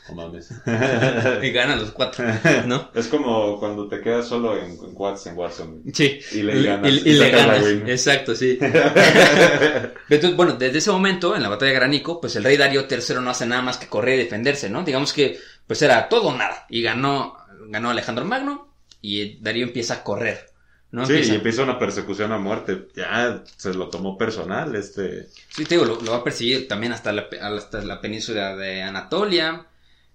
No 0.09 0.15
mames. 0.17 0.51
y 1.43 1.51
ganan 1.51 1.79
los 1.81 1.91
cuatro, 1.93 2.25
¿no? 2.67 2.91
Es 2.95 3.09
como 3.09 3.59
cuando 3.59 3.89
te 3.89 4.01
quedas 4.01 4.27
solo 4.29 4.57
en, 4.59 4.73
en 4.73 4.95
Quads 4.95 5.27
en 5.29 5.37
Warzone. 5.37 5.93
Sí. 5.93 6.19
Y 6.33 6.43
le 6.43 6.63
ganas. 6.63 6.93
Y, 6.93 7.09
y 7.09 7.13
le 7.15 7.31
ganas. 7.31 7.65
Exacto, 7.87 8.35
sí. 8.35 8.59
Entonces, 10.11 10.37
bueno, 10.37 10.55
desde 10.55 10.79
ese 10.79 10.91
momento, 10.91 11.37
en 11.37 11.43
la 11.43 11.49
batalla 11.49 11.73
de 11.73 11.77
Granico, 11.79 12.21
pues 12.21 12.37
el 12.37 12.45
rey 12.45 12.57
Darío 12.57 12.87
III 12.91 13.17
no 13.21 13.31
hace 13.31 13.47
nada 13.47 13.63
más 13.63 13.77
que 13.79 13.87
correr 13.89 14.19
y 14.19 14.25
defenderse, 14.25 14.69
¿no? 14.71 14.85
Digamos 14.85 15.13
que, 15.13 15.39
pues 15.67 15.81
era 15.83 16.09
todo 16.09 16.29
o 16.29 16.37
nada. 16.37 16.67
Y 16.69 16.83
ganó, 16.83 17.37
ganó 17.69 17.91
Alejandro 17.91 18.25
Magno 18.25 18.73
y 19.01 19.39
Darío 19.43 19.65
empieza 19.65 19.95
a 19.95 20.05
correr, 20.05 20.51
¿no? 20.91 21.07
Sí, 21.07 21.13
Empieza- 21.13 21.33
y 21.33 21.37
empieza 21.37 21.63
una 21.63 21.79
persecución 21.79 22.33
a 22.33 22.39
muerte. 22.39 22.89
Ya 22.97 23.43
se 23.57 23.75
lo 23.75 23.89
tomó 23.89 24.17
personal 24.19 24.75
este. 24.77 25.29
Sí, 25.51 25.65
te 25.65 25.75
digo, 25.77 25.85
lo, 25.85 26.01
lo 26.01 26.13
va 26.13 26.19
a 26.19 26.25
perseguir 26.25 26.69
también 26.69 26.93
hasta 26.93 27.13
la, 27.13 27.29
pe- 27.29 27.41
hasta 27.41 27.83
la 27.83 28.01
península 28.01 28.57
de 28.57 28.83
Anatolia. 28.83 29.67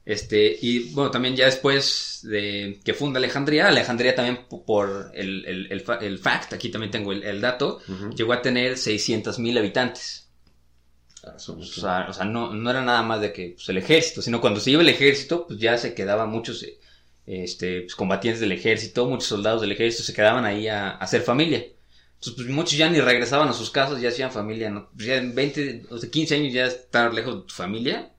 Este, 0.06 0.58
y 0.62 0.92
bueno, 0.94 1.12
también 1.12 1.36
ya 1.36 1.46
después 1.46 2.20
de 2.24 2.80
que 2.84 2.94
funda 2.94 3.20
Alejandría, 3.20 3.68
Alejandría 3.70 4.14
también 4.16 4.40
por 4.66 5.12
el, 5.14 5.46
el, 5.46 5.72
el, 5.72 5.82
fa- 5.82 6.00
el 6.00 6.20
fact, 6.20 6.52
aquí 6.54 6.70
también 6.70 6.92
tengo 6.92 7.14
el, 7.14 7.40
dato, 7.40 7.80
llegó 8.16 8.34
a 8.34 8.42
tener 8.42 8.78
600.000 8.78 9.58
habitantes. 9.58 10.28
Ah, 11.26 11.36
O 11.38 11.64
sea, 11.64 12.08
o 12.10 12.14
sea, 12.14 12.26
no, 12.26 12.54
no 12.54 12.70
era 12.70 12.82
nada 12.84 13.02
más 13.02 13.22
de 13.22 13.32
que 13.32 13.52
pues, 13.56 13.70
el 13.70 13.78
ejército, 13.78 14.22
sino 14.22 14.42
cuando 14.42 14.60
se 14.60 14.72
iba 14.72 14.82
el 14.82 14.90
ejército, 14.90 15.48
pues 15.48 15.58
ya 15.60 15.78
se 15.78 15.94
quedaban 15.94 16.30
muchos 16.30 16.66
este, 17.26 17.82
pues, 17.84 17.96
combatientes 17.96 18.42
del 18.42 18.52
ejército, 18.52 19.06
muchos 19.08 19.28
soldados 19.30 19.62
del 19.62 19.72
ejército 19.72 20.04
se 20.04 20.14
quedaban 20.14 20.44
ahí 20.44 20.68
a, 20.68 20.90
a 20.90 20.96
hacer 20.98 21.22
familia. 21.22 21.60
Entonces, 22.16 22.34
pues 22.36 22.48
muchos 22.50 22.78
ya 22.78 22.90
ni 22.90 23.00
regresaban 23.00 23.48
a 23.48 23.54
sus 23.54 23.70
casas, 23.70 24.02
ya 24.02 24.10
hacían 24.10 24.32
familia, 24.34 24.70
¿no? 24.70 24.90
Pues, 24.94 25.06
ya 25.08 25.16
en 25.16 25.34
20, 25.34 25.84
o 25.90 25.98
sea, 25.98 26.10
15 26.10 26.36
años 26.36 26.54
ya 26.54 26.66
estar 26.68 27.14
lejos 27.14 27.36
de 27.36 27.42
tu 27.44 27.54
familia, 27.54 28.12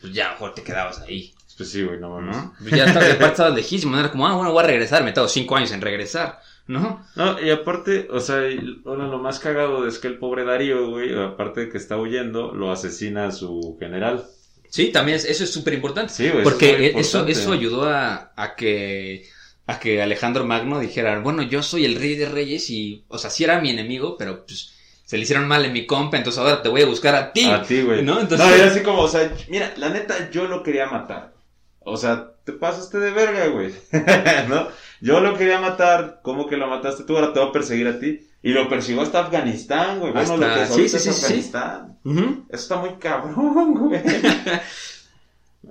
pues 0.00 0.12
ya 0.12 0.30
mejor 0.32 0.54
te 0.54 0.62
quedabas 0.62 1.00
ahí, 1.00 1.34
Pues 1.56 1.70
sí, 1.70 1.82
güey, 1.84 1.98
no. 1.98 2.20
¿no? 2.20 2.54
Pues 2.60 2.72
ya 2.72 2.90
aparte 2.90 3.24
estabas 3.26 3.54
lejísimo, 3.54 3.92
no 3.92 4.00
era 4.00 4.10
como, 4.10 4.26
ah, 4.26 4.34
bueno, 4.34 4.52
voy 4.52 4.62
a 4.64 4.66
regresar, 4.66 5.02
me 5.04 5.12
tardo 5.12 5.28
5 5.28 5.56
años 5.56 5.72
en 5.72 5.80
regresar, 5.80 6.40
¿no? 6.66 7.04
No, 7.16 7.40
y 7.42 7.50
aparte, 7.50 8.08
o 8.10 8.20
sea, 8.20 8.42
bueno, 8.84 9.08
lo 9.08 9.18
más 9.18 9.38
cagado 9.38 9.86
es 9.88 9.98
que 9.98 10.08
el 10.08 10.18
pobre 10.18 10.44
Darío, 10.44 10.88
güey, 10.90 11.16
aparte 11.18 11.62
de 11.62 11.68
que 11.70 11.78
está 11.78 11.96
huyendo, 11.96 12.52
lo 12.52 12.70
asesina 12.70 13.26
a 13.28 13.32
su 13.32 13.76
general. 13.80 14.24
Sí, 14.70 14.88
también 14.92 15.16
es- 15.16 15.24
eso 15.24 15.44
es 15.44 15.50
súper 15.50 15.72
importante. 15.74 16.12
Sí, 16.12 16.24
güey, 16.28 16.40
eso 16.42 16.50
Porque 16.50 16.86
es 16.88 16.96
eso, 16.96 17.26
eso 17.26 17.52
ayudó 17.52 17.84
a, 17.88 18.32
a 18.36 18.54
que 18.54 19.26
a 19.66 19.78
que 19.80 20.00
Alejandro 20.00 20.46
Magno 20.46 20.78
dijera, 20.80 21.18
bueno, 21.20 21.42
yo 21.42 21.62
soy 21.62 21.84
el 21.84 21.96
rey 21.96 22.16
de 22.16 22.26
reyes 22.26 22.70
y, 22.70 23.04
o 23.08 23.18
sea, 23.18 23.28
sí 23.28 23.44
era 23.44 23.60
mi 23.60 23.68
enemigo, 23.70 24.16
pero 24.18 24.46
pues 24.46 24.72
se 25.08 25.16
le 25.16 25.22
hicieron 25.22 25.48
mal 25.48 25.64
en 25.64 25.72
mi 25.72 25.86
compa, 25.86 26.18
entonces 26.18 26.38
ahora 26.38 26.60
te 26.60 26.68
voy 26.68 26.82
a 26.82 26.86
buscar 26.86 27.14
a 27.14 27.32
ti. 27.32 27.46
A 27.46 27.62
ti, 27.62 27.80
güey. 27.80 28.02
¿No? 28.02 28.16
No, 28.16 28.20
Entonces, 28.20 28.46
era 28.46 28.66
así 28.70 28.80
como, 28.80 29.00
o 29.00 29.08
sea, 29.08 29.32
mira, 29.48 29.72
la 29.78 29.88
neta, 29.88 30.30
yo 30.30 30.44
lo 30.46 30.62
quería 30.62 30.84
matar. 30.86 31.32
O 31.80 31.96
sea, 31.96 32.32
te 32.44 32.52
pasaste 32.52 32.98
de 32.98 33.10
verga, 33.12 33.46
güey. 33.46 33.72
¿No? 34.50 34.68
Yo 35.00 35.20
lo 35.20 35.34
quería 35.38 35.60
matar, 35.60 36.20
¿cómo 36.22 36.46
que 36.46 36.58
lo 36.58 36.66
mataste 36.66 37.04
tú? 37.04 37.16
Ahora 37.16 37.32
te 37.32 37.40
voy 37.40 37.48
a 37.48 37.52
perseguir 37.52 37.88
a 37.88 37.98
ti. 37.98 38.20
Y 38.42 38.50
lo 38.50 38.68
persiguió 38.68 39.00
hasta 39.00 39.20
Afganistán, 39.20 39.98
güey. 39.98 40.12
Bueno, 40.12 40.34
Hasta- 40.34 40.46
lo 40.46 40.54
que 40.54 40.62
es 40.64 40.68
sí, 40.68 40.88
sí, 40.90 40.96
es 40.96 41.02
sí, 41.04 41.12
sí. 41.12 41.24
Afganistán. 41.24 41.98
Eso 42.04 42.62
está 42.62 42.76
muy 42.76 42.90
cabrón, 42.98 43.74
güey. 43.74 44.02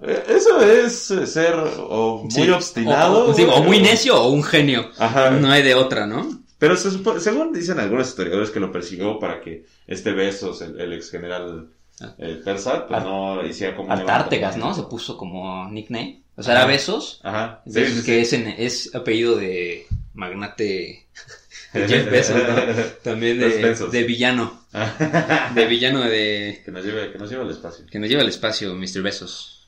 Eh, 0.02 0.24
Eso 0.28 0.62
es 0.62 1.10
eh, 1.12 1.26
ser 1.26 1.56
o 1.56 2.28
muy 2.30 2.50
obstinado. 2.50 3.26
O, 3.28 3.30
o- 3.32 3.34
sí, 3.34 3.46
güey, 3.46 3.58
o 3.58 3.64
muy 3.64 3.80
necio 3.82 4.22
o 4.22 4.28
un 4.30 4.44
genio. 4.44 4.90
Ajá. 5.00 5.32
No 5.32 5.50
hay 5.50 5.64
de 5.64 5.74
otra, 5.76 6.06
¿no? 6.06 6.37
Pero 6.60 6.76
se 6.76 6.90
supone- 6.92 7.20
según 7.20 7.54
dicen 7.54 7.80
algunos 7.80 8.08
historiadores 8.10 8.50
que 8.50 8.60
lo 8.60 8.72
persiguió 8.72 9.20
para 9.20 9.42
que 9.42 9.66
este 9.86 10.12
Besos, 10.14 10.62
el, 10.62 10.80
el 10.80 10.94
ex 10.94 11.12
general 11.12 11.70
Ah. 12.00 12.14
eh, 12.20 12.40
persa, 12.46 12.88
pues 12.88 13.02
no 13.04 13.44
hiciera 13.44 13.76
como 13.76 13.92
Artártegas, 13.92 14.56
¿no? 14.56 14.74
Se 14.76 14.84
puso 14.84 15.18
como 15.18 15.68
nickname. 15.72 16.22
O 16.36 16.44
sea, 16.44 16.54
era. 16.54 16.66
Besos. 16.68 17.20
Ajá. 17.24 17.62
Sí, 17.66 17.72
Besos 17.74 18.00
sí, 18.02 18.06
que 18.06 18.22
es, 18.22 18.34
en- 18.34 18.48
es 18.50 18.94
apellido 18.94 19.36
de 19.36 19.88
magnate 20.14 21.08
Jeff 21.74 22.12
Bezos, 22.12 22.36
¿no? 22.38 22.84
También 23.04 23.40
de, 23.40 24.04
villano. 24.04 24.62
De 25.56 25.66
villano 25.66 26.02
de... 26.02 26.62
que 26.64 26.72
nos 26.72 26.86
lleve, 26.86 27.12
que 27.12 27.18
nos 27.18 27.30
lleve 27.32 27.42
al 27.44 27.50
espacio. 27.52 27.86
Que 27.90 27.98
nos 28.00 28.10
lleva 28.10 28.22
al 28.22 28.30
espacio, 28.30 28.76
Mr. 28.76 29.02
Besos. 29.02 29.68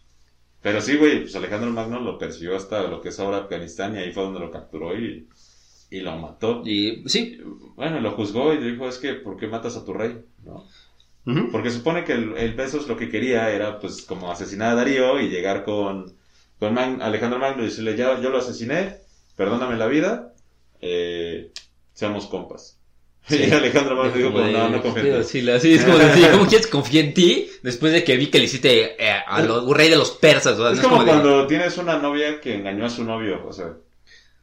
Pero 0.62 0.82
sí, 0.82 0.98
güey, 0.98 1.22
pues 1.22 1.36
Alejandro 1.36 1.72
Magno 1.72 2.00
lo 2.00 2.18
persiguió 2.20 2.56
hasta 2.56 2.84
lo 2.84 3.02
que 3.02 3.10
es 3.10 3.20
ahora 3.20 3.38
Afganistán 3.38 3.96
y 3.96 4.00
ahí 4.00 4.12
fue 4.12 4.24
donde 4.24 4.40
lo 4.42 4.52
capturó 4.52 4.96
y, 4.96 5.28
y 5.90 6.00
lo 6.02 6.16
mató. 6.18 6.62
Y 6.66 7.04
sí. 7.08 7.40
Bueno, 7.76 8.00
lo 8.00 8.12
juzgó 8.12 8.54
y 8.54 8.58
dijo, 8.58 8.88
es 8.88 8.98
que, 8.98 9.14
¿por 9.14 9.38
qué 9.38 9.48
matas 9.48 9.76
a 9.78 9.86
tu 9.86 9.94
rey? 9.94 10.20
¿No? 10.46 10.66
Ujú. 11.26 11.52
Porque 11.52 11.70
supone 11.70 12.04
que 12.04 12.14
el, 12.14 12.36
el 12.38 12.54
Besos 12.54 12.88
lo 12.88 12.98
que 12.98 13.10
quería 13.10 13.50
era, 13.52 13.80
pues, 13.80 14.02
como 14.04 14.32
asesinar 14.32 14.72
a 14.72 14.76
Darío 14.76 15.20
y 15.20 15.30
llegar 15.30 15.64
con, 15.64 16.14
con 16.60 16.74
Mag- 16.76 17.02
Alejandro 17.02 17.40
Magno 17.40 17.64
y 17.64 17.68
decirle, 17.68 17.96
ya, 17.96 18.20
yo 18.22 18.30
lo 18.30 18.38
asesiné, 18.40 18.98
perdóname 19.36 19.78
la 19.78 19.88
vida, 19.88 20.34
eh, 20.82 21.52
seamos 21.94 22.26
compas. 22.28 22.78
Sí. 23.28 23.38
Y 23.48 23.52
Alejandro 23.52 23.96
Magno 23.96 24.18
dijo, 24.18 24.32
Como 24.32 24.44
de- 24.46 24.54
no, 24.54 24.70
no 24.70 24.82
confío 24.82 25.16
en 25.18 25.22
ti". 25.22 25.28
Sí, 25.60 25.74
es 25.74 25.84
como 25.86 25.98
decir, 25.98 26.28
¿cómo 26.32 26.48
quieres 26.48 26.66
que 26.68 26.72
confíe 26.72 27.02
en 27.02 27.14
ti? 27.14 27.50
Después 27.62 27.94
de 27.94 28.04
que 28.04 28.18
vi 28.18 28.28
que 28.28 28.40
le 28.40 28.46
hiciste 28.46 28.96
eh, 29.06 29.12
a 29.28 29.42
los 29.44 29.64
un 29.66 29.76
rey 29.76 29.90
de 29.90 29.98
los 29.98 30.12
persas. 30.12 30.54
Es 30.58 30.82
No 30.82 30.90
como 30.90 31.06
cuando 31.06 31.46
tienes 31.48 31.78
una 31.78 31.98
novia 32.00 32.40
que 32.42 32.56
engañó 32.56 32.86
a 32.86 32.90
su 32.90 33.04
novio, 33.04 33.46
o 33.46 33.54
sea, 33.54 33.74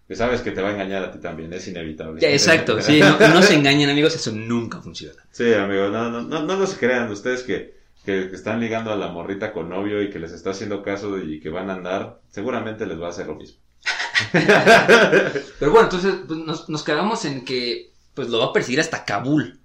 que 0.06 0.14
sabes 0.14 0.40
que 0.40 0.52
te 0.52 0.62
va 0.62 0.68
a 0.68 0.72
engañar 0.72 1.04
a 1.04 1.10
ti 1.10 1.18
también, 1.18 1.52
es 1.52 1.66
inevitable. 1.66 2.20
Ya, 2.20 2.30
exacto, 2.30 2.80
sí, 2.80 3.00
no, 3.00 3.18
no 3.34 3.42
se 3.42 3.54
engañen 3.54 3.90
amigos, 3.90 4.14
eso 4.14 4.30
nunca 4.32 4.80
funciona. 4.80 5.22
Sí, 5.32 5.52
amigo, 5.52 5.88
no, 5.88 6.10
no, 6.10 6.22
no, 6.22 6.42
no 6.42 6.66
se 6.66 6.76
crean 6.76 7.10
ustedes 7.10 7.42
que, 7.42 7.74
que, 8.04 8.28
que 8.28 8.36
están 8.36 8.60
ligando 8.60 8.92
a 8.92 8.96
la 8.96 9.08
morrita 9.08 9.52
con 9.52 9.68
novio 9.68 10.00
y 10.02 10.10
que 10.10 10.18
les 10.18 10.32
está 10.32 10.50
haciendo 10.50 10.82
caso 10.82 11.18
y 11.18 11.40
que 11.40 11.48
van 11.48 11.70
a 11.70 11.74
andar, 11.74 12.20
seguramente 12.30 12.86
les 12.86 13.00
va 13.00 13.06
a 13.06 13.10
hacer 13.10 13.26
lo 13.26 13.34
mismo. 13.34 13.58
Pero 14.32 15.70
bueno, 15.72 15.82
entonces 15.82 16.14
pues, 16.26 16.38
nos, 16.38 16.68
nos 16.68 16.82
quedamos 16.82 17.24
en 17.24 17.44
que 17.44 17.90
pues 18.14 18.28
lo 18.28 18.38
va 18.38 18.46
a 18.46 18.52
perseguir 18.52 18.80
hasta 18.80 19.04
Kabul, 19.04 19.58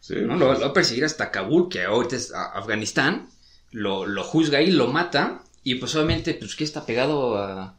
Sí, 0.00 0.16
¿no? 0.16 0.36
Lo, 0.36 0.52
lo 0.52 0.60
va 0.60 0.66
a 0.66 0.72
perseguir 0.74 1.06
hasta 1.06 1.30
Kabul, 1.30 1.70
que 1.70 1.84
ahorita 1.84 2.16
es 2.16 2.30
Afganistán, 2.34 3.30
lo, 3.70 4.04
lo 4.04 4.22
juzga 4.22 4.58
ahí, 4.58 4.70
lo 4.70 4.88
mata, 4.88 5.42
y 5.62 5.76
pues 5.76 5.94
obviamente, 5.94 6.34
pues 6.34 6.56
que 6.56 6.64
está 6.64 6.84
pegado 6.84 7.38
a 7.38 7.78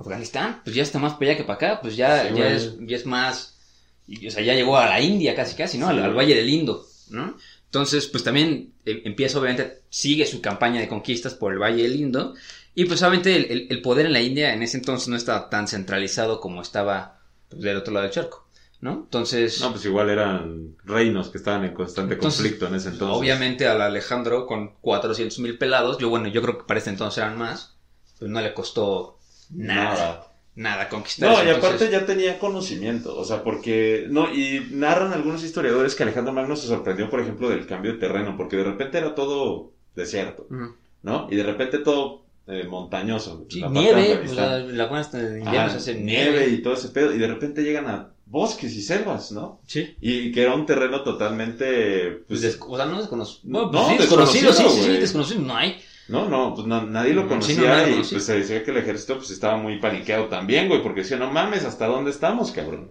Afganistán, 0.00 0.60
pues 0.64 0.74
ya 0.74 0.82
está 0.82 0.98
más 0.98 1.14
para 1.14 1.26
allá 1.32 1.36
que 1.36 1.44
para 1.44 1.54
acá, 1.54 1.80
pues 1.80 1.96
ya, 1.96 2.28
Sí, 2.28 2.34
ya, 2.36 2.52
es, 2.52 2.76
ya 2.80 2.96
es 2.96 3.06
más, 3.06 3.58
o 4.26 4.30
sea, 4.30 4.42
ya 4.42 4.54
llegó 4.54 4.76
a 4.78 4.86
la 4.86 5.00
India 5.00 5.34
casi 5.34 5.54
casi, 5.54 5.78
¿no? 5.78 5.88
Al, 5.88 5.96
Sí. 5.98 6.02
al 6.02 6.14
Valle 6.14 6.34
del 6.34 6.48
Indo, 6.48 6.86
¿no? 7.10 7.36
Entonces, 7.66 8.06
pues 8.08 8.24
también 8.24 8.72
eh, 8.84 9.02
empieza, 9.04 9.38
obviamente, 9.38 9.82
sigue 9.90 10.26
su 10.26 10.40
campaña 10.40 10.80
de 10.80 10.88
conquistas 10.88 11.34
por 11.34 11.52
el 11.52 11.58
Valle 11.58 11.82
del 11.82 11.96
Indo, 11.96 12.34
y 12.74 12.84
pues 12.86 13.02
obviamente 13.02 13.36
el, 13.36 13.44
el- 13.50 13.66
el 13.70 13.82
poder 13.82 14.06
en 14.06 14.12
la 14.12 14.20
India 14.22 14.52
en 14.54 14.62
ese 14.62 14.78
entonces 14.78 15.08
no 15.08 15.16
estaba 15.16 15.48
tan 15.50 15.68
centralizado 15.68 16.40
como 16.40 16.62
estaba 16.62 17.20
pues, 17.48 17.62
del 17.62 17.76
otro 17.76 17.92
lado 17.92 18.04
del 18.04 18.12
charco, 18.14 18.48
¿no? 18.80 18.92
Entonces... 18.92 19.60
No, 19.60 19.70
pues 19.72 19.84
igual 19.84 20.08
eran 20.08 20.76
reinos 20.84 21.28
que 21.28 21.38
estaban 21.38 21.64
en 21.64 21.74
constante 21.74 22.14
Entonces, 22.14 22.40
conflicto 22.40 22.66
en 22.68 22.74
ese 22.76 22.88
entonces. 22.88 23.18
Obviamente 23.18 23.66
al 23.68 23.82
Alejandro 23.82 24.46
con 24.46 24.76
400 24.80 25.38
mil 25.40 25.58
pelados, 25.58 25.98
yo 25.98 26.08
bueno, 26.08 26.28
yo 26.28 26.40
creo 26.42 26.58
que 26.58 26.64
para 26.64 26.80
ese 26.80 26.90
entonces 26.90 27.18
eran 27.18 27.36
más, 27.38 27.76
pues 28.18 28.30
no 28.30 28.40
le 28.40 28.54
costó 28.54 29.18
nada, 29.50 30.26
nada, 30.54 30.88
conquistar. 30.88 31.30
No, 31.30 31.36
y 31.36 31.48
aparte 31.48 31.84
Entonces, 31.84 31.90
ya 31.90 32.06
tenía 32.06 32.38
conocimiento, 32.38 33.16
o 33.16 33.24
sea, 33.24 33.42
porque, 33.42 34.06
no, 34.08 34.32
y 34.32 34.68
narran 34.70 35.12
algunos 35.12 35.42
historiadores 35.42 35.94
que 35.94 36.02
Alejandro 36.02 36.32
Magno 36.32 36.56
se 36.56 36.66
sorprendió, 36.66 37.08
por 37.10 37.20
ejemplo, 37.20 37.48
del 37.48 37.66
cambio 37.66 37.92
de 37.92 37.98
terreno, 37.98 38.36
porque 38.36 38.56
de 38.56 38.64
repente 38.64 38.98
era 38.98 39.14
todo 39.14 39.72
desierto. 39.94 40.46
¿no? 41.02 41.28
Y 41.30 41.36
de 41.36 41.42
repente 41.42 41.78
todo 41.78 42.24
eh, 42.46 42.64
montañoso. 42.64 43.46
Sí, 43.48 43.60
la 43.60 43.68
nieve, 43.68 44.28
sea, 44.28 44.58
en 44.58 44.76
lagunas 44.76 45.12
de 45.12 45.38
invierno 45.38 45.60
Ajá, 45.60 45.70
se 45.70 45.76
hace 45.76 45.94
nieve 45.94 46.30
nieve. 46.38 46.48
y 46.48 46.62
todo 46.62 46.74
ese 46.74 46.88
pedo, 46.88 47.14
y 47.14 47.18
de 47.18 47.28
repente 47.28 47.62
llegan 47.62 47.86
a 47.86 48.10
bosques 48.26 48.74
y 48.74 48.82
selvas, 48.82 49.32
¿no? 49.32 49.60
Sí. 49.66 49.94
Y 50.00 50.32
que 50.32 50.42
era 50.42 50.54
un 50.54 50.66
terreno 50.66 51.02
totalmente, 51.02 52.22
Pues, 52.28 52.40
pues, 52.40 52.58
o 52.60 52.76
sea, 52.76 52.86
no 52.86 52.98
desconocido. 52.98 53.40
No, 53.44 53.70
pues 53.70 53.86
sí, 53.86 53.98
desconocido, 53.98 54.48
desconocido, 54.48 54.82
sí, 54.82 54.88
sí, 54.88 54.94
sí, 54.94 55.00
desconocido 55.00 55.40
no 55.40 55.56
hay. 55.56 55.80
No, 56.10 56.28
no, 56.28 56.54
pues 56.54 56.66
no- 56.66 56.86
nadie 56.86 57.12
lo 57.14 57.28
conocía 57.28 57.54
sí, 57.54 57.60
no, 57.62 57.66
nadie 57.68 57.96
lo 57.96 58.02
y 58.02 58.04
pues 58.08 58.24
se 58.24 58.38
decía 58.38 58.62
que 58.64 58.70
el 58.70 58.76
ejército 58.78 59.16
pues 59.16 59.30
estaba 59.30 59.56
muy 59.56 59.78
paniqueado 59.78 60.26
también, 60.28 60.68
güey, 60.68 60.82
porque 60.82 61.02
decía, 61.02 61.16
no 61.16 61.30
mames, 61.30 61.64
¿hasta 61.64 61.86
dónde 61.86 62.10
estamos, 62.10 62.50
cabrón? 62.52 62.90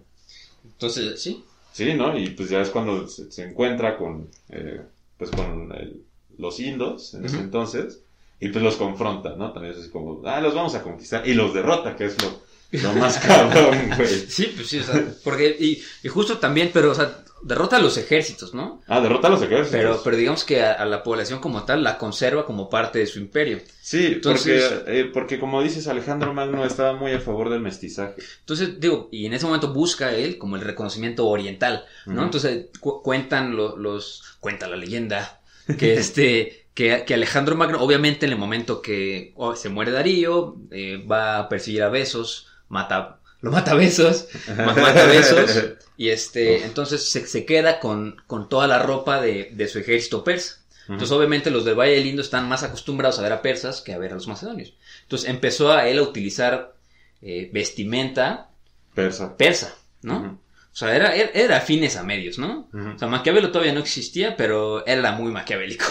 Entonces, 0.65 1.21
sí. 1.21 1.43
Sí, 1.71 1.93
¿no? 1.93 2.17
Y 2.17 2.29
pues 2.31 2.49
ya 2.49 2.61
es 2.61 2.69
cuando 2.69 3.07
se, 3.07 3.31
se 3.31 3.43
encuentra 3.43 3.97
con, 3.97 4.27
eh, 4.49 4.81
pues 5.17 5.29
con 5.31 5.71
el- 5.73 6.01
los 6.37 6.59
indos 6.59 7.13
en 7.15 7.25
ese 7.25 7.37
entonces 7.37 7.99
y 8.39 8.47
pues 8.49 8.63
los 8.63 8.77
confronta, 8.77 9.35
¿no? 9.35 9.51
También 9.51 9.73
es 9.73 9.81
así 9.81 9.89
como, 9.89 10.21
ah, 10.25 10.39
los 10.39 10.55
vamos 10.55 10.73
a 10.75 10.81
conquistar 10.83 11.27
y 11.27 11.33
los 11.33 11.53
derrota, 11.53 11.95
que 11.97 12.05
es 12.05 12.15
lo, 12.21 12.41
lo 12.81 12.93
más 12.93 13.17
cabrón, 13.27 13.91
güey. 13.97 14.07
Sí, 14.07 14.53
pues 14.55 14.67
sí, 14.69 14.79
o 14.79 14.83
sea, 14.83 15.05
porque, 15.23 15.55
y, 15.59 15.83
y 16.03 16.07
justo 16.07 16.37
también, 16.37 16.71
pero, 16.73 16.91
o 16.91 16.95
sea, 16.95 17.23
derrota 17.43 17.77
a 17.77 17.79
los 17.79 17.97
ejércitos, 17.97 18.53
¿no? 18.53 18.81
Ah, 18.87 19.01
derrota 19.01 19.27
a 19.27 19.31
los 19.31 19.41
ejércitos. 19.41 19.71
Pero, 19.71 20.01
pero 20.03 20.17
digamos 20.17 20.43
que 20.43 20.61
a, 20.61 20.73
a 20.73 20.85
la 20.85 21.03
población 21.03 21.39
como 21.39 21.63
tal 21.63 21.83
la 21.83 21.97
conserva 21.97 22.45
como 22.45 22.69
parte 22.69 22.99
de 22.99 23.07
su 23.07 23.19
imperio. 23.19 23.59
Sí, 23.81 24.07
Entonces- 24.13 24.63
porque, 24.71 24.99
eh, 24.99 25.05
porque 25.13 25.39
como 25.39 25.61
dices, 25.61 25.87
Alejandro 25.87 26.33
Magno 26.33 26.65
estaba 26.65 26.93
muy 26.93 27.11
a 27.13 27.19
favor 27.19 27.49
del 27.49 27.61
mestizaje. 27.61 28.15
Entonces, 28.41 28.79
digo, 28.79 29.09
y 29.11 29.25
en 29.25 29.33
ese 29.33 29.45
momento 29.45 29.73
busca 29.73 30.13
él 30.13 30.37
como 30.37 30.55
el 30.55 30.61
reconocimiento 30.61 31.27
oriental, 31.27 31.85
¿no? 32.05 32.23
Entonces 32.23 32.67
cu- 32.79 33.01
cuentan 33.01 33.55
lo- 33.55 33.77
los, 33.77 34.23
cuenta 34.39 34.67
la 34.67 34.75
leyenda 34.75 35.41
que 35.77 35.93
este, 35.99 36.65
que, 36.73 37.03
que 37.05 37.13
Alejandro 37.13 37.55
Magno, 37.55 37.81
obviamente 37.81 38.25
en 38.25 38.31
el 38.31 38.37
momento 38.37 38.81
que 38.81 39.33
oh, 39.35 39.55
se 39.55 39.69
muere 39.69 39.91
Darío, 39.91 40.55
eh, 40.71 41.03
va 41.09 41.37
a 41.39 41.49
perseguir 41.49 41.83
a 41.83 41.89
Besos, 41.89 42.47
mata, 42.69 43.18
lo 43.41 43.51
mata 43.51 43.71
a 43.71 43.75
Besos, 43.75 44.27
ma- 44.55 44.73
mata 44.73 45.03
a 45.03 45.07
Besos, 45.07 45.51
y 45.97 46.09
este, 46.09 46.63
entonces 46.65 47.09
se, 47.09 47.25
se 47.27 47.45
queda 47.45 47.79
con, 47.79 48.21
con 48.27 48.49
toda 48.49 48.67
la 48.67 48.79
ropa 48.79 49.21
de, 49.21 49.51
de 49.53 49.67
su 49.67 49.79
ejército 49.79 50.23
persa. 50.23 50.55
Entonces, 50.87 51.11
obviamente, 51.11 51.51
los 51.51 51.65
del 51.65 51.75
Valle 51.77 51.93
del 51.93 52.07
Indo 52.07 52.23
están 52.23 52.49
más 52.49 52.63
acostumbrados 52.63 53.19
a 53.19 53.21
ver 53.21 53.31
a 53.31 53.43
persas 53.43 53.81
que 53.81 53.93
a 53.93 53.99
ver 53.99 54.11
a 54.11 54.15
los 54.15 54.27
macedonios. 54.27 54.73
Entonces, 55.03 55.29
empezó 55.29 55.71
a 55.71 55.87
él 55.87 55.99
a 55.99 56.01
utilizar 56.01 56.73
eh, 57.21 57.47
vestimenta 57.53 58.49
Persa. 58.95 59.37
persa, 59.37 59.75
¿no? 60.01 60.41
O 60.73 60.75
sea, 60.75 60.95
era, 60.95 61.15
era, 61.15 61.29
era 61.33 61.57
afines 61.57 61.95
a 61.95 62.01
medios, 62.03 62.39
¿no? 62.39 62.69
O 62.95 62.97
sea, 62.97 63.07
Maquiavelo 63.07 63.51
todavía 63.51 63.73
no 63.73 63.81
existía, 63.81 64.35
pero 64.35 64.83
él 64.87 64.99
era 64.99 65.11
muy 65.11 65.31
maquiavélico, 65.31 65.85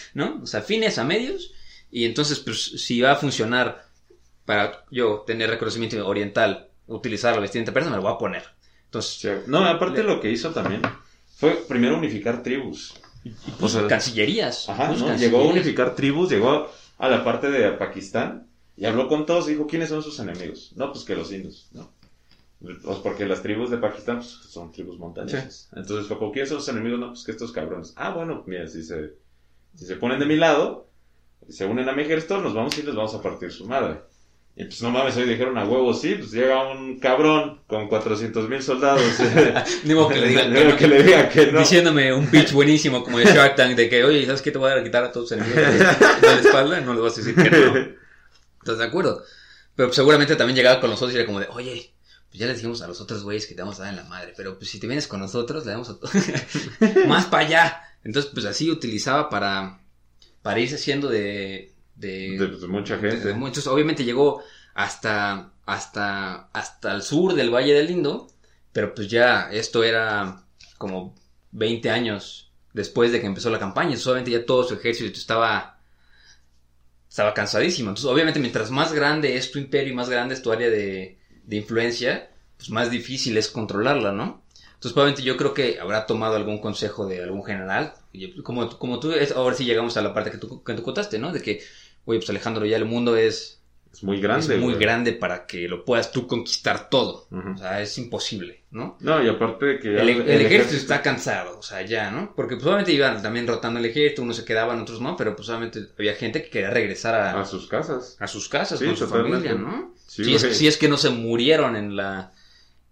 ¿no? 0.14 0.40
O 0.42 0.46
sea, 0.46 0.60
afines 0.60 0.98
a 0.98 1.04
medios. 1.04 1.52
Y 1.90 2.04
entonces, 2.04 2.38
pues, 2.38 2.62
si 2.80 3.00
va 3.00 3.10
a 3.12 3.16
funcionar 3.16 3.86
para 4.44 4.84
yo 4.90 5.24
tener 5.26 5.50
reconocimiento 5.50 6.06
oriental, 6.06 6.68
utilizar 6.86 7.34
la 7.34 7.40
vestimenta 7.40 7.72
persa, 7.72 7.90
me 7.90 7.96
lo 7.96 8.02
voy 8.02 8.12
a 8.12 8.18
poner. 8.18 8.42
Entonces, 8.86 9.12
Sí, 9.20 9.28
No, 9.46 9.64
aparte 9.64 10.02
lo 10.02 10.20
que 10.20 10.30
hizo 10.30 10.50
también 10.50 10.82
fue 11.36 11.52
primero 11.68 11.96
unificar 11.96 12.42
tribus. 12.42 12.94
O 13.60 13.68
sea, 13.68 13.86
cancillerías. 13.86 14.68
Ajá, 14.68 14.88
puso 14.88 15.00
¿no? 15.00 15.06
cancillerías. 15.08 15.20
Llegó 15.20 15.48
a 15.48 15.52
unificar 15.52 15.94
tribus, 15.94 16.30
llegó 16.30 16.70
a 16.98 17.08
la 17.08 17.24
parte 17.24 17.50
de 17.50 17.70
Pakistán 17.72 18.46
y 18.76 18.84
habló 18.84 19.08
con 19.08 19.26
todos 19.26 19.48
y 19.48 19.52
dijo, 19.52 19.66
¿quiénes 19.66 19.88
son 19.88 20.02
sus 20.02 20.18
enemigos? 20.20 20.72
No, 20.76 20.92
pues 20.92 21.04
que 21.04 21.16
los 21.16 21.32
indios, 21.32 21.68
¿no? 21.72 21.90
Pues 22.60 22.98
porque 23.02 23.26
las 23.26 23.42
tribus 23.42 23.70
de 23.70 23.76
Pakistán 23.78 24.18
pues, 24.18 24.28
son 24.30 24.72
tribus 24.72 24.98
montañosas. 24.98 25.68
Entonces 25.74 26.06
fue 26.06 26.18
como, 26.18 26.32
¿quiénes 26.32 26.48
son 26.48 26.60
sus 26.60 26.68
enemigos? 26.68 26.98
No, 26.98 27.08
pues 27.08 27.24
que 27.24 27.32
estos 27.32 27.52
cabrones. 27.52 27.92
Ah, 27.96 28.10
bueno, 28.10 28.42
mira, 28.46 28.66
si 28.68 28.82
se, 28.82 29.14
si 29.74 29.84
se 29.86 29.96
ponen 29.96 30.18
de 30.18 30.26
mi 30.26 30.36
lado, 30.36 30.88
se 31.48 31.66
unen 31.66 31.88
a 31.88 31.92
mi 31.92 32.02
ejército, 32.02 32.40
nos 32.40 32.54
vamos 32.54 32.78
y 32.78 32.82
les 32.82 32.94
vamos 32.94 33.14
a 33.14 33.20
partir 33.20 33.50
su 33.52 33.66
madre. 33.66 34.00
Y 34.56 34.64
pues 34.66 34.80
no 34.82 34.90
mames, 34.90 35.16
hoy 35.16 35.28
dijeron 35.28 35.58
a 35.58 35.64
huevo, 35.64 35.92
sí, 35.92 36.14
pues 36.14 36.30
llega 36.30 36.70
un 36.70 37.00
cabrón 37.00 37.62
con 37.66 37.88
400 37.88 38.48
mil 38.48 38.62
soldados. 38.62 39.02
Que 39.84 39.84
le 39.84 39.84
que 39.84 39.94
modo 39.94 40.10
no. 40.10 40.76
que 40.76 40.86
le 40.88 41.02
diga 41.02 41.28
que 41.28 41.50
no. 41.50 41.58
Diciéndome 41.58 42.12
un 42.12 42.28
pitch 42.28 42.52
buenísimo 42.52 43.02
como 43.02 43.18
de 43.18 43.24
Shark 43.24 43.56
Tank 43.56 43.74
de 43.74 43.88
que, 43.88 44.04
oye, 44.04 44.24
¿sabes 44.26 44.42
qué 44.42 44.52
te 44.52 44.58
voy 44.58 44.70
a 44.70 44.82
quitar 44.84 45.02
a 45.02 45.10
todos 45.10 45.32
enemigos 45.32 45.72
de 45.72 45.78
la 45.78 46.40
espalda? 46.40 46.80
No 46.82 46.94
le 46.94 47.00
vas 47.00 47.14
a 47.14 47.16
decir 47.16 47.34
que 47.34 47.50
no. 47.50 47.74
¿Estás 48.60 48.78
de 48.78 48.84
acuerdo? 48.84 49.24
Pero 49.74 49.92
seguramente 49.92 50.36
también 50.36 50.56
llegaba 50.56 50.80
con 50.80 50.90
los 50.90 51.02
otros 51.02 51.14
y 51.14 51.16
era 51.16 51.26
como 51.26 51.40
de, 51.40 51.48
oye, 51.50 51.92
pues 52.28 52.38
ya 52.38 52.46
les 52.46 52.56
dijimos 52.56 52.80
a 52.80 52.86
los 52.86 53.00
otros 53.00 53.24
güeyes 53.24 53.46
que 53.46 53.54
te 53.54 53.62
vamos 53.62 53.80
a 53.80 53.84
dar 53.84 53.90
en 53.90 53.96
la 53.96 54.04
madre, 54.04 54.34
pero 54.36 54.56
pues 54.56 54.70
si 54.70 54.78
te 54.78 54.86
vienes 54.86 55.08
con 55.08 55.18
nosotros, 55.18 55.66
le 55.66 55.72
damos 55.72 55.88
a 55.90 55.98
todos. 55.98 56.12
Más 57.08 57.26
para 57.26 57.44
allá. 57.44 57.82
Entonces, 58.04 58.30
pues 58.32 58.46
así 58.46 58.70
utilizaba 58.70 59.28
para, 59.28 59.80
para 60.42 60.60
irse 60.60 60.76
haciendo 60.76 61.08
de, 61.08 61.73
de, 61.96 62.36
De, 62.38 62.46
de 62.48 62.66
mucha 62.68 62.98
gente. 62.98 63.16
de 63.28 63.34
muchos. 63.34 63.66
Obviamente 63.66 64.04
llegó 64.04 64.42
hasta, 64.74 65.52
hasta, 65.66 66.48
hasta 66.52 66.92
el 66.94 67.02
sur 67.02 67.34
del 67.34 67.50
Valle 67.54 67.74
del 67.74 67.90
Indo, 67.90 68.28
pero 68.72 68.94
pues 68.94 69.08
ya 69.08 69.50
esto 69.52 69.84
era 69.84 70.42
como 70.78 71.14
20 71.52 71.90
años 71.90 72.50
después 72.72 73.12
de 73.12 73.20
que 73.20 73.26
empezó 73.26 73.50
la 73.50 73.58
campaña. 73.58 73.96
Obviamente 74.04 74.30
ya 74.32 74.44
todo 74.46 74.64
su 74.64 74.74
ejército 74.74 75.18
estaba, 75.18 75.78
estaba 77.08 77.34
cansadísimo. 77.34 77.90
Entonces, 77.90 78.10
obviamente, 78.10 78.40
mientras 78.40 78.70
más 78.70 78.92
grande 78.92 79.36
es 79.36 79.50
tu 79.50 79.58
imperio 79.58 79.92
y 79.92 79.96
más 79.96 80.08
grande 80.08 80.34
es 80.34 80.42
tu 80.42 80.50
área 80.52 80.68
de, 80.70 81.18
de 81.44 81.56
influencia, 81.56 82.30
pues 82.56 82.70
más 82.70 82.90
difícil 82.90 83.36
es 83.36 83.48
controlarla, 83.48 84.12
¿no? 84.12 84.42
Entonces, 84.74 84.92
probablemente 84.92 85.22
yo 85.22 85.36
creo 85.36 85.54
que 85.54 85.78
habrá 85.80 86.06
tomado 86.06 86.36
algún 86.36 86.58
consejo 86.60 87.06
de 87.06 87.22
algún 87.22 87.44
general. 87.44 87.94
Yo- 88.12 88.42
Como, 88.42 88.68
como 88.78 89.00
tú, 89.00 89.12
ahora 89.34 89.54
sí 89.56 89.64
llegamos 89.64 89.96
a 89.96 90.02
la 90.02 90.12
parte 90.12 90.30
que 90.30 90.38
tú, 90.38 90.62
que 90.62 90.74
tú 90.74 90.82
contaste, 90.82 91.18
¿no? 91.18 91.32
De 91.32 91.40
que, 91.40 91.62
oye, 92.04 92.18
pues 92.18 92.30
Alejandro, 92.30 92.64
ya 92.66 92.76
el 92.76 92.84
mundo 92.84 93.16
es, 93.16 93.62
Es 93.92 94.02
muy 94.02 94.20
grande. 94.20 94.54
es 94.54 94.60
muy 94.60 94.74
güey. 94.74 94.78
grande 94.84 95.12
para 95.12 95.46
que 95.46 95.68
lo 95.68 95.84
puedas 95.84 96.10
tú 96.12 96.26
conquistar 96.26 96.88
todo. 96.90 97.28
O 97.30 97.56
sea, 97.58 97.80
es 97.80 97.96
imposible, 97.98 98.64
¿no? 98.70 98.96
No, 99.00 99.22
y 99.22 99.28
aparte 99.28 99.64
de 99.66 99.78
que... 99.78 99.92
ya 99.94 100.02
El, 100.02 100.08
el 100.10 100.40
ejército 100.42 100.76
está 100.76 101.00
cansado, 101.02 101.58
o 101.58 101.62
sea, 101.62 101.82
ya, 101.82 102.10
¿no? 102.10 102.32
Porque 102.34 102.56
pues 102.56 102.66
obviamente 102.66 102.92
iban 102.92 103.22
también 103.22 103.46
rotando 103.46 103.78
el 103.80 103.86
ejército, 103.86 104.22
unos 104.22 104.36
se 104.36 104.44
quedaban, 104.44 104.80
otros 104.80 105.00
no, 105.00 105.16
pero 105.16 105.36
pues 105.36 105.48
obviamente 105.48 105.80
había 105.98 106.14
gente 106.14 106.42
que 106.42 106.50
quería 106.50 106.70
regresar 106.70 107.14
a, 107.14 107.40
A 107.40 107.44
sus 107.44 107.68
casas. 107.68 108.16
a 108.18 108.26
sus 108.26 108.48
casas 108.48 108.78
Sí, 108.80 108.86
con 108.86 108.96
su 108.96 109.06
familia, 109.06 109.54
¿no? 109.54 109.94
Sí, 110.06 110.24
si, 110.24 110.34
es, 110.34 110.42
si 110.56 110.66
es 110.66 110.76
que 110.76 110.88
no 110.88 110.96
se 110.96 111.10
murieron 111.10 111.76
en 111.76 111.96
la 111.96 112.32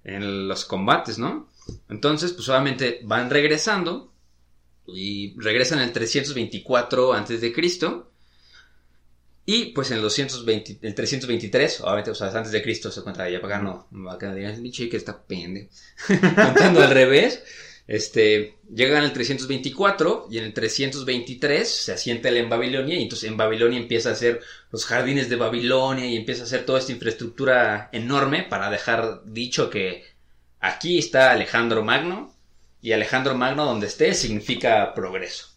en 0.04 0.48
los 0.48 0.64
combates, 0.64 1.18
¿no? 1.18 1.48
Entonces, 1.88 2.32
pues 2.32 2.48
obviamente 2.48 3.00
van 3.04 3.30
regresando 3.30 4.12
y 4.86 5.38
regresan 5.40 5.78
en 5.78 5.84
el 5.86 5.92
324 5.92 7.12
antes 7.12 7.40
de 7.40 7.52
Cristo. 7.52 8.11
Y 9.44 9.66
pues 9.66 9.90
en 9.90 9.96
el 9.96 10.02
220, 10.02 10.78
el 10.82 10.94
323, 10.94 11.80
obviamente, 11.80 12.12
o 12.12 12.14
sea, 12.14 12.28
antes 12.28 12.52
de 12.52 12.62
Cristo 12.62 12.92
se 12.92 13.02
cuenta 13.02 13.28
ya 13.28 13.40
para 13.40 13.56
acá 13.56 13.64
no, 13.64 13.88
va 14.06 14.14
a 14.14 14.18
quedar 14.18 14.58
mi 14.58 14.70
chica 14.70 14.96
está 14.96 15.20
pende. 15.20 15.68
Contando 16.06 16.80
al 16.80 16.90
revés, 16.90 17.42
este, 17.88 18.58
llegan 18.72 18.98
en 18.98 19.04
el 19.04 19.12
324 19.12 20.28
y 20.30 20.38
en 20.38 20.44
el 20.44 20.54
323 20.54 21.68
se 21.68 21.92
asienta 21.92 22.28
él 22.28 22.36
en 22.36 22.48
Babilonia 22.48 22.96
y 22.96 23.02
entonces 23.02 23.28
en 23.28 23.36
Babilonia 23.36 23.80
empieza 23.80 24.10
a 24.10 24.12
hacer 24.12 24.40
los 24.70 24.86
jardines 24.86 25.28
de 25.28 25.36
Babilonia 25.36 26.06
y 26.06 26.16
empieza 26.16 26.42
a 26.42 26.46
hacer 26.46 26.64
toda 26.64 26.78
esta 26.78 26.92
infraestructura 26.92 27.90
enorme 27.92 28.44
para 28.44 28.70
dejar 28.70 29.22
dicho 29.26 29.70
que 29.70 30.04
aquí 30.60 30.98
está 30.98 31.32
Alejandro 31.32 31.82
Magno 31.82 32.32
y 32.80 32.92
Alejandro 32.92 33.34
Magno 33.34 33.64
donde 33.64 33.88
esté 33.88 34.14
significa 34.14 34.94
progreso. 34.94 35.51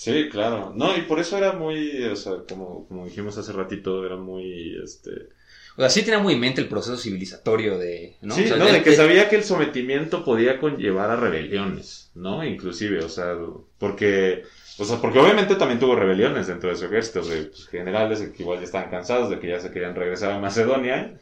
Sí, 0.00 0.30
claro. 0.30 0.72
No, 0.74 0.96
y 0.96 1.02
por 1.02 1.20
eso 1.20 1.36
era 1.36 1.52
muy, 1.52 2.02
o 2.04 2.16
sea, 2.16 2.32
como, 2.48 2.86
como 2.88 3.04
dijimos 3.04 3.36
hace 3.36 3.52
ratito, 3.52 4.06
era 4.06 4.16
muy, 4.16 4.74
este... 4.82 5.28
O 5.76 5.82
sea, 5.82 5.90
sí 5.90 6.02
tenía 6.02 6.18
muy 6.20 6.32
en 6.34 6.40
mente 6.40 6.62
el 6.62 6.68
proceso 6.68 6.96
civilizatorio 6.96 7.76
de... 7.78 8.16
¿no? 8.22 8.34
Sí, 8.34 8.44
O 8.44 8.48
sea, 8.48 8.56
no, 8.56 8.66
él- 8.66 8.72
de 8.72 8.82
que 8.82 8.92
sabía 8.96 9.28
que 9.28 9.36
el 9.36 9.44
sometimiento 9.44 10.24
podía 10.24 10.58
conllevar 10.58 11.10
a 11.10 11.16
rebeliones, 11.16 12.10
¿no? 12.14 12.42
Inclusive, 12.42 13.00
o 13.04 13.10
sea, 13.10 13.36
porque, 13.78 14.44
o 14.78 14.84
sea, 14.86 15.02
porque 15.02 15.18
obviamente 15.18 15.54
también 15.56 15.78
tuvo 15.78 15.94
rebeliones 15.96 16.46
dentro 16.46 16.70
de 16.70 16.76
su 16.76 16.86
ejército, 16.86 17.20
de 17.22 17.42
pues, 17.44 17.66
generales 17.68 18.20
que 18.34 18.42
igual 18.42 18.58
ya 18.60 18.64
estaban 18.64 18.90
cansados 18.90 19.28
de 19.28 19.38
que 19.38 19.48
ya 19.48 19.60
se 19.60 19.70
querían 19.70 19.94
regresar 19.94 20.32
a 20.32 20.38
Macedonia, 20.38 21.20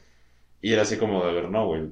y 0.63 0.73
era 0.73 0.83
así 0.83 0.99
como 0.99 1.25
de 1.27 1.33
ver, 1.33 1.51
no, 1.51 1.67
güey, 1.67 1.83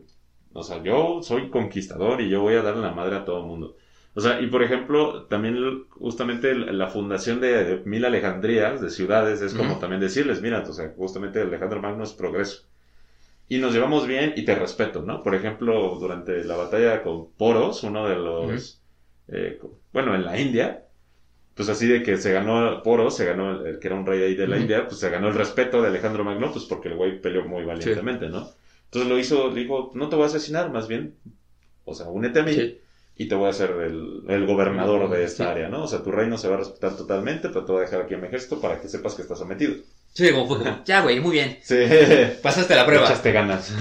o 0.52 0.62
sea, 0.62 0.82
yo 0.84 1.20
soy 1.22 1.50
conquistador 1.50 2.20
y 2.20 2.30
yo 2.30 2.42
voy 2.42 2.54
a 2.54 2.62
darle 2.62 2.82
la 2.82 2.92
madre 2.92 3.16
a 3.16 3.24
todo 3.24 3.40
el 3.40 3.46
mundo. 3.46 3.76
O 4.16 4.20
sea, 4.22 4.40
y 4.40 4.46
por 4.46 4.62
ejemplo, 4.62 5.24
también 5.26 5.84
justamente 5.90 6.54
la 6.54 6.88
fundación 6.88 7.38
de 7.38 7.82
mil 7.84 8.02
Alejandrías, 8.02 8.80
de 8.80 8.88
ciudades, 8.88 9.42
es 9.42 9.52
como 9.52 9.78
también 9.78 10.00
decirles, 10.00 10.40
mira, 10.40 10.64
o 10.66 10.72
sea, 10.72 10.90
justamente 10.96 11.42
Alejandro 11.42 11.82
Magno 11.82 12.02
es 12.02 12.14
progreso. 12.14 12.62
Y 13.46 13.58
nos 13.58 13.74
llevamos 13.74 14.06
bien 14.06 14.32
y 14.34 14.46
te 14.46 14.54
respeto, 14.54 15.02
¿no? 15.02 15.22
Por 15.22 15.34
ejemplo, 15.34 15.98
durante 16.00 16.42
la 16.44 16.56
batalla 16.56 17.02
con 17.02 17.30
Poros, 17.32 17.82
uno 17.82 18.08
de 18.08 18.16
los, 18.16 18.82
eh, 19.28 19.60
bueno, 19.92 20.14
en 20.14 20.24
la 20.24 20.40
India, 20.40 20.86
pues 21.54 21.68
así 21.68 21.86
de 21.86 22.02
que 22.02 22.16
se 22.16 22.32
ganó 22.32 22.82
Poros, 22.82 23.14
se 23.18 23.26
ganó, 23.26 23.50
el, 23.60 23.66
el 23.66 23.78
que 23.78 23.88
era 23.88 23.96
un 23.96 24.06
rey 24.06 24.22
ahí 24.22 24.34
de 24.34 24.46
la. 24.46 24.56
India, 24.58 24.86
pues 24.86 24.98
se 24.98 25.10
ganó 25.10 25.28
el 25.28 25.34
respeto 25.34 25.82
de 25.82 25.88
Alejandro 25.88 26.24
Magno, 26.24 26.50
pues 26.52 26.64
porque 26.64 26.88
el 26.88 26.96
güey 26.96 27.20
peleó 27.20 27.44
muy 27.44 27.66
valientemente, 27.66 28.30
¿no? 28.30 28.48
Entonces 28.86 29.10
lo 29.10 29.18
hizo, 29.18 29.50
dijo, 29.50 29.90
no 29.94 30.08
te 30.08 30.16
voy 30.16 30.22
a 30.22 30.28
asesinar, 30.28 30.72
más 30.72 30.88
bien, 30.88 31.16
o 31.84 31.92
sea, 31.92 32.06
únete 32.06 32.40
a 32.40 32.42
mí 32.44 32.54
Sí. 32.54 32.80
Y 33.18 33.28
te 33.28 33.34
voy 33.34 33.46
a 33.46 33.50
hacer 33.50 33.70
el, 33.70 34.22
el 34.28 34.46
gobernador 34.46 35.08
de 35.10 35.24
esta 35.24 35.44
Sí. 35.44 35.50
área, 35.50 35.68
¿no? 35.68 35.84
O 35.84 35.88
sea, 35.88 36.02
tu 36.02 36.10
reino 36.12 36.36
se 36.36 36.48
va 36.48 36.56
a 36.56 36.58
respetar 36.58 36.96
totalmente, 36.96 37.48
pero 37.48 37.64
te 37.64 37.72
voy 37.72 37.80
a 37.82 37.84
dejar 37.86 38.02
aquí 38.02 38.14
en 38.14 38.20
mi 38.20 38.26
ejército 38.26 38.60
para 38.60 38.80
que 38.80 38.88
sepas 38.88 39.14
que 39.14 39.22
estás 39.22 39.38
sometido. 39.38 39.74
Sí, 40.12 40.30
como 40.32 40.46
fue 40.48 40.58
como, 40.58 40.82
ya 40.84 41.00
güey, 41.02 41.20
muy 41.20 41.32
bien, 41.32 41.58
Sí. 41.62 41.76
pasaste 42.42 42.74
la 42.74 42.86
prueba. 42.86 43.04
Echaste 43.06 43.32
ganas. 43.32 43.66
Sí, 43.66 43.74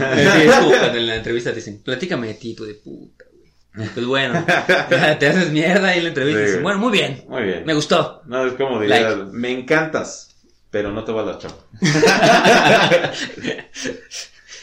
es 0.48 0.56
como 0.56 0.70
cuando 0.70 0.98
en 0.98 1.08
la 1.08 1.16
entrevista 1.16 1.50
te 1.52 1.58
dicen, 1.58 1.82
platícame 1.84 2.28
de 2.28 2.34
ti, 2.36 2.54
tú 2.56 2.66
de 2.66 2.76
puta, 2.76 3.26
güey. 3.74 3.90
Pues 3.94 4.06
bueno, 4.06 4.46
te 5.20 5.28
haces 5.28 5.52
mierda 5.52 5.94
y 5.96 5.98
en 6.00 6.04
la 6.04 6.10
entrevista 6.10 6.40
Sí, 6.42 6.46
dicen, 6.48 6.64
bueno, 6.64 6.80
muy 6.80 6.92
bien, 6.92 7.24
Muy 7.28 7.44
bien. 7.44 7.64
me 7.66 7.74
gustó. 7.74 8.22
No, 8.26 8.46
es 8.46 8.54
como 8.54 8.80
diría, 8.80 9.10
Like. 9.10 9.24
me 9.34 9.52
encantas, 9.52 10.36
pero 10.72 10.92
no 10.92 11.04
te 11.04 11.12
vas 11.12 11.24
a 11.28 11.32
dar 11.32 11.38
chapa. 11.40 11.64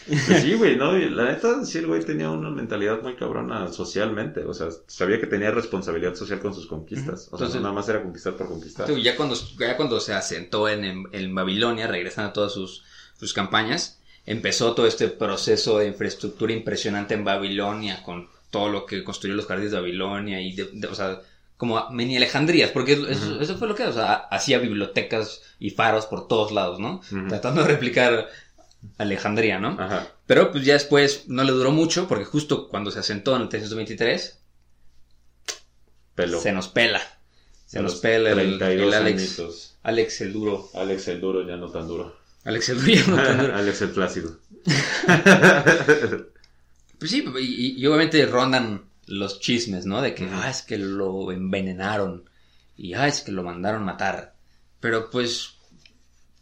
Pues 0.06 0.42
sí, 0.42 0.54
güey, 0.54 0.76
no, 0.76 0.92
la 0.92 1.24
neta, 1.32 1.64
sí, 1.64 1.78
el 1.78 1.86
güey 1.86 2.04
tenía 2.04 2.30
una 2.30 2.50
mentalidad 2.50 3.00
muy 3.02 3.14
cabrona 3.14 3.68
socialmente, 3.68 4.44
o 4.44 4.52
sea, 4.54 4.68
sabía 4.86 5.20
que 5.20 5.26
tenía 5.26 5.50
responsabilidad 5.50 6.14
social 6.14 6.40
con 6.40 6.54
sus 6.54 6.66
conquistas, 6.66 7.28
o 7.30 7.36
sea, 7.38 7.46
Entonces- 7.46 7.54
no 7.56 7.62
nada 7.62 7.74
más 7.74 7.88
era 7.88 8.02
conquistar 8.02 8.34
por 8.34 8.48
conquistar. 8.48 8.90
Ya 9.00 9.16
cuando, 9.16 9.36
ya 9.58 9.76
cuando 9.76 10.00
se 10.00 10.12
asentó 10.12 10.68
en, 10.68 10.84
en, 10.84 11.04
en 11.12 11.34
Babilonia, 11.34 11.86
regresando 11.86 12.30
a 12.30 12.32
todas 12.32 12.52
sus, 12.52 12.82
sus 13.18 13.32
campañas, 13.32 14.00
empezó 14.26 14.74
todo 14.74 14.86
este 14.86 15.08
proceso 15.08 15.78
de 15.78 15.86
infraestructura 15.88 16.52
impresionante 16.52 17.14
en 17.14 17.24
Babilonia, 17.24 18.02
con 18.02 18.28
todo 18.50 18.68
lo 18.68 18.86
que 18.86 19.02
construyó 19.04 19.34
los 19.34 19.46
jardines 19.46 19.72
de 19.72 19.78
Babilonia 19.80 20.40
y, 20.40 20.52
de, 20.54 20.68
de- 20.72 20.88
o 20.88 20.94
sea, 20.94 21.20
como 21.56 21.88
mini 21.90 22.16
Alejandrías, 22.16 22.70
porque 22.72 22.94
eso, 23.40 23.56
fue 23.56 23.68
lo 23.68 23.76
que, 23.76 23.84
o 23.84 23.92
sea, 23.92 24.14
hacía 24.14 24.58
bibliotecas 24.58 25.42
y 25.60 25.70
faros 25.70 26.06
por 26.06 26.26
todos 26.26 26.50
lados, 26.50 26.80
¿no? 26.80 27.00
Tratando 27.28 27.62
de 27.62 27.68
replicar 27.68 28.28
Alejandría, 28.98 29.58
¿no? 29.58 29.76
Ajá. 29.80 30.08
Pero 30.26 30.50
pues 30.52 30.64
ya 30.64 30.74
después 30.74 31.24
no 31.28 31.44
le 31.44 31.52
duró 31.52 31.70
mucho, 31.70 32.08
porque 32.08 32.24
justo 32.24 32.68
cuando 32.68 32.90
se 32.90 32.98
asentó 33.00 33.36
en 33.36 33.42
el 33.42 33.48
323, 33.48 34.38
Pelo. 36.14 36.40
se 36.40 36.52
nos 36.52 36.68
pela. 36.68 37.00
Se 37.66 37.80
nos 37.80 37.96
pela 37.96 38.30
el, 38.32 38.58
32 38.58 38.88
el 38.88 38.94
Alex. 38.94 39.22
añitos. 39.22 39.76
Alex 39.82 40.20
el 40.20 40.32
duro. 40.32 40.68
Alex 40.74 41.08
el 41.08 41.20
duro, 41.20 41.46
ya 41.46 41.56
no 41.56 41.70
tan 41.70 41.88
duro. 41.88 42.16
Alex 42.44 42.68
el 42.70 42.80
duro 42.80 42.92
ya 42.94 43.06
no 43.06 43.16
tan 43.16 43.38
duro. 43.38 43.56
Alex 43.56 43.82
el 43.82 43.90
plácido. 43.90 44.38
Pues 46.98 47.10
sí, 47.10 47.24
y, 47.40 47.80
y 47.82 47.86
obviamente 47.86 48.24
rondan 48.26 48.84
los 49.06 49.40
chismes, 49.40 49.86
¿no? 49.86 50.00
De 50.00 50.14
que, 50.14 50.28
ah, 50.30 50.48
es 50.48 50.62
que 50.62 50.78
lo 50.78 51.32
envenenaron. 51.32 52.30
Y, 52.76 52.94
ah, 52.94 53.08
es 53.08 53.22
que 53.22 53.32
lo 53.32 53.42
mandaron 53.42 53.84
matar. 53.84 54.36
Pero 54.78 55.10
pues, 55.10 55.54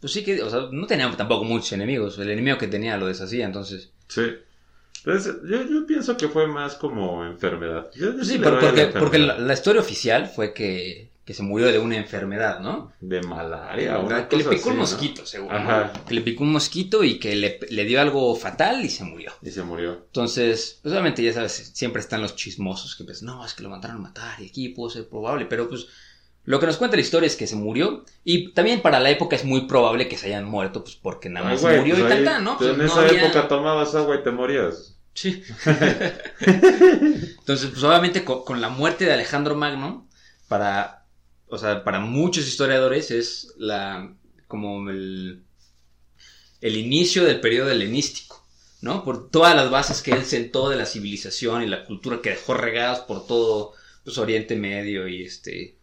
pues 0.01 0.11
sí 0.11 0.23
que, 0.23 0.41
o 0.41 0.49
sea, 0.49 0.67
no 0.71 0.85
tenía 0.87 1.09
tampoco 1.15 1.45
muchos 1.45 1.71
enemigos. 1.71 2.17
El 2.19 2.29
enemigo 2.29 2.57
que 2.57 2.67
tenía 2.67 2.97
lo 2.97 3.05
deshacía, 3.07 3.45
entonces. 3.45 3.91
Sí. 4.09 4.23
Entonces, 5.05 5.35
yo, 5.49 5.63
yo 5.63 5.85
pienso 5.87 6.17
que 6.17 6.27
fue 6.27 6.47
más 6.47 6.75
como 6.75 7.25
enfermedad. 7.25 7.89
Yo- 7.95 8.15
yo 8.15 8.23
Sí, 8.23 8.37
le 8.37 8.43
por- 8.43 8.59
doy 8.59 8.69
a 8.69 8.71
la 8.71 8.83
porque, 8.83 8.99
porque 8.99 9.19
la, 9.19 9.37
la 9.39 9.53
historia 9.53 9.81
oficial 9.81 10.27
fue 10.27 10.53
que, 10.53 11.09
que 11.25 11.33
se 11.33 11.41
murió 11.41 11.71
de 11.71 11.79
una 11.79 11.97
enfermedad, 11.97 12.59
¿no? 12.59 12.93
De 12.99 13.21
malaria. 13.23 13.97
una 13.97 14.27
que 14.27 14.37
le 14.37 14.43
picó 14.43 14.69
un 14.69 14.79
así, 14.79 14.93
¿no? 14.93 14.97
mosquito, 14.99 15.25
seguro. 15.25 15.55
Ajá. 15.55 15.91
¿no? 15.95 16.05
Que 16.05 16.13
le 16.13 16.21
picó 16.21 16.43
un 16.43 16.51
mosquito 16.51 17.03
y 17.03 17.17
que 17.17 17.35
le, 17.35 17.59
le 17.69 17.85
dio 17.85 17.99
algo 17.99 18.35
fatal 18.35 18.83
y 18.85 18.89
se 18.89 19.03
murió. 19.03 19.31
Y 19.41 19.49
se 19.49 19.63
murió. 19.63 19.93
Entonces, 20.07 20.79
pues 20.83 20.91
obviamente 20.91 21.23
ya 21.23 21.33
sabes, 21.33 21.71
siempre 21.73 22.01
están 22.01 22.21
los 22.21 22.35
chismosos 22.35 22.95
que 22.95 23.03
pues, 23.03 23.23
no, 23.23 23.43
es 23.43 23.53
que 23.55 23.63
lo 23.63 23.69
mandaron 23.69 23.97
a 23.97 24.01
matar 24.01 24.39
y 24.41 24.47
aquí 24.47 24.69
pudo 24.69 24.89
ser 24.91 25.07
probable, 25.07 25.45
pero 25.47 25.67
pues 25.67 25.87
lo 26.43 26.59
que 26.59 26.65
nos 26.65 26.77
cuenta 26.77 26.95
la 26.97 27.01
historia 27.03 27.27
es 27.27 27.35
que 27.35 27.45
se 27.47 27.55
murió 27.55 28.03
y 28.23 28.51
también 28.53 28.81
para 28.81 28.99
la 28.99 29.09
época 29.11 29.35
es 29.35 29.45
muy 29.45 29.67
probable 29.67 30.07
que 30.07 30.17
se 30.17 30.27
hayan 30.27 30.45
muerto 30.45 30.83
pues 30.83 30.95
porque 30.95 31.29
nada 31.29 31.47
Ay, 31.47 31.53
más 31.53 31.61
güey, 31.61 31.73
se 31.75 31.79
murió 31.81 31.95
pues 31.95 32.09
y 32.09 32.13
ahí, 32.17 32.23
tal, 32.23 32.33
tal, 32.33 32.43
¿no? 32.43 32.57
Pues, 32.57 32.69
en 32.71 32.77
no 32.79 32.85
esa 32.85 33.01
había- 33.01 33.23
época 33.25 33.47
tomabas 33.47 33.93
agua 33.95 34.15
y 34.15 34.23
te 34.23 34.31
morías. 34.31 34.97
Sí. 35.13 35.43
Entonces, 36.41 37.69
pues 37.69 37.83
obviamente 37.83 38.23
con, 38.23 38.43
con 38.43 38.61
la 38.61 38.69
muerte 38.69 39.05
de 39.05 39.13
Alejandro 39.13 39.55
Magno, 39.55 40.07
para, 40.47 41.05
o 41.47 41.57
sea, 41.57 41.83
para 41.83 41.99
muchos 41.99 42.47
historiadores 42.47 43.11
es 43.11 43.53
la, 43.57 44.13
como 44.47 44.89
el, 44.89 45.43
el 46.61 46.77
inicio 46.77 47.23
del 47.23 47.39
periodo 47.41 47.71
helenístico, 47.71 48.45
¿no? 48.81 49.03
Por 49.03 49.29
todas 49.29 49.55
las 49.55 49.69
bases 49.69 50.01
que 50.01 50.11
él 50.11 50.25
sentó 50.25 50.69
de 50.69 50.77
la 50.77 50.85
civilización 50.85 51.63
y 51.63 51.67
la 51.67 51.85
cultura 51.85 52.21
que 52.21 52.31
dejó 52.31 52.53
regadas 52.53 53.01
por 53.01 53.27
todo, 53.27 53.73
pues, 54.03 54.17
Oriente 54.17 54.55
Medio 54.55 55.07
y 55.07 55.23
este, 55.23 55.75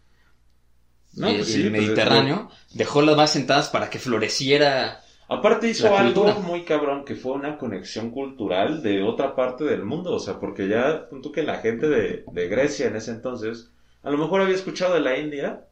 No, 1.18 1.28
pues 1.28 1.46
sí, 1.46 1.62
el 1.62 1.70
pues, 1.70 1.82
Mediterráneo, 1.82 2.50
dejó 2.72 3.02
las 3.02 3.16
bases 3.16 3.34
sentadas 3.34 3.68
para 3.68 3.90
que 3.90 3.98
floreciera 3.98 5.02
Aparte 5.30 5.68
hizo 5.68 5.94
algo 5.94 6.24
muy 6.40 6.64
cabrón 6.64 7.04
que 7.04 7.14
fue 7.14 7.32
una 7.32 7.58
conexión 7.58 8.10
cultural 8.10 8.82
de 8.82 9.02
otra 9.02 9.36
parte 9.36 9.64
del 9.64 9.84
mundo, 9.84 10.14
o 10.14 10.18
sea, 10.18 10.40
porque 10.40 10.68
ya 10.68 11.06
punto 11.08 11.32
que 11.32 11.42
la 11.42 11.58
gente 11.58 11.86
de, 11.86 12.24
de 12.32 12.48
Grecia 12.48 12.86
en 12.86 12.96
ese 12.96 13.10
entonces 13.10 13.70
a 14.02 14.10
lo 14.10 14.16
mejor 14.16 14.40
había 14.40 14.54
escuchado 14.54 14.94
de 14.94 15.00
la 15.00 15.18
India, 15.18 15.66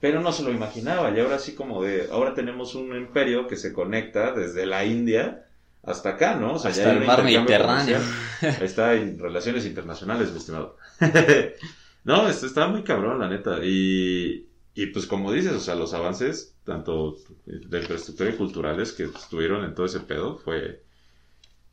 pero 0.00 0.20
no 0.20 0.32
se 0.32 0.42
lo 0.42 0.50
imaginaba 0.50 1.10
y 1.10 1.20
ahora 1.20 1.38
sí 1.38 1.54
como 1.54 1.82
de 1.84 2.08
ahora 2.10 2.34
tenemos 2.34 2.74
un 2.74 2.96
imperio 2.96 3.46
que 3.46 3.56
se 3.56 3.72
conecta 3.72 4.32
desde 4.32 4.66
la 4.66 4.84
India 4.84 5.46
hasta 5.84 6.10
acá, 6.10 6.34
¿no? 6.34 6.54
O 6.54 6.58
sea, 6.58 6.72
hasta 6.72 6.84
ya 6.84 6.92
el 6.92 7.04
mar 7.04 7.22
Mediterráneo. 7.22 7.98
Ahí 8.40 8.56
está 8.62 8.94
en 8.94 9.18
relaciones 9.18 9.64
internacionales, 9.64 10.32
mi 10.32 10.38
estimado. 10.38 10.76
no, 12.04 12.28
esto 12.28 12.46
está 12.46 12.66
muy 12.66 12.82
cabrón, 12.82 13.20
la 13.20 13.28
neta. 13.28 13.58
Y, 13.62 14.48
y 14.74 14.86
pues 14.86 15.06
como 15.06 15.32
dices, 15.32 15.52
o 15.52 15.60
sea, 15.60 15.74
los 15.74 15.92
avances, 15.94 16.54
tanto 16.64 17.16
de 17.46 17.78
infraestructura 17.78 18.30
y 18.30 18.34
culturales 18.34 18.92
que 18.92 19.04
estuvieron 19.04 19.64
en 19.64 19.74
todo 19.74 19.86
ese 19.86 20.00
pedo, 20.00 20.38
fue, 20.38 20.82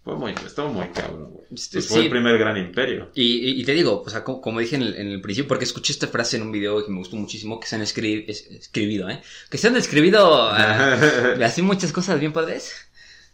fue 0.04 0.16
muy, 0.16 0.32
estuvo 0.45 0.70
muy 0.70 0.88
cabrón, 0.89 1.32
güey. 1.32 1.45
Pues 1.50 1.70
fue 1.70 1.82
sí. 1.82 2.00
el 2.06 2.10
primer 2.10 2.38
gran 2.38 2.58
imperio. 2.58 3.10
Y, 3.16 3.24
y- 3.52 3.62
y 3.62 3.64
te 3.64 3.74
digo, 3.74 4.04
o 4.06 4.10
sea, 4.10 4.24
como, 4.24 4.41
como 4.41 4.60
dije 4.60 4.76
en 4.76 4.82
el, 4.84 4.95
en 4.95 5.08
el 5.08 5.22
principio, 5.22 5.47
porque 5.47 5.66
escuché 5.66 5.93
esta 5.93 6.08
frase 6.08 6.38
en 6.38 6.43
un 6.43 6.52
video 6.52 6.84
que 6.86 6.91
me 6.91 6.97
gustó 6.97 7.16
muchísimo, 7.16 7.60
que 7.60 7.68
se 7.68 7.76
han 7.76 7.82
escri- 7.84 8.26
es- 8.28 8.47
escribido, 8.47 9.10
¿eh? 9.10 9.22
Que 9.50 9.58
se 9.58 9.68
han 9.68 9.78
escribido 9.78 10.20
ah, 10.52 10.97
así 11.43 11.62
muchas 11.62 11.91
cosas 11.93 12.20
bien 12.20 12.34
padres. 12.34 12.74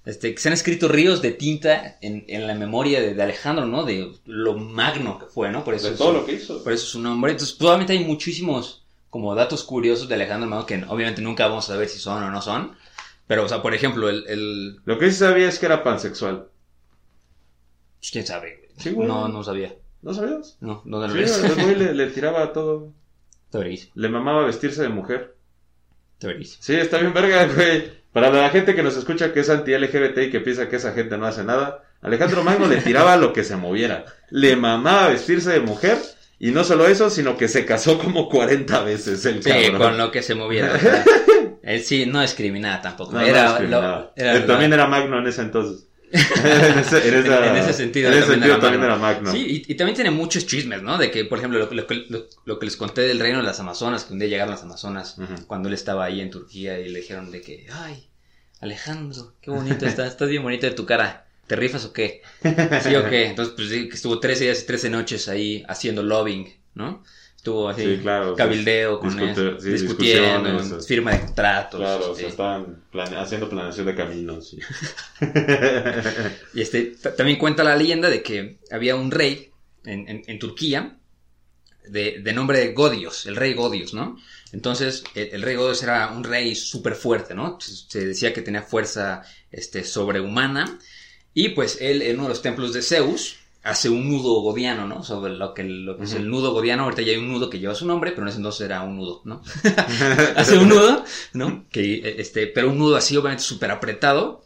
Este, 0.06 0.36
que 0.36 0.40
se 0.40 0.50
han 0.50 0.54
escrito 0.54 0.88
ríos 0.88 1.24
de 1.24 1.32
tinta 1.32 1.98
en, 2.00 2.26
en 2.28 2.46
la 2.46 2.54
memoria 2.54 3.02
de, 3.02 3.16
de 3.16 3.24
Alejandro, 3.24 3.66
¿no? 3.66 3.84
De 3.86 4.12
lo 4.26 4.56
magno 4.56 5.18
que 5.18 5.26
fue, 5.26 5.52
¿no? 5.52 5.64
Por 5.64 5.74
eso, 5.74 5.88
de 5.88 5.94
es, 5.94 5.98
todo 5.98 6.14
lo 6.14 6.26
que 6.28 6.34
hizo. 6.34 6.64
por 6.64 6.74
eso 6.74 6.84
es 6.84 6.90
su 6.92 7.02
nombre. 7.02 7.32
Entonces, 7.32 7.56
probablemente 7.56 7.94
hay 7.94 8.06
muchísimos 8.06 8.85
como 9.16 9.34
datos 9.34 9.64
curiosos 9.64 10.10
de 10.10 10.16
Alejandro 10.16 10.50
Magno 10.50 10.66
que 10.66 10.84
obviamente 10.90 11.22
nunca 11.22 11.48
vamos 11.48 11.70
a 11.70 11.74
saber 11.74 11.88
si 11.88 12.00
son 12.00 12.22
o 12.22 12.30
no 12.30 12.42
son. 12.42 12.76
Pero, 13.28 13.46
o 13.46 13.48
sea, 13.48 13.62
por 13.62 13.74
ejemplo, 13.74 14.10
el... 14.10 14.26
el 14.28 14.82
Lo 14.84 15.00
que 15.00 15.10
sí 15.10 15.20
sabía 15.20 15.48
es 15.48 15.58
que 15.58 15.68
era 15.68 15.86
pansexual. 15.86 16.48
pues, 18.00 18.12
¿Quién 18.12 18.28
sabe? 18.28 18.58
güey? 18.58 18.70
Sí, 18.78 18.94
no, 18.94 19.30
no 19.30 19.42
sabía. 19.42 19.74
¿No 20.02 20.14
sabías? 20.14 20.58
No, 20.60 20.82
¿dónde 20.84 21.08
lo 21.08 21.14
Sí, 21.14 21.20
ves? 21.22 21.44
el 21.46 21.64
güey 21.64 21.76
le, 21.76 21.94
le 21.94 22.08
tiraba 22.08 22.44
a 22.44 22.52
todo. 22.52 22.92
Veréis, 23.54 23.90
Le 23.96 24.10
mamaba 24.10 24.44
vestirse 24.46 24.82
de 24.82 24.90
mujer. 24.90 25.38
veréis. 26.22 26.58
Sí, 26.60 26.76
está 26.76 26.98
bien 26.98 27.14
verga, 27.14 27.46
güey. 27.48 27.94
Para 28.12 28.30
la 28.32 28.50
gente 28.50 28.76
que 28.76 28.84
nos 28.84 28.98
escucha 28.98 29.32
que 29.32 29.40
es 29.40 29.50
anti-LGBT 29.50 30.18
y 30.24 30.30
que 30.30 30.42
piensa 30.42 30.68
que 30.68 30.76
esa 30.76 30.92
gente 30.92 31.18
no 31.18 31.26
hace 31.26 31.46
nada, 31.46 31.86
Alejandro 32.02 32.44
Magno 32.44 32.68
le 32.68 32.82
tiraba 32.82 33.14
a 33.14 33.18
lo 33.18 33.32
que 33.32 33.46
se 33.46 33.56
moviera. 33.56 34.04
Le 34.30 34.58
mamaba 34.58 35.08
vestirse 35.08 35.54
de 35.54 35.62
mujer 35.62 36.00
y 36.40 36.52
no 36.52 36.64
solo 36.64 36.88
eso, 36.88 37.10
sino 37.10 37.38
que 37.38 37.48
se 37.48 37.66
casó 37.66 37.98
como 38.00 38.30
40 38.30 38.82
veces 38.84 39.26
el 39.26 39.42
Sí, 39.44 39.50
cabrón. 39.50 39.78
con 39.82 39.98
lo 39.98 40.12
que 40.12 40.22
se 40.22 40.36
moviera. 40.36 40.74
o 40.74 40.80
sea, 40.80 41.04
él 41.64 41.82
sí 41.84 42.06
no 42.06 42.22
discriminaba 42.22 42.82
tampoco. 42.82 43.14
No, 43.14 43.20
no 43.22 43.26
era, 43.26 43.48
discriminaba. 43.50 43.98
lo- 44.00 44.12
era 44.16 44.34
Él 44.34 44.40
la- 44.42 44.46
también 44.46 44.74
era 44.74 44.88
Magno 44.88 45.20
en 45.20 45.28
ese 45.28 45.42
entonces. 45.42 45.88
en, 46.16 46.80
ese, 46.80 47.08
en 47.10 47.14
esa- 47.26 47.50
en 47.50 47.56
ese 47.58 47.74
sentido, 47.74 48.08
en 48.10 48.14
ese 48.14 48.22
también 48.22 48.40
sentido 48.42 48.54
era 48.54 48.62
también 48.62 48.84
era 48.84 48.96
Magno. 48.96 49.32
Sí, 49.32 49.64
y, 49.68 49.72
y 49.72 49.76
también 49.76 49.96
tiene 49.96 50.12
muchos 50.12 50.46
chismes, 50.46 50.82
¿no? 50.82 50.98
De 50.98 51.10
que, 51.12 51.26
por 51.26 51.40
ejemplo, 51.40 51.60
lo, 51.60 51.70
lo 51.72 51.88
que- 51.88 52.06
lo- 52.10 52.26
lo 52.46 52.60
que 52.60 52.66
les 52.66 52.78
conté 52.78 53.02
del 53.02 53.20
reino 53.20 53.40
de 53.40 53.44
las 53.44 53.60
Amazonas, 53.60 54.06
que 54.06 54.14
un 54.14 54.20
día 54.20 54.28
llegaron 54.30 54.52
las 54.52 54.64
Amazonas 54.64 55.18
cuando 55.48 55.68
él 55.68 55.74
estaba 55.74 56.06
ahí 56.06 56.22
en 56.22 56.30
Turquía 56.30 56.80
y 56.80 56.90
le 56.90 57.00
dijeron 57.00 57.32
de 57.32 57.42
que, 57.42 57.68
ay, 57.72 58.08
Alejandro, 58.62 59.34
qué 59.42 59.52
bonito 59.52 59.86
estás, 59.86 60.08
estás 60.10 60.30
bien 60.30 60.44
bonito 60.44 60.66
de 60.68 60.74
tu 60.74 60.86
cara. 60.86 61.25
¿Te 61.48 61.56
rifas 61.56 61.86
o 61.86 61.94
qué? 61.94 62.22
Sí 62.84 62.96
o 62.96 63.08
qué. 63.10 63.28
Entonces, 63.28 63.54
pues 63.56 63.70
sí, 63.70 63.88
que 63.90 63.96
estuvo 63.96 64.20
13 64.20 64.46
días 64.46 64.62
y 64.64 64.66
13 64.66 64.90
noches 64.90 65.28
ahí 65.28 65.64
haciendo 65.68 66.02
lobbying, 66.04 66.54
¿no? 66.74 67.04
Estuvo 67.36 67.70
así, 67.70 67.84
Sí, 67.98 68.02
claro, 68.02 68.36
cabildeo 68.36 69.00
pues, 69.00 69.14
con 69.14 69.24
discute- 69.24 69.32
eso, 69.58 69.60
sí, 69.62 69.70
discutiendo, 69.70 70.82
firma 70.82 71.12
de 71.12 71.20
contratos. 71.22 71.80
Claro, 71.80 72.12
o 72.12 72.16
sea, 72.16 72.28
estaban 72.28 72.84
plane- 72.92 73.18
haciendo 73.18 73.48
planeación 73.48 73.86
de 73.86 73.94
caminos. 73.96 74.56
Y 76.54 76.62
este, 76.62 76.96
también 77.18 77.38
cuenta 77.38 77.64
la 77.64 77.76
leyenda 77.76 78.10
de 78.10 78.24
que 78.24 78.60
había 78.72 78.96
un 78.96 79.12
rey 79.12 79.52
en, 79.84 80.08
en- 80.10 80.24
en 80.26 80.40
Turquía 80.40 80.98
de, 81.88 82.20
de 82.24 82.34
nombre 82.34 82.74
Godios, 82.74 83.26
el 83.28 83.36
rey 83.36 83.54
Godios, 83.54 83.94
¿no? 83.94 84.18
Entonces, 84.52 85.04
el, 85.14 85.30
el 85.34 85.42
rey 85.44 85.56
Godios 85.56 85.84
era 85.84 86.08
un 86.08 86.24
rey 86.24 86.56
súper 86.56 86.96
fuerte, 86.96 87.36
¿no? 87.36 87.60
Se, 87.62 87.76
se 87.76 88.06
decía 88.08 88.34
que 88.34 88.42
tenía 88.42 88.64
fuerza 88.64 89.22
este, 89.52 89.84
sobrehumana. 89.84 90.80
Y 91.36 91.50
pues 91.50 91.80
él, 91.82 92.02
en 92.02 92.16
uno 92.16 92.24
de 92.24 92.30
los 92.30 92.42
templos 92.42 92.74
de 92.74 92.82
Zeus, 92.82 93.38
hace 93.64 93.90
un 93.90 94.10
nudo 94.10 94.42
godiano, 94.42 94.88
¿no? 94.88 95.04
Sobre 95.04 95.34
lo 95.34 95.54
que, 95.54 95.64
lo 95.66 95.98
que 96.00 96.06
es 96.06 96.14
el 96.14 96.30
nudo 96.30 96.54
godiano. 96.54 96.86
Ahorita 96.86 97.04
ya 97.04 97.12
hay 97.12 97.18
un 97.20 97.32
nudo 97.32 97.52
que 97.52 97.60
lleva 97.60 97.76
su 97.76 97.86
nombre, 97.88 98.12
pero 98.12 98.24
en 98.24 98.30
ese 98.30 98.38
entonces 98.38 98.66
era 98.66 98.82
un 98.84 98.98
nudo, 98.98 99.22
¿no? 99.26 99.44
hace 100.38 100.58
un 100.58 100.70
nudo, 100.70 101.04
¿no? 101.34 101.66
Que, 101.70 102.16
este, 102.20 102.48
pero 102.48 102.72
un 102.72 102.80
nudo 102.80 102.96
así, 102.96 103.18
obviamente, 103.18 103.44
súper 103.44 103.72
apretado. 103.72 104.44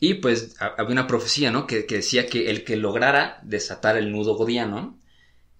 Y 0.00 0.14
pues 0.14 0.56
ha- 0.60 0.74
había 0.78 0.92
una 0.92 1.06
profecía, 1.08 1.50
¿no? 1.50 1.66
Que, 1.66 1.86
que 1.86 1.96
decía 1.96 2.26
que 2.28 2.50
el 2.50 2.64
que 2.64 2.76
lograra 2.76 3.40
desatar 3.44 3.96
el 3.98 4.12
nudo 4.12 4.36
godiano, 4.36 4.98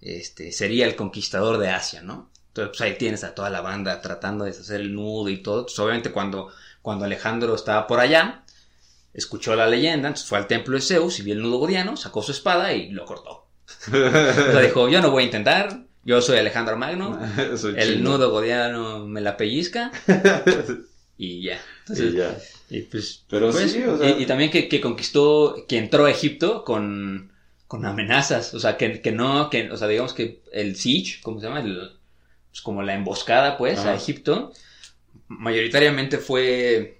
este, 0.01 0.51
sería 0.51 0.85
el 0.85 0.95
conquistador 0.95 1.57
de 1.57 1.69
Asia, 1.69 2.01
¿no? 2.01 2.31
Entonces, 2.49 2.69
pues 2.77 2.81
ahí 2.81 2.97
tienes 2.97 3.23
a 3.23 3.35
toda 3.35 3.49
la 3.49 3.61
banda 3.61 4.01
tratando 4.01 4.45
de 4.45 4.51
deshacer 4.51 4.81
el 4.81 4.93
nudo 4.93 5.29
y 5.29 5.37
todo. 5.43 5.59
Entonces, 5.59 5.79
obviamente, 5.79 6.11
cuando, 6.11 6.49
cuando 6.81 7.05
Alejandro 7.05 7.55
estaba 7.55 7.87
por 7.87 7.99
allá, 7.99 8.43
escuchó 9.17 9.55
la 9.55 9.67
leyenda, 9.67 10.07
entonces 10.07 10.27
fue 10.29 10.37
al 10.37 10.47
templo 10.47 10.75
de 10.75 10.81
Zeus 10.81 11.19
y 11.19 11.23
vio 11.23 11.33
el 11.33 11.41
nudo 11.41 11.57
godiano, 11.57 11.97
sacó 11.97 12.21
su 12.21 12.31
espada 12.31 12.71
y 12.73 12.89
lo 12.91 13.03
cortó. 13.05 13.45
O 13.87 13.91
sea, 13.91 14.61
dijo, 14.61 14.87
yo 14.87 15.01
no 15.01 15.11
voy 15.11 15.23
a 15.23 15.25
intentar, 15.25 15.83
yo 16.05 16.21
soy 16.21 16.37
Alejandro 16.37 16.77
Magno, 16.77 17.19
Soy 17.57 17.73
el 17.77 18.01
nudo 18.03 18.31
godiano 18.31 19.05
me 19.05 19.19
la 19.19 19.35
pellizca 19.35 19.91
y 21.17 21.41
ya. 21.43 21.59
Entonces, 21.79 22.13
Y 22.13 22.17
ya. 22.17 22.37
y 22.69 22.81
pues, 22.83 23.23
Pero 23.29 23.51
pues, 23.51 23.71
sí, 23.71 23.83
o 23.83 23.97
sea- 23.97 24.09
y, 24.17 24.23
y 24.23 24.25
también 24.25 24.51
que, 24.51 24.69
que 24.69 24.79
conquistó, 24.79 25.65
que 25.67 25.77
entró 25.77 26.05
a 26.05 26.11
Egipto 26.11 26.63
con, 26.63 27.31
con 27.67 27.85
amenazas, 27.85 28.53
o 28.53 28.59
sea, 28.59 28.77
que, 28.77 29.01
que 29.01 29.11
no, 29.11 29.49
que, 29.49 29.69
o 29.71 29.77
sea, 29.77 29.87
digamos 29.87 30.13
que 30.13 30.41
el 30.53 30.75
siege, 30.75 31.19
¿cómo 31.23 31.39
se 31.39 31.47
llama? 31.47 31.61
El- 31.61 31.91
pues 32.49 32.61
como 32.61 32.81
la 32.83 32.93
emboscada, 32.95 33.57
pues, 33.57 33.79
Ajá. 33.79 33.91
a 33.91 33.95
Egipto, 33.95 34.51
mayoritariamente 35.27 36.17
fue, 36.17 36.96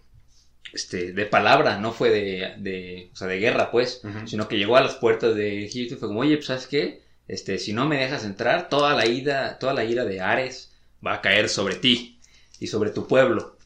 este, 0.73 1.13
de 1.13 1.25
palabra, 1.25 1.77
no 1.77 1.91
fue 1.93 2.09
de, 2.09 2.53
de, 2.57 3.09
o 3.13 3.15
sea, 3.15 3.27
de 3.27 3.39
guerra, 3.39 3.71
pues, 3.71 4.01
sino 4.25 4.47
que 4.47 4.57
llegó 4.57 4.77
a 4.77 4.81
las 4.81 4.95
puertas 4.95 5.35
de 5.35 5.65
Egipto 5.65 5.95
y 5.95 5.97
fue 5.97 6.07
como, 6.07 6.21
oye, 6.21 6.35
pues, 6.35 6.47
¿sabes 6.47 6.67
qué? 6.67 7.01
Este, 7.27 7.57
si 7.59 7.73
no 7.73 7.85
me 7.85 7.97
dejas 7.97 8.23
entrar, 8.23 8.69
toda 8.69 8.95
la 8.95 9.05
ira, 9.05 9.59
toda 9.59 9.73
la 9.73 9.83
ira 9.83 10.05
de 10.05 10.21
Ares 10.21 10.73
va 11.05 11.15
a 11.15 11.21
caer 11.21 11.49
sobre 11.49 11.75
ti 11.75 12.19
y 12.59 12.67
sobre 12.67 12.91
tu 12.91 13.07
pueblo. 13.07 13.57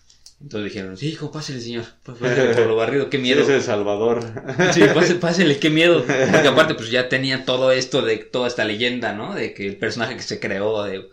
Entonces 0.41 0.73
dijeron, 0.73 0.97
sí, 0.97 1.09
hijo, 1.09 1.31
pásele, 1.31 1.61
señor. 1.61 1.85
Pásele 2.03 2.55
por 2.55 2.65
lo 2.65 2.75
barrido, 2.77 3.09
qué 3.11 3.19
miedo. 3.19 3.45
Sí, 3.45 3.51
es 3.51 3.65
Salvador. 3.65 4.23
Sí, 4.73 4.81
pásele, 4.93 5.19
pásele, 5.19 5.59
qué 5.59 5.69
miedo. 5.69 6.03
Porque 6.03 6.47
aparte, 6.47 6.73
pues 6.73 6.89
ya 6.89 7.09
tenía 7.09 7.45
todo 7.45 7.71
esto 7.71 8.01
de 8.01 8.17
toda 8.17 8.47
esta 8.47 8.65
leyenda, 8.65 9.13
¿no? 9.13 9.35
De 9.35 9.53
que 9.53 9.67
el 9.67 9.77
personaje 9.77 10.15
que 10.15 10.23
se 10.23 10.39
creó 10.39 10.83
de 10.83 11.07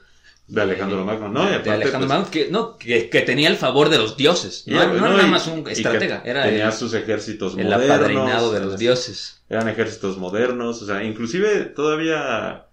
De 0.49 0.63
Alejandro 0.63 1.05
Magno, 1.05 1.29
¿no? 1.29 1.45
Y 1.45 1.49
de 1.49 1.55
aparte, 1.57 1.71
Alejandro 1.73 2.09
pues, 2.09 2.19
Magno, 2.19 2.31
que, 2.31 2.49
no, 2.51 2.79
que, 2.79 3.11
que 3.11 3.21
tenía 3.21 3.49
el 3.49 3.57
favor 3.57 3.91
de 3.91 3.99
los 3.99 4.17
dioses. 4.17 4.65
No, 4.67 4.83
y- 4.83 4.87
no 4.87 4.93
no, 4.95 5.07
era 5.07 5.17
nada 5.17 5.27
más 5.27 5.47
un 5.47 5.69
estratega, 5.69 6.23
era 6.25 6.45
tenía 6.45 6.67
el, 6.69 6.73
sus 6.73 6.95
ejércitos 6.95 7.57
el 7.59 7.65
modernos. 7.67 7.91
apadrinado 7.97 8.53
de 8.53 8.61
los 8.61 8.73
es- 8.75 8.81
dioses. 8.81 9.43
Eran 9.51 9.69
ejércitos 9.69 10.17
modernos, 10.17 10.81
o 10.83 10.87
sea, 10.87 11.05
inclusive 11.05 11.67
todavía, 11.67 12.67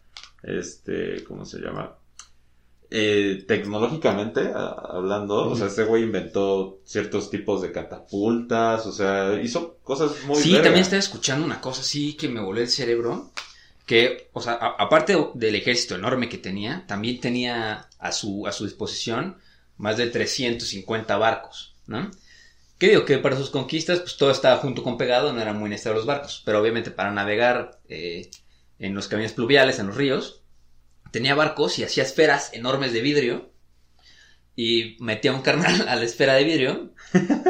este, 0.44 1.24
¿cómo 1.26 1.46
se 1.46 1.60
llama? 1.60 1.96
Eh, 2.92 3.44
tecnológicamente 3.48 4.52
a- 4.54 4.68
hablando, 4.70 5.50
o 5.50 5.56
sea, 5.58 5.68
este 5.68 5.84
güey 5.84 6.04
inventó 6.04 6.80
ciertos 6.86 7.30
tipos 7.30 7.62
de 7.62 7.72
catapultas, 7.74 8.86
o 8.86 8.92
sea, 8.94 9.42
hizo 9.42 9.78
cosas 9.84 10.12
muy 10.28 10.38
sí, 10.38 10.52
verga. 10.52 10.66
también 10.66 10.84
estaba 10.84 11.00
escuchando 11.00 11.46
una 11.46 11.60
cosa 11.60 11.82
así 11.82 12.14
que 12.14 12.30
me 12.30 12.40
voló 12.40 12.62
el 12.62 12.70
cerebro. 12.70 13.32
Que, 13.86 14.30
o 14.34 14.42
sea, 14.42 14.54
a- 14.54 14.76
aparte 14.80 15.16
del 15.36 15.56
ejército 15.56 15.96
enorme 15.96 16.30
que 16.30 16.38
tenía, 16.40 16.86
también 16.88 17.20
tenía 17.20 17.88
a 18.00 18.12
su, 18.12 18.48
a 18.48 18.52
su 18.52 18.66
disposición 18.66 19.38
más 19.78 19.98
de 19.98 20.08
350 20.08 21.18
barcos, 21.18 21.76
¿no? 21.86 22.10
Que 22.80 22.90
digo 22.90 23.06
que 23.06 23.18
para 23.20 23.38
sus 23.38 23.50
conquistas, 23.52 24.00
pues 24.00 24.18
todo 24.18 24.32
estaba 24.32 24.58
junto 24.58 24.84
con 24.84 24.98
pegado, 24.98 25.32
no 25.34 25.42
eran 25.42 25.58
muy 25.60 25.70
necesarios 25.70 26.00
los 26.00 26.06
barcos. 26.08 26.42
Pero 26.46 26.60
obviamente 26.60 26.92
para 26.92 27.12
navegar 27.12 27.80
eh, 27.88 28.30
en 28.80 28.96
los 28.96 29.08
caminos 29.08 29.32
pluviales, 29.34 29.80
en 29.80 29.88
los 29.88 29.96
ríos, 29.96 30.42
tenía 31.12 31.36
barcos 31.36 31.80
y 31.80 31.84
hacía 31.84 32.04
esferas 32.04 32.52
enormes 32.54 32.92
de 32.92 33.02
vidrio. 33.02 33.52
Y 34.58 34.98
metía 35.00 35.34
un 35.34 35.42
carnal 35.42 35.86
a 35.88 35.96
la 35.96 36.04
esfera 36.06 36.34
de 36.36 36.44
vidrio 36.44 36.94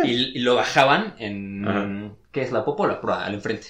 y, 0.03 0.37
y 0.37 0.39
lo 0.39 0.55
bajaban 0.55 1.15
en. 1.19 1.67
Ajá. 1.67 2.11
¿Qué 2.31 2.41
es 2.41 2.51
la 2.51 2.65
popa 2.65 2.83
o 2.83 2.87
la 2.87 2.99
proa? 3.01 3.25
Al 3.25 3.35
enfrente. 3.35 3.67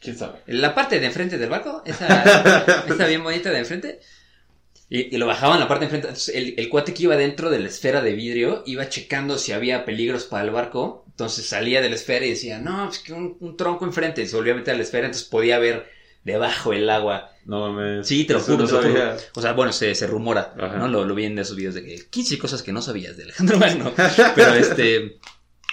¿Quién 0.00 0.16
sabe? 0.16 0.40
La 0.46 0.74
parte 0.74 1.00
de 1.00 1.06
enfrente 1.06 1.38
del 1.38 1.48
barco, 1.50 1.82
esa, 1.86 2.82
esa 2.88 3.06
bien 3.06 3.22
bonita 3.22 3.50
de 3.50 3.58
enfrente. 3.58 4.00
Y, 4.88 5.14
y 5.14 5.18
lo 5.18 5.26
bajaban 5.26 5.58
la 5.58 5.66
parte 5.66 5.80
de 5.80 5.86
enfrente. 5.86 6.08
Entonces, 6.08 6.34
el, 6.34 6.54
el 6.58 6.68
cuate 6.68 6.94
que 6.94 7.02
iba 7.04 7.16
dentro 7.16 7.50
de 7.50 7.58
la 7.58 7.66
esfera 7.68 8.02
de 8.02 8.12
vidrio 8.12 8.62
iba 8.66 8.88
checando 8.88 9.36
si 9.38 9.52
había 9.52 9.84
peligros 9.84 10.24
para 10.24 10.44
el 10.44 10.50
barco. 10.50 11.04
Entonces 11.08 11.46
salía 11.46 11.80
de 11.80 11.88
la 11.88 11.96
esfera 11.96 12.24
y 12.26 12.30
decía, 12.30 12.58
no, 12.58 12.86
pues 12.86 13.00
que 13.00 13.12
un, 13.12 13.36
un 13.40 13.56
tronco 13.56 13.84
enfrente. 13.84 14.22
Y 14.22 14.26
se 14.26 14.36
volvía 14.36 14.52
a 14.52 14.56
meter 14.56 14.74
a 14.74 14.76
la 14.76 14.82
esfera, 14.84 15.06
entonces 15.06 15.28
podía 15.28 15.58
ver 15.58 15.88
debajo 16.22 16.72
el 16.72 16.88
agua. 16.90 17.30
No 17.46 17.72
mames. 17.72 18.06
Sí, 18.06 18.24
te 18.24 18.34
lo 18.34 18.40
juro, 18.40 18.58
no 18.58 18.66
te 18.66 18.72
lo 18.72 18.78
juro. 18.82 18.92
sabía. 18.92 19.16
O 19.34 19.40
sea, 19.42 19.52
bueno, 19.54 19.72
se, 19.72 19.94
se 19.94 20.06
rumora, 20.06 20.54
Ajá. 20.58 20.76
¿no? 20.76 20.88
Lo, 20.88 21.04
lo 21.04 21.14
vi 21.14 21.24
en 21.24 21.38
esos 21.38 21.56
videos 21.56 21.74
de 21.74 21.84
que 21.84 22.06
15 22.08 22.38
cosas 22.38 22.62
que 22.62 22.72
no 22.72 22.82
sabías 22.82 23.16
de 23.16 23.24
Alejandro 23.24 23.58
Magno. 23.58 23.92
Pero 24.34 24.54
este. 24.54 25.18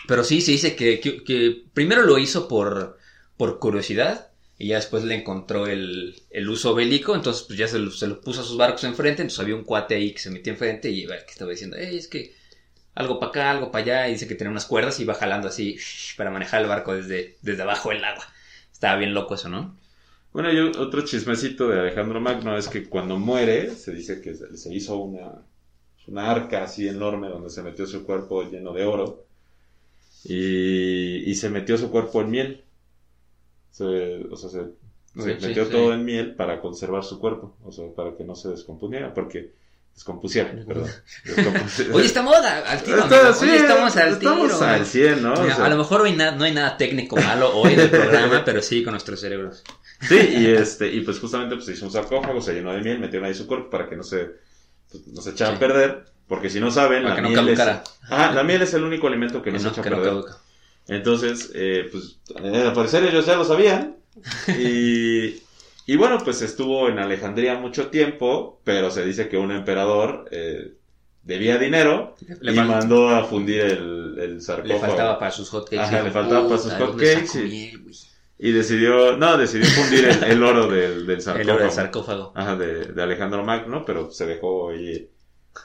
Pero 0.07 0.23
sí, 0.23 0.41
se 0.41 0.51
dice 0.51 0.75
que, 0.75 0.99
que, 0.99 1.23
que 1.23 1.63
primero 1.73 2.01
lo 2.03 2.17
hizo 2.17 2.47
por, 2.47 2.97
por 3.37 3.59
curiosidad. 3.59 4.29
Y 4.57 4.67
ya 4.69 4.75
después 4.77 5.03
le 5.03 5.15
encontró 5.15 5.67
el, 5.67 6.21
el 6.29 6.49
uso 6.49 6.75
bélico. 6.75 7.15
Entonces, 7.15 7.43
pues 7.43 7.57
ya 7.59 7.67
se 7.67 7.79
lo, 7.79 7.91
se 7.91 8.07
lo 8.07 8.21
puso 8.21 8.41
a 8.41 8.43
sus 8.43 8.57
barcos 8.57 8.83
enfrente. 8.83 9.21
Entonces 9.21 9.39
había 9.39 9.55
un 9.55 9.63
cuate 9.63 9.95
ahí 9.95 10.13
que 10.13 10.19
se 10.19 10.29
metía 10.31 10.53
enfrente 10.53 10.89
y 10.91 11.05
que 11.07 11.13
estaba 11.29 11.51
diciendo, 11.51 11.77
"Ey, 11.77 11.97
es 11.97 12.07
que 12.07 12.33
algo 12.95 13.19
para 13.19 13.29
acá, 13.31 13.51
algo 13.51 13.71
para 13.71 13.83
allá. 13.83 14.09
Y 14.09 14.13
dice 14.13 14.27
que 14.27 14.35
tenía 14.35 14.51
unas 14.51 14.65
cuerdas 14.65 14.99
y 14.99 15.03
iba 15.03 15.13
jalando 15.15 15.47
así 15.47 15.77
para 16.17 16.31
manejar 16.31 16.61
el 16.61 16.67
barco 16.69 16.93
desde, 16.95 17.37
desde 17.41 17.61
abajo 17.63 17.89
del 17.89 18.03
agua. 18.03 18.25
Estaba 18.71 18.97
bien 18.97 19.13
loco 19.13 19.35
eso, 19.35 19.49
¿no? 19.49 19.77
Bueno, 20.33 20.51
y 20.51 20.59
otro 20.59 21.05
chismecito 21.05 21.69
de 21.69 21.79
Alejandro 21.79 22.19
Magno 22.19 22.57
es 22.57 22.67
que 22.67 22.89
cuando 22.89 23.17
muere, 23.19 23.71
se 23.75 23.93
dice 23.93 24.19
que 24.21 24.33
se, 24.35 24.57
se 24.57 24.73
hizo 24.73 24.97
una, 24.97 25.31
una 26.07 26.31
arca 26.31 26.63
así 26.63 26.87
enorme 26.87 27.29
donde 27.29 27.49
se 27.49 27.63
metió 27.63 27.85
su 27.87 28.05
cuerpo 28.05 28.43
lleno 28.43 28.73
de 28.73 28.85
oro 28.85 29.25
y, 30.23 31.29
y 31.29 31.35
se 31.35 31.49
metió 31.49 31.77
su 31.77 31.91
cuerpo 31.91 32.21
en 32.21 32.31
miel. 32.31 32.62
Se- 33.73 34.25
o 34.31 34.35
sea, 34.37 34.49
se, 34.49 34.59
se 34.59 35.39
Sí, 35.39 35.47
metió 35.47 35.65
sí. 35.65 35.71
todo 35.71 35.93
en 35.93 36.05
miel 36.05 36.35
para 36.35 36.61
conservar 36.61 37.03
su 37.03 37.19
cuerpo, 37.19 37.57
o 37.65 37.71
sea, 37.71 37.85
para 37.95 38.15
que 38.15 38.23
no 38.23 38.33
se 38.35 38.49
descompusiera, 38.49 39.13
porque 39.13 39.51
descompusiera, 39.93 40.51
perdón. 40.67 40.89
Descompusiera. 41.25 41.93
Oye, 41.95 42.05
estamos 42.05 42.35
al 42.37 42.45
al 42.65 42.81
tiro. 42.83 43.03
Oye, 43.41 43.55
estamos 43.57 43.97
al 43.97 44.09
estamos 44.13 44.51
tiro. 44.53 44.63
al 44.65 44.85
100, 44.85 45.21
¿no? 45.23 45.33
O 45.33 45.41
Mira, 45.41 45.55
sea, 45.55 45.65
a 45.65 45.69
lo 45.69 45.77
mejor 45.77 46.01
hoy 46.01 46.13
na- 46.13 46.31
no 46.31 46.45
hay 46.45 46.53
nada 46.53 46.77
técnico 46.77 47.15
malo 47.17 47.55
hoy 47.57 47.73
en 47.73 47.79
el 47.81 47.89
programa, 47.89 48.41
pero 48.45 48.61
sí 48.61 48.83
con 48.83 48.93
nuestros 48.93 49.19
cerebros. 49.19 49.63
Sí, 50.01 50.17
y 50.37 50.47
este, 50.47 50.87
y 50.93 51.01
pues 51.01 51.19
justamente 51.19 51.55
pues 51.55 51.67
hizo 51.69 51.85
un 51.85 51.91
sarcófago, 51.91 52.41
se 52.41 52.53
llenó 52.53 52.73
de 52.73 52.81
miel, 52.81 52.99
metieron 52.99 53.27
ahí 53.27 53.33
su 53.35 53.45
cuerpo 53.47 53.69
para 53.69 53.87
que 53.89 53.95
no 53.95 54.03
se, 54.03 54.31
pues, 54.91 55.07
no 55.07 55.21
se 55.21 55.31
echara 55.31 55.51
Sí. 55.51 55.55
a 55.57 55.59
perder, 55.59 56.05
porque 56.27 56.49
si 56.49 56.59
no 56.59 56.71
saben, 56.71 57.03
Para 57.03 57.09
la 57.09 57.15
que 57.15 57.21
no 57.21 57.29
miel 57.43 57.49
es. 57.49 57.59
Ajá, 57.59 58.31
la 58.33 58.43
miel 58.43 58.61
es 58.63 58.73
el 58.73 58.83
único 58.83 59.07
alimento 59.07 59.41
que 59.41 59.51
no, 59.51 59.57
Que 59.57 59.59
se 59.59 59.65
no, 59.67 59.71
echa 59.71 59.81
a 59.81 59.83
perder. 59.83 60.03
caduca. 60.03 60.37
Entonces, 60.87 61.51
eh, 61.55 61.87
pues, 61.91 62.19
al 62.35 62.73
parecer 62.73 63.03
ellos 63.05 63.25
ya 63.25 63.35
lo 63.35 63.45
sabían, 63.45 63.95
y, 64.59 65.41
y 65.87 65.95
bueno, 65.95 66.17
pues 66.23 66.41
estuvo 66.41 66.89
en 66.89 66.99
Alejandría 66.99 67.55
mucho 67.55 67.87
tiempo, 67.87 68.59
pero 68.63 68.91
se 68.91 69.05
dice 69.05 69.29
que 69.29 69.37
un 69.37 69.51
emperador, 69.51 70.25
eh, 70.31 70.73
debía 71.23 71.57
dinero, 71.57 72.15
Le, 72.41 72.51
y 72.51 72.55
mandó 72.55 73.09
a 73.09 73.23
fundir 73.23 73.61
el, 73.61 74.17
el 74.19 74.33
le 74.35 74.41
sarcófago. 74.41 74.79
faltaba 74.81 75.19
para 75.19 75.31
sus 75.31 75.49
hotcakes. 75.49 75.79
Ajá, 75.79 76.03
le 76.03 76.11
faltaba 76.11 76.47
para 76.49 76.57
sus 76.61 76.73
"Puta, 76.73 76.77
¿de 76.79 76.85
dónde 76.85 77.15
hotcakes 77.15 77.39
y- 77.39 77.49
miel, 77.49 77.77
güey?" 77.83 77.95
Y 78.39 78.51
decidió, 78.51 79.15
no, 79.15 79.37
decidió 79.37 79.65
fundir 79.67 80.05
el, 80.05 80.23
el 80.23 80.43
oro 80.43 80.67
del, 80.67 81.05
del 81.05 81.15
El 81.15 81.21
sarcófago. 81.21 81.53
oro 81.55 81.63
del 81.63 81.71
sarcófago. 81.71 82.31
Ajá, 82.35 82.55
de, 82.57 82.85
de 82.87 83.01
Alejandro 83.03 83.43
Magno, 83.45 83.85
pero 83.85 84.11
se 84.11 84.25
dejó 84.25 84.71
ahí 84.71 85.07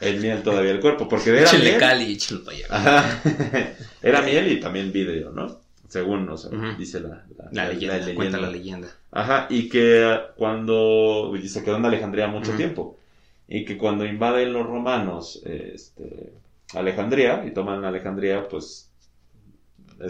el 0.00 0.20
miel 0.20 0.42
todavía 0.42 0.70
el 0.72 0.80
cuerpo, 0.80 1.08
porque 1.08 1.30
era 1.30 1.42
Échale 1.42 1.64
miel. 1.64 1.78
cali 1.78 2.04
y 2.04 2.12
échalo 2.14 2.44
para 2.44 2.56
allá. 2.56 2.66
Ajá. 2.70 3.22
era 4.02 4.22
miel 4.22 4.52
y 4.52 4.60
también 4.60 4.92
vidrio, 4.92 5.30
¿no? 5.30 5.56
Según, 5.88 6.28
o 6.28 6.36
sea, 6.36 6.50
dice 6.76 7.00
la, 7.00 7.24
La 7.52 7.68
leyenda, 7.68 8.14
cuenta 8.14 8.36
la 8.38 8.50
leyenda. 8.50 8.88
Ajá, 9.10 9.46
y 9.48 9.68
que 9.70 10.18
cuando 10.36 11.32
y 11.34 11.48
se 11.48 11.64
quedó 11.64 11.76
en 11.78 11.86
Alejandría 11.86 12.26
mucho 12.28 12.52
tiempo, 12.56 12.98
y 13.48 13.64
que 13.64 13.78
cuando 13.78 14.04
invaden 14.04 14.52
los 14.52 14.66
romanos 14.66 15.40
este, 15.46 16.34
Alejandría 16.74 17.42
y 17.46 17.52
toman 17.52 17.86
Alejandría, 17.86 18.46
pues 18.48 18.90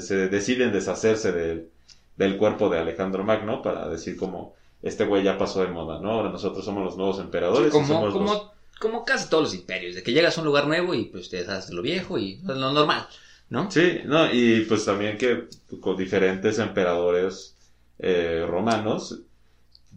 se 0.01 0.29
deciden 0.29 0.73
deshacerse 0.73 1.31
del, 1.33 1.69
del 2.17 2.37
cuerpo 2.37 2.69
de 2.69 2.79
Alejandro 2.81 3.23
Magno 3.25 3.63
para 3.63 3.89
decir 3.89 4.17
como 4.17 4.55
este 4.83 5.05
güey 5.05 5.23
ya 5.23 5.39
pasó 5.39 5.63
de 5.63 5.69
moda, 5.69 6.01
¿no? 6.01 6.11
Ahora 6.11 6.31
nosotros 6.31 6.65
somos 6.65 6.85
los 6.85 6.97
nuevos 6.97 7.21
emperadores. 7.21 7.69
y 7.69 7.71
como, 7.71 7.87
somos 7.87 8.13
como, 8.13 8.33
los- 8.33 8.51
como 8.79 9.05
casi 9.05 9.29
todos 9.29 9.45
los 9.45 9.55
imperios, 9.55 9.95
de 9.95 10.03
que 10.03 10.13
llegas 10.13 10.37
a 10.37 10.41
un 10.41 10.47
lugar 10.47 10.67
nuevo 10.67 10.95
y 10.95 11.05
pues 11.07 11.29
te 11.29 11.39
deshaces 11.39 11.71
de 11.71 11.77
lo 11.77 11.83
viejo 11.83 12.19
y 12.19 12.39
lo 12.45 12.73
normal, 12.73 13.07
¿no? 13.51 13.71
Sí, 13.71 14.01
no, 14.05 14.33
y 14.33 14.63
pues 14.63 14.85
también 14.85 15.17
que 15.19 15.45
con 15.81 15.97
diferentes 15.97 16.59
emperadores 16.59 17.55
eh, 17.99 18.45
romanos 18.49 19.21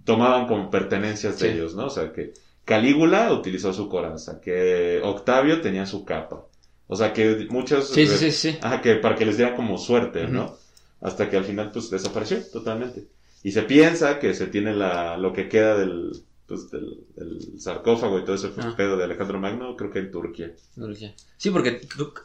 tomaban 0.06 0.48
como 0.48 0.70
pertenencias 0.72 1.40
de 1.40 1.48
Sí. 1.52 1.54
ellos, 1.58 1.76
¿no? 1.76 1.86
O 1.88 1.90
sea, 1.90 2.12
que 2.12 2.34
Calígula 2.66 3.32
utilizó 3.34 3.74
su 3.74 3.90
coraza, 3.90 4.40
que 4.42 5.02
Octavio 5.04 5.62
tenía 5.62 5.86
su 5.86 6.06
capa. 6.06 6.46
O 6.88 6.96
sea, 6.96 7.14
que 7.14 7.48
muchos... 7.50 7.90
Sí, 7.90 8.06
sí, 8.08 8.32
sí. 8.32 8.58
Ajá, 8.62 8.82
que 8.82 8.96
para 8.96 9.16
que 9.16 9.26
les 9.26 9.38
diera 9.38 9.56
como 9.56 9.78
suerte, 9.78 10.28
¿no? 10.28 10.58
Hasta 11.00 11.30
que 11.30 11.38
al 11.38 11.46
final, 11.46 11.72
pues, 11.72 11.90
desapareció 11.90 12.42
totalmente. 12.52 13.06
Y 13.44 13.52
se 13.54 13.64
piensa 13.64 14.20
que 14.20 14.34
se 14.34 14.48
tiene 14.48 14.74
la, 14.76 15.18
lo 15.18 15.34
que 15.34 15.48
queda 15.50 15.78
del, 15.78 16.12
pues, 16.52 16.70
del, 16.72 17.06
del 17.16 17.60
sarcófago 17.60 18.20
y 18.20 18.26
todo 18.26 18.36
ese 18.36 18.52
Ah. 18.58 18.74
pedo 18.76 18.98
de 18.98 19.06
Alejandro 19.06 19.40
Magno, 19.40 19.76
creo 19.78 19.90
que 19.92 20.00
en 20.00 20.12
Turquía. 20.12 20.52
Sí, 21.38 21.50
porque, 21.50 21.82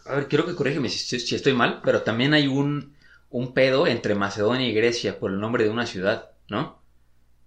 a 0.06 0.14
ver, 0.16 0.28
creo 0.28 0.44
que 0.44 0.54
corrígeme 0.54 0.88
si, 0.88 1.18
si 1.20 1.34
estoy 1.34 1.52
mal, 1.52 1.80
pero 1.84 2.02
también 2.02 2.34
hay 2.34 2.46
un, 2.48 2.94
un 3.30 3.54
pedo 3.54 3.86
entre 3.86 4.14
Macedonia 4.14 4.68
y 4.68 4.72
Grecia 4.74 5.18
por 5.20 5.30
el 5.30 5.38
nombre 5.40 5.64
de 5.64 5.70
una 5.70 5.86
ciudad, 5.86 6.30
¿no? 6.48 6.80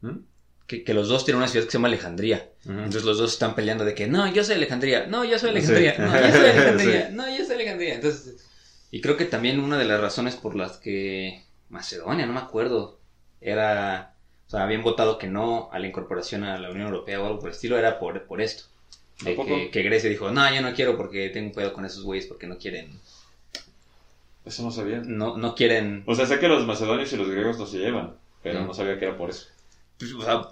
¿Mm? 0.02 0.20
Que, 0.68 0.84
que 0.84 0.94
los 0.94 1.10
dos 1.10 1.26
tienen 1.26 1.40
una 1.40 1.48
ciudad 1.48 1.66
que 1.66 1.72
se 1.72 1.78
llama 1.78 1.88
Alejandría. 1.88 2.50
Entonces 2.66 3.04
los 3.04 3.18
dos 3.18 3.34
están 3.34 3.56
peleando 3.56 3.84
de 3.86 3.96
que, 3.96 4.08
no, 4.08 4.32
yo 4.32 4.44
soy 4.44 4.56
Alejandría, 4.56 5.08
no, 5.08 5.26
yo 5.26 5.38
soy 5.40 5.50
Alejandría, 5.50 5.96
Sí. 5.96 6.02
no, 6.02 6.12
yo 6.22 6.32
soy 6.32 6.50
Alejandría, 6.50 7.08
Sí. 7.10 7.16
no, 7.16 7.38
yo 7.38 7.46
soy 7.46 7.56
Alejandría. 7.56 7.96
Entonces, 7.96 8.46
y 8.92 9.02
creo 9.02 9.18
que 9.18 9.26
también 9.26 9.60
una 9.60 9.78
de 9.78 9.86
las 9.86 10.00
razones 10.00 10.36
por 10.36 10.56
las 10.56 10.78
que 10.78 11.44
Macedonia, 11.70 12.26
no 12.28 12.34
me 12.34 12.40
acuerdo, 12.40 13.00
era, 13.42 14.16
o 14.50 14.52
sea, 14.52 14.64
habían 14.64 14.82
votado 14.84 15.18
que 15.20 15.28
no 15.28 15.70
a 15.72 15.80
la 15.80 15.88
incorporación 15.88 16.44
a 16.44 16.58
la 16.60 16.72
Unión 16.72 16.88
Europea 16.88 17.22
o 17.22 17.26
algo 17.28 17.40
por 17.40 17.50
el 17.50 17.56
estilo, 17.56 17.78
era 17.78 18.00
por, 18.00 18.24
por 18.26 18.42
esto. 18.42 18.64
¿A 19.22 19.26
De 19.26 19.36
que, 19.36 19.70
que 19.72 19.84
Grecia 19.84 20.10
dijo, 20.10 20.32
no, 20.32 20.52
yo 20.54 20.62
no 20.62 20.74
quiero 20.74 20.98
porque 20.98 21.30
tengo 21.30 21.48
un 21.50 21.54
pedo 21.54 21.72
con 21.74 21.86
esos 21.86 22.04
güeyes 22.04 22.26
porque 22.28 22.48
no 22.48 22.58
quieren, 22.58 23.00
Eso 24.46 24.64
no 24.64 24.72
sabía. 24.72 25.02
no, 25.06 25.38
no 25.38 25.54
quieren, 25.56 26.04
O 26.08 26.16
sea, 26.16 26.26
sé 26.26 26.40
que 26.40 26.48
los 26.48 26.66
macedonios 26.66 27.12
y 27.14 27.18
los 27.18 27.30
griegos 27.30 27.60
no 27.60 27.66
se 27.66 27.78
llevan, 27.78 28.16
pero 28.42 28.62
No. 28.62 28.68
no 28.68 28.74
sabía 28.74 28.98
que 28.98 29.06
era 29.06 29.18
por 29.18 29.30
eso. 29.30 29.48
pues, 29.98 30.14
o 30.14 30.22
sea, 30.22 30.48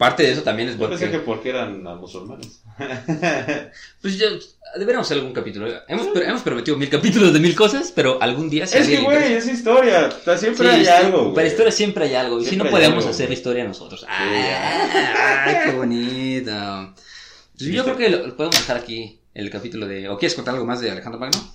parte 0.00 0.22
de 0.22 0.32
eso 0.32 0.42
también 0.42 0.70
es 0.70 0.78
Yo 0.78 0.88
pensé 0.88 1.10
que 1.10 1.18
porque, 1.18 1.26
porque 1.26 1.48
eran 1.50 1.82
musulmanes. 2.00 2.62
pues 4.00 4.18
ya, 4.18 4.28
deberíamos 4.76 5.06
hacer 5.06 5.18
algún 5.18 5.34
capítulo. 5.34 5.68
Hemos, 5.88 6.08
pero 6.14 6.24
hemos 6.24 6.40
prometido 6.40 6.78
mil 6.78 6.88
capítulos 6.88 7.34
de 7.34 7.38
mil 7.38 7.54
cosas, 7.54 7.92
pero 7.94 8.16
algún 8.22 8.48
día 8.48 8.66
si 8.66 8.78
es 8.78 8.88
que, 8.88 8.96
güey, 9.02 9.34
es 9.34 9.46
historia. 9.46 10.08
O 10.08 10.24
sea, 10.24 10.38
siempre 10.38 10.66
Sí, 10.66 10.74
hay 10.74 10.84
sí, 10.86 10.90
algo. 10.90 11.34
Para 11.34 11.46
historia 11.46 11.70
siempre 11.70 12.06
hay 12.06 12.14
algo. 12.14 12.40
Y 12.40 12.46
si 12.46 12.56
no 12.56 12.64
podemos 12.64 13.00
algo, 13.00 13.10
hacer 13.10 13.30
historia 13.30 13.62
nosotros. 13.64 14.06
Ah, 14.08 15.44
¡Ay, 15.44 15.56
qué 15.66 15.76
bonito! 15.76 16.94
Pues 17.58 17.68
Sí, 17.68 17.72
yo 17.72 17.84
creo 17.84 17.96
que 17.98 18.08
lo, 18.08 18.34
podemos 18.36 18.56
dejar 18.56 18.78
aquí 18.78 19.20
el 19.34 19.50
capítulo 19.50 19.86
de. 19.86 20.08
¿O 20.08 20.16
quieres 20.16 20.34
contar 20.34 20.54
algo 20.54 20.64
más 20.64 20.80
de 20.80 20.90
Alejandro 20.90 21.20
Magno? 21.20 21.46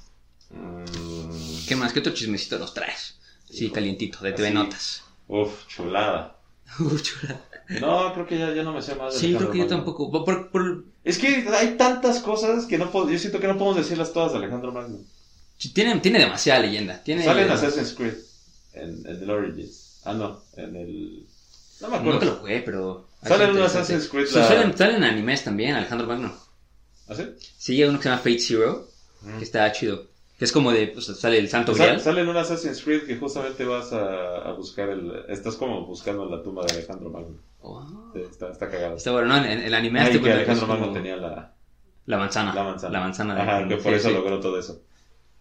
Mm, 0.51 1.65
¿Qué 1.67 1.75
más? 1.75 1.93
¿Qué 1.93 1.99
otro 1.99 2.13
chismecito 2.13 2.59
nos 2.59 2.75
traes? 2.75 3.17
Sí, 3.49 3.71
calientito, 3.71 4.19
de 4.21 4.33
TV 4.33 4.49
Así. 4.49 4.53
Notas. 4.53 5.03
Uf, 5.27 5.65
chulada. 5.65 6.35
Uh, 6.79 6.99
chula. 6.99 7.39
No, 7.81 8.13
creo 8.13 8.27
que 8.27 8.37
ya, 8.37 8.53
ya 8.53 8.63
no 8.63 8.73
me 8.73 8.81
sé 8.81 8.95
más. 8.95 9.13
de 9.13 9.19
Sí, 9.19 9.27
creo 9.27 9.37
Alejandro 9.49 9.51
que 9.53 9.59
yo 9.59 9.67
tampoco. 9.67 10.11
Por- 10.11 10.25
por- 10.25 10.51
por- 10.51 10.83
Es 11.03 11.17
que 11.17 11.45
hay 11.57 11.75
tantas 11.77 12.19
cosas 12.19 12.65
que 12.65 12.77
no 12.77 12.91
puedo, 12.91 13.09
yo 13.09 13.17
siento 13.19 13.39
que 13.39 13.47
no 13.47 13.53
podemos 13.57 13.77
decirlas 13.77 14.13
todas 14.13 14.31
de 14.33 14.39
Alejandro 14.39 14.71
Magno. 14.71 14.99
tiene, 15.73 15.99
tiene 15.99 16.19
demasiada 16.19 16.59
leyenda. 16.61 17.01
Tiene, 17.03 17.23
Sale 17.23 17.43
en 17.43 17.51
Assassin's 17.51 17.93
Creed, 17.93 18.13
en, 18.73 19.05
en 19.07 19.23
el 19.23 19.29
Origins. 19.29 20.01
Ah, 20.03 20.13
no, 20.13 20.41
en 20.57 20.75
el... 20.75 21.25
No 21.81 21.89
me 21.89 21.95
acuerdo. 21.97 22.13
Nunca 22.13 22.25
lo 22.25 22.35
jugué, 22.37 22.61
pero. 22.61 23.07
Sale 23.23 23.45
en. 23.45 23.61
Assassin's 23.61 24.07
Creed 24.07 24.27
la- 24.31 24.47
Salen, 24.47 24.77
salen 24.77 25.03
animes 25.03 25.43
también, 25.43 25.75
Alejandro 25.75 26.07
Magno. 26.07 26.33
¿Ah, 27.07 27.15
sí? 27.15 27.23
Sí, 27.57 27.81
hay 27.81 27.89
uno 27.89 27.97
que 27.99 28.03
se 28.03 28.09
llama 28.09 28.21
Fate 28.21 28.39
Zero, 28.39 28.87
que 29.37 29.43
está 29.43 29.71
chido. 29.71 30.07
Que 30.37 30.45
es 30.45 30.51
como 30.51 30.71
de. 30.71 30.87
Pues, 30.87 31.05
sale 31.05 31.37
el 31.37 31.47
Santo 31.49 31.73
Sale, 31.73 31.85
Grial. 31.85 32.01
sale 32.01 32.21
en 32.21 32.27
un 32.29 32.37
Assassin's 32.37 32.81
Creed 32.81 33.03
que 33.05 33.15
justamente 33.17 33.63
vas 33.65 33.91
a, 33.93 34.37
a 34.49 34.53
buscar 34.53 34.89
el... 34.89 35.11
Estás 35.29 35.55
como 35.55 35.85
buscando 35.85 36.25
la 36.29 36.43
tumba 36.43 36.65
de 36.65 36.73
Alejandro 36.73 37.09
Magno. 37.09 37.37
Oh. 37.67 38.11
Sí, 38.13 38.21
está, 38.29 38.51
está 38.51 38.69
cagado. 38.69 38.95
Está 38.95 39.11
bueno, 39.11 39.27
¿no? 39.27 39.37
En, 39.37 39.45
en 39.45 39.59
el 39.63 39.73
anime 39.73 40.03
este 40.03 40.21
que 40.21 40.31
Alejandro 40.31 40.67
Magno 40.67 40.85
como 40.85 40.97
tenía 40.97 41.15
la, 41.15 41.55
la 42.05 42.17
manzana. 42.17 42.53
la 42.53 42.63
manzana. 42.63 42.93
La 42.93 42.99
manzana 42.99 43.35
de 43.35 43.41
Ajá, 43.41 43.67
que 43.67 43.75
por 43.77 43.91
sí, 43.91 43.97
eso 43.97 44.09
sí. 44.09 44.13
logró 44.13 44.39
todo 44.39 44.59
eso. 44.59 44.81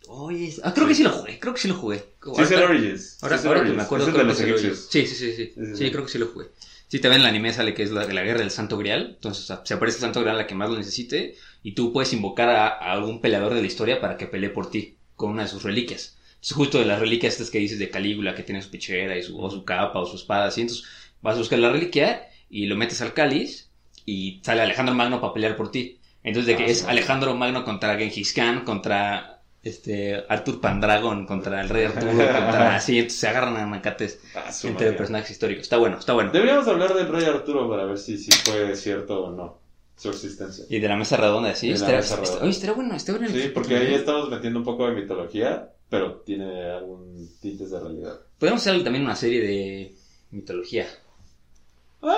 Oye, 0.08 0.48
es- 0.48 0.60
ah, 0.64 0.72
creo 0.74 0.86
que 0.86 0.94
sí 0.94 1.02
lo 1.02 1.10
jugué, 1.10 1.38
creo 1.38 1.54
que 1.54 1.60
sí 1.60 1.68
lo 1.68 1.74
jugué. 1.74 1.98
Sí, 1.98 2.42
es 2.42 2.50
el 2.50 2.62
Origins. 2.62 3.22
Ahora, 3.22 3.38
Sí, 3.38 3.46
ahora 3.48 3.64
que 3.64 3.72
me 3.72 3.82
acuerdo, 3.82 4.06
Es 4.06 4.12
de 4.12 4.18
que 4.20 4.24
los 4.26 4.40
egipcios. 4.40 4.86
Sí, 4.90 5.06
sí, 5.06 5.14
sí, 5.14 5.32
sí. 5.34 5.52
Sí, 5.76 5.90
creo 5.90 6.04
que 6.04 6.10
sí 6.10 6.18
lo 6.18 6.26
jugué. 6.28 6.46
Sí, 6.88 6.98
también 7.00 7.22
en 7.22 7.26
el 7.26 7.30
anime 7.30 7.52
sale 7.52 7.74
que 7.74 7.82
es 7.82 7.90
la 7.90 8.06
de 8.06 8.12
la 8.14 8.22
guerra 8.22 8.40
del 8.40 8.50
Santo 8.50 8.76
Grial. 8.76 9.12
Entonces, 9.16 9.44
o 9.44 9.46
sea, 9.46 9.62
se 9.64 9.74
aparece 9.74 9.96
el 9.98 10.02
Santo 10.02 10.20
Grial 10.20 10.36
a 10.36 10.38
la 10.40 10.46
que 10.46 10.54
más 10.54 10.70
lo 10.70 10.76
necesite. 10.76 11.36
Y 11.62 11.72
tú 11.72 11.92
puedes 11.92 12.12
invocar 12.12 12.48
a, 12.50 12.68
a 12.68 12.92
algún 12.92 13.20
peleador 13.20 13.54
de 13.54 13.60
la 13.62 13.66
historia 13.66 14.00
para 14.00 14.16
que 14.16 14.26
pelee 14.26 14.50
por 14.50 14.70
ti 14.70 14.96
con 15.16 15.30
una 15.30 15.42
de 15.42 15.48
sus 15.48 15.62
reliquias. 15.62 16.16
Es 16.42 16.52
justo 16.52 16.78
de 16.78 16.84
las 16.84 17.00
reliquias 17.00 17.32
estas 17.32 17.50
que 17.50 17.58
dices 17.58 17.78
de 17.78 17.88
Calígula, 17.90 18.34
que 18.34 18.42
tiene 18.42 18.60
su 18.60 18.70
pichera 18.70 19.16
y 19.16 19.22
su, 19.22 19.40
o 19.40 19.50
su 19.50 19.64
capa 19.64 19.98
o 20.00 20.06
su 20.06 20.16
espada. 20.16 20.46
Así. 20.46 20.60
Entonces, 20.60 20.84
vas 21.24 21.34
a 21.34 21.38
buscar 21.38 21.58
la 21.58 21.70
reliquia 21.72 22.28
y 22.48 22.66
lo 22.66 22.76
metes 22.76 23.00
al 23.02 23.12
cáliz 23.14 23.70
y 24.06 24.40
sale 24.44 24.60
Alejandro 24.62 24.94
Magno 24.94 25.20
para 25.20 25.32
pelear 25.32 25.56
por 25.56 25.70
ti. 25.70 25.98
Entonces, 26.22 26.46
de 26.46 26.56
que 26.56 26.64
Ah, 26.64 26.72
es 26.72 26.78
sí. 26.80 26.84
Alejandro 26.88 27.34
Magno 27.34 27.64
contra 27.64 27.96
Genghis 27.96 28.32
Khan, 28.32 28.64
contra 28.64 29.40
este 29.62 30.22
Arthur 30.28 30.60
Pendragon, 30.60 31.26
contra 31.26 31.60
el 31.62 31.68
rey 31.70 31.86
Arturo, 31.86 32.12
contra 32.12 32.76
así, 32.76 32.98
entonces 32.98 33.18
se 33.18 33.28
agarran 33.28 33.56
a 33.56 33.66
macates 33.66 34.20
Ah, 34.34 34.50
entre 34.64 34.86
madre. 34.86 34.92
personajes 34.98 35.30
históricos. 35.30 35.62
Está 35.64 35.78
bueno, 35.78 35.98
está 35.98 36.12
bueno. 36.12 36.30
Deberíamos 36.32 36.68
hablar 36.68 36.94
del 36.94 37.08
rey 37.08 37.24
Arturo 37.24 37.68
para 37.68 37.84
ver 37.86 37.98
si, 37.98 38.16
si 38.18 38.30
fue 38.30 38.76
cierto 38.76 39.24
o 39.24 39.30
no 39.32 39.58
su 39.96 40.10
existencia. 40.10 40.64
Y 40.68 40.78
de 40.80 40.88
la 40.88 40.96
mesa 40.96 41.16
redonda, 41.16 41.54
sí. 41.54 41.68
De 41.68 41.72
la 41.72 41.76
Estaría, 41.78 41.96
mesa 41.98 42.16
redonda. 42.16 42.42
oye, 42.42 42.50
estaría 42.50 42.74
bueno, 42.74 42.94
estaría 42.96 43.20
bueno. 43.20 43.34
Sí, 43.42 43.48
porque 43.54 43.76
ahí 43.76 43.94
estamos 43.94 44.28
metiendo 44.28 44.58
un 44.58 44.64
poco 44.64 44.86
de 44.88 44.94
mitología, 45.00 45.68
pero 45.88 46.16
tiene 46.26 46.64
algún 46.70 47.28
tintes 47.40 47.70
de 47.70 47.80
realidad. 47.80 48.20
Podemos 48.38 48.60
hacer 48.66 48.82
también 48.84 49.04
una 49.04 49.16
serie 49.16 49.40
de 49.40 49.94
mitología. 50.30 50.86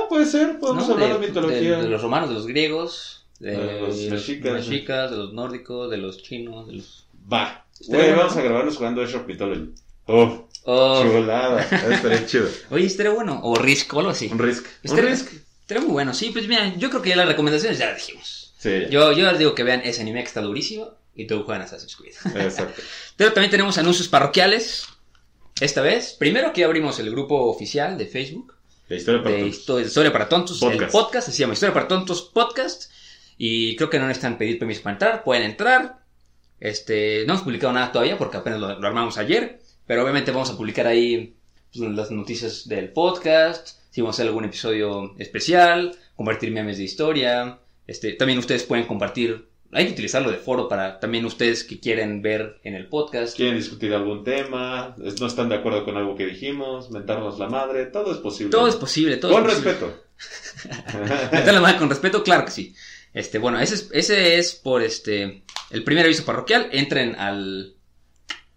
Puede 0.08 0.26
ser, 0.26 0.58
podemos 0.58 0.86
¿no? 0.88 0.94
hablar 0.94 1.20
de, 1.20 1.26
mitología. 1.26 1.76
De, 1.76 1.82
de 1.82 1.88
los 1.88 2.02
romanos, 2.02 2.28
de 2.28 2.34
los 2.34 2.46
griegos, 2.46 3.26
de, 3.38 3.50
De 3.56 3.80
los 3.80 3.96
mexicas. 3.96 4.52
mexicas, 4.52 5.10
de 5.10 5.16
los 5.16 5.32
nórdicos, 5.32 5.90
de 5.90 5.96
los 5.98 6.22
chinos, 6.22 6.66
de 6.68 6.74
los... 6.74 7.06
Va. 7.32 7.64
Güey, 7.86 8.00
bueno, 8.02 8.16
vamos 8.18 8.36
a 8.36 8.42
grabarnos 8.42 8.76
jugando 8.76 9.02
of 9.02 9.26
Mythology. 9.26 9.70
Uf, 10.06 10.40
Oh, 10.68 11.00
chulada. 11.02 11.62
Estaría 11.62 12.26
chido. 12.26 12.48
oye, 12.70 12.86
estaría 12.86 13.12
bueno. 13.12 13.38
O 13.44 13.54
Risk 13.54 13.94
o 13.94 14.00
algo 14.00 14.10
así. 14.10 14.28
Un 14.32 14.38
Risk. 14.40 14.64
Un 14.64 14.70
Estaría, 14.82 15.10
Risk. 15.10 15.32
estaría 15.60 15.82
muy 15.84 15.92
bueno. 15.92 16.12
Sí, 16.12 16.30
pues 16.32 16.48
mira, 16.48 16.74
yo 16.76 16.90
creo 16.90 17.02
que 17.02 17.10
ya 17.10 17.16
las 17.16 17.28
recomendaciones 17.28 17.78
ya 17.78 17.86
las 17.86 17.96
dijimos. 17.96 18.52
Sí, 18.58 18.86
Yo, 18.90 19.12
yo 19.12 19.30
les 19.30 19.38
digo 19.38 19.54
que 19.54 19.62
vean 19.62 19.82
ese 19.84 20.00
anime 20.00 20.22
que 20.22 20.26
está 20.28 20.40
durísimo 20.40 20.90
y 21.14 21.28
tú 21.28 21.44
juegan 21.44 21.62
Assassin's 21.62 21.94
Creed. 21.94 22.14
exacto. 22.44 22.82
Pero 23.16 23.32
también 23.32 23.50
tenemos 23.52 23.78
anuncios 23.78 24.08
parroquiales. 24.08 24.86
Esta 25.60 25.82
vez, 25.82 26.14
primero 26.18 26.52
que 26.52 26.64
abrimos 26.64 26.98
el 26.98 27.10
grupo 27.12 27.44
oficial 27.44 27.96
de 27.96 28.06
Facebook 28.06 28.55
La 28.88 28.96
historia 28.96 29.22
para 29.22 29.34
de. 29.36 29.46
Histo- 29.46 29.80
Historia 29.80 30.12
para 30.12 30.28
Tontos, 30.28 30.62
el 30.62 30.70
Podcast. 30.70 30.92
podcast, 30.92 31.28
se 31.30 31.38
llama 31.38 31.54
Historia 31.54 31.74
para 31.74 31.88
Tontos 31.88 32.22
Podcast. 32.22 32.90
Y 33.38 33.76
creo 33.76 33.90
que 33.90 33.98
no 33.98 34.06
necesitan 34.06 34.38
pedir 34.38 34.58
permiso 34.58 34.82
para 34.82 34.94
entrar, 34.94 35.24
pueden 35.24 35.42
entrar. 35.42 35.98
Este, 36.60 37.24
no 37.26 37.34
hemos 37.34 37.42
publicado 37.44 37.72
nada 37.72 37.92
todavía 37.92 38.16
porque 38.16 38.38
apenas 38.38 38.60
lo, 38.60 38.78
lo 38.78 38.86
armamos 38.86 39.18
ayer. 39.18 39.60
Pero 39.86 40.02
obviamente 40.02 40.30
vamos 40.30 40.50
a 40.50 40.56
publicar 40.56 40.86
ahí 40.86 41.34
pues, 41.72 41.88
las 41.90 42.10
noticias 42.10 42.68
del 42.68 42.90
podcast. 42.90 43.78
Si 43.90 44.00
vamos 44.00 44.14
a 44.14 44.16
hacer 44.16 44.28
algún 44.28 44.44
episodio 44.44 45.14
especial, 45.18 45.96
compartir 46.16 46.50
memes 46.50 46.78
de 46.78 46.84
historia. 46.84 47.58
Este, 47.86 48.12
también 48.12 48.38
ustedes 48.38 48.62
pueden 48.64 48.86
compartir. 48.86 49.48
Hay 49.72 49.86
que 49.86 49.92
utilizarlo 49.92 50.30
de 50.30 50.36
foro 50.38 50.68
para 50.68 51.00
también 51.00 51.24
ustedes 51.24 51.64
que 51.64 51.80
quieren 51.80 52.22
ver 52.22 52.60
en 52.62 52.74
el 52.74 52.86
podcast. 52.88 53.36
Quieren 53.36 53.56
discutir 53.56 53.92
algún 53.92 54.22
tema, 54.24 54.94
no 55.20 55.26
están 55.26 55.48
de 55.48 55.56
acuerdo 55.56 55.84
con 55.84 55.96
algo 55.96 56.14
que 56.16 56.26
dijimos, 56.26 56.90
mentarnos 56.90 57.38
la 57.38 57.48
madre, 57.48 57.86
todo 57.86 58.12
es 58.12 58.18
posible. 58.18 58.50
Todo 58.50 58.68
es 58.68 58.76
posible, 58.76 59.16
todo 59.16 59.32
Con 59.32 59.46
es 59.46 59.54
posible. 59.54 59.72
respeto. 59.72 60.02
Meter 61.32 61.54
la 61.54 61.60
mano 61.60 61.78
con 61.78 61.90
respeto, 61.90 62.22
claro 62.22 62.44
que 62.44 62.50
sí. 62.50 62.74
Este, 63.12 63.38
bueno, 63.38 63.58
ese 63.60 63.74
es, 63.74 63.88
ese 63.92 64.38
es 64.38 64.54
por 64.54 64.82
este 64.82 65.42
el 65.70 65.84
primer 65.84 66.04
aviso 66.04 66.24
parroquial. 66.24 66.68
Entren 66.72 67.14
al, 67.16 67.74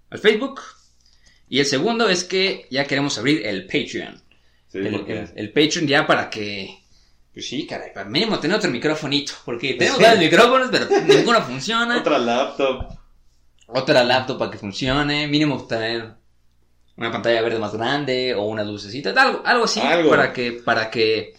al 0.10 0.20
Facebook. 0.20 0.62
Y 1.48 1.60
el 1.60 1.66
segundo 1.66 2.08
es 2.10 2.24
que 2.24 2.68
ya 2.70 2.86
queremos 2.86 3.18
abrir 3.18 3.46
el 3.46 3.66
Patreon. 3.66 4.22
Sí, 4.68 4.78
el- 4.78 5.30
el 5.36 5.52
Patreon 5.52 5.88
ya 5.88 6.06
para 6.06 6.30
que. 6.30 6.78
Pues 7.40 7.48
sí, 7.48 7.66
caray, 7.66 7.94
para 7.94 8.10
mínimo 8.10 8.38
tener 8.38 8.58
otro 8.58 8.70
microfonito. 8.70 9.32
Porque 9.46 9.76
tenemos 9.76 10.02
varios 10.02 10.20
micrófonos, 10.20 10.68
pero 10.70 10.88
ninguno 11.08 11.42
funciona. 11.42 12.00
Otra 12.00 12.18
laptop. 12.20 12.90
Otra 13.66 14.04
laptop 14.04 14.38
para 14.38 14.52
que 14.52 14.58
funcione. 14.58 15.26
Mínimo 15.30 15.66
tener 15.66 16.16
una 16.98 17.14
pantalla 17.14 17.42
verde 17.42 17.58
más 17.58 17.74
grande 17.74 18.36
o 18.36 18.44
una 18.44 18.66
lucecita. 18.66 19.12
Algo, 19.12 19.42
algo 19.46 19.64
así 19.64 19.80
Algo. 19.80 20.10
para 20.10 20.34
que, 20.34 20.52
para 20.52 20.92
que, 20.92 21.34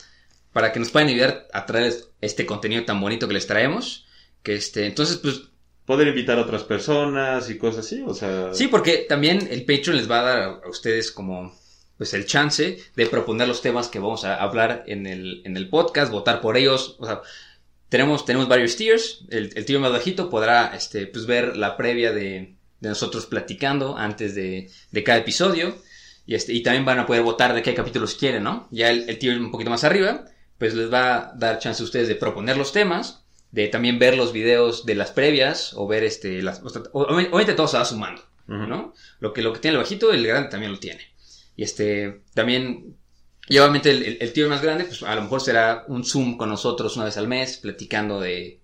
para 0.55 0.73
que 0.73 0.81
nos 0.81 0.91
puedan 0.91 1.11
ayudar 1.11 1.49
a 1.53 1.67
traer 1.67 1.93
este 2.23 2.47
contenido 2.47 2.87
tan 2.87 2.99
bonito 2.99 3.29
que 3.29 3.35
les 3.35 3.47
traemos. 3.47 4.07
Que 4.43 4.55
este, 4.55 4.87
entonces, 4.87 5.19
pues, 5.19 5.43
Poder 5.85 6.09
invitar 6.09 6.39
a 6.39 6.43
otras 6.43 6.63
personas 6.63 7.51
y 7.51 7.59
cosas 7.59 7.85
así, 7.85 8.03
o 8.07 8.15
sea. 8.15 8.55
sí, 8.55 8.69
porque 8.69 9.05
también 9.07 9.47
el 9.51 9.67
Patreon 9.67 9.99
les 9.99 10.11
va 10.11 10.21
a 10.21 10.23
dar 10.23 10.61
a 10.65 10.69
ustedes 10.71 11.11
como, 11.13 11.53
pues, 12.01 12.15
el 12.15 12.25
chance 12.25 12.79
de 12.97 13.07
proponer 13.07 13.47
los 13.47 13.61
temas 13.61 13.89
que 13.89 13.99
vamos 13.99 14.25
a 14.25 14.37
hablar 14.37 14.85
en 14.87 15.07
el, 15.07 15.43
en 15.45 15.55
el 15.59 15.69
podcast, 15.69 16.11
votar 16.11 16.41
por 16.41 16.57
ellos, 16.57 16.97
o 16.99 17.05
sea, 17.05 17.21
tenemos, 17.91 18.25
tenemos 18.25 18.49
varios 18.49 18.75
tiers. 18.77 19.27
El, 19.29 19.53
el 19.55 19.67
tier 19.67 19.81
más 19.81 19.93
bajito 19.93 20.31
podrá, 20.31 20.75
este, 20.75 21.07
pues, 21.09 21.27
ver 21.27 21.59
la 21.59 21.77
previa 21.77 22.11
de, 22.13 22.55
de 22.81 22.89
nosotros 22.89 23.27
platicando 23.27 23.99
antes 23.99 24.35
de, 24.35 24.71
de 24.91 25.05
cada 25.05 25.19
episodio. 25.19 25.77
Y, 26.25 26.37
este, 26.37 26.55
y 26.55 26.63
también 26.63 26.87
van 26.87 27.01
a 27.01 27.07
poder 27.07 27.23
votar 27.23 27.53
de 27.53 27.61
qué 27.61 27.75
capítulos 27.75 28.15
quieren, 28.15 28.45
¿no? 28.45 28.67
Ya 28.71 28.89
el, 28.89 29.07
el 29.07 29.19
tier 29.19 29.39
un 29.39 29.51
poquito 29.51 29.69
más 29.69 29.85
arriba, 29.85 30.25
pues 30.57 30.73
les 30.73 30.91
va 30.91 31.17
a 31.17 31.33
dar 31.35 31.59
chance 31.59 31.83
a 31.83 31.85
ustedes 31.85 32.09
de 32.09 32.15
proponer 32.15 32.57
los 32.57 32.73
temas, 32.73 33.27
de 33.51 33.69
también 33.69 33.99
ver 33.99 34.17
los 34.17 34.33
videos 34.33 34.87
de 34.87 34.95
las 34.95 35.11
previas, 35.11 35.75
o 35.75 35.87
ver 35.87 36.05
este, 36.05 36.41
las, 36.41 36.63
obviamente 36.93 37.53
todo 37.53 37.69
se 37.69 37.77
va 37.77 37.85
sumando. 37.85 38.23
¿no? 38.47 38.95
Lo 39.19 39.35
que, 39.35 39.43
lo 39.43 39.53
que 39.53 39.61
tiene 39.61 39.77
el 39.77 39.83
bajito, 39.83 40.13
el 40.15 40.27
grande 40.27 40.49
también 40.49 40.73
lo 40.73 40.79
tiene. 40.79 41.10
Y 41.61 41.63
este, 41.63 42.23
también, 42.33 42.97
y 43.47 43.59
obviamente 43.59 43.91
el, 43.91 44.03
el, 44.03 44.19
el 44.19 44.33
tier 44.33 44.49
más 44.49 44.63
grande, 44.63 44.85
pues 44.85 45.03
a 45.03 45.15
lo 45.15 45.21
mejor 45.21 45.43
será 45.43 45.85
un 45.89 46.05
Zoom 46.07 46.39
con 46.39 46.49
nosotros 46.49 46.97
una 46.97 47.05
vez 47.05 47.19
al 47.19 47.29
mes, 47.29 47.59
platicando 47.59 48.19
de, 48.19 48.61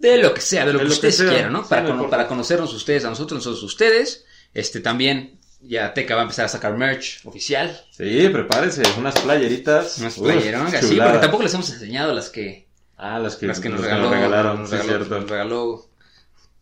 de 0.00 0.18
lo 0.18 0.34
que 0.34 0.40
sea, 0.40 0.66
de 0.66 0.72
lo 0.72 0.80
De 0.80 0.82
que 0.82 0.88
lo 0.88 0.94
ustedes 0.94 1.22
quieran, 1.22 1.52
¿no? 1.52 1.62
sí, 1.62 1.68
para, 2.10 2.26
conocernos 2.26 2.74
ustedes 2.74 3.04
a 3.04 3.10
nosotros, 3.10 3.38
nosotros 3.38 3.62
ustedes. 3.62 4.24
Este, 4.52 4.80
también, 4.80 5.38
ya 5.60 5.94
Teca 5.94 6.16
va 6.16 6.22
a 6.22 6.24
empezar 6.24 6.46
a 6.46 6.48
sacar 6.48 6.76
merch 6.76 7.24
oficial. 7.24 7.80
Sí, 7.92 8.28
prepárense, 8.32 8.82
unas 8.98 9.20
playeritas. 9.20 9.98
Unas 9.98 10.18
Uf, 10.18 10.24
playerongas, 10.24 10.84
sí, 10.84 10.96
porque 10.96 11.18
tampoco 11.18 11.44
les 11.44 11.54
hemos 11.54 11.70
enseñado 11.70 12.12
las 12.14 12.30
que, 12.30 12.66
Ah, 12.96 13.20
las 13.20 13.36
que, 13.36 13.46
las 13.46 13.60
que 13.60 13.68
nos 13.68 13.78
las 13.80 13.90
regaló, 13.90 14.10
regalaron. 14.10 14.60
nos 14.62 14.70
sí, 14.70 14.76
regaló, 14.76 14.96
cierto. 15.04 15.20
nos 15.20 15.30
regaló 15.30 15.86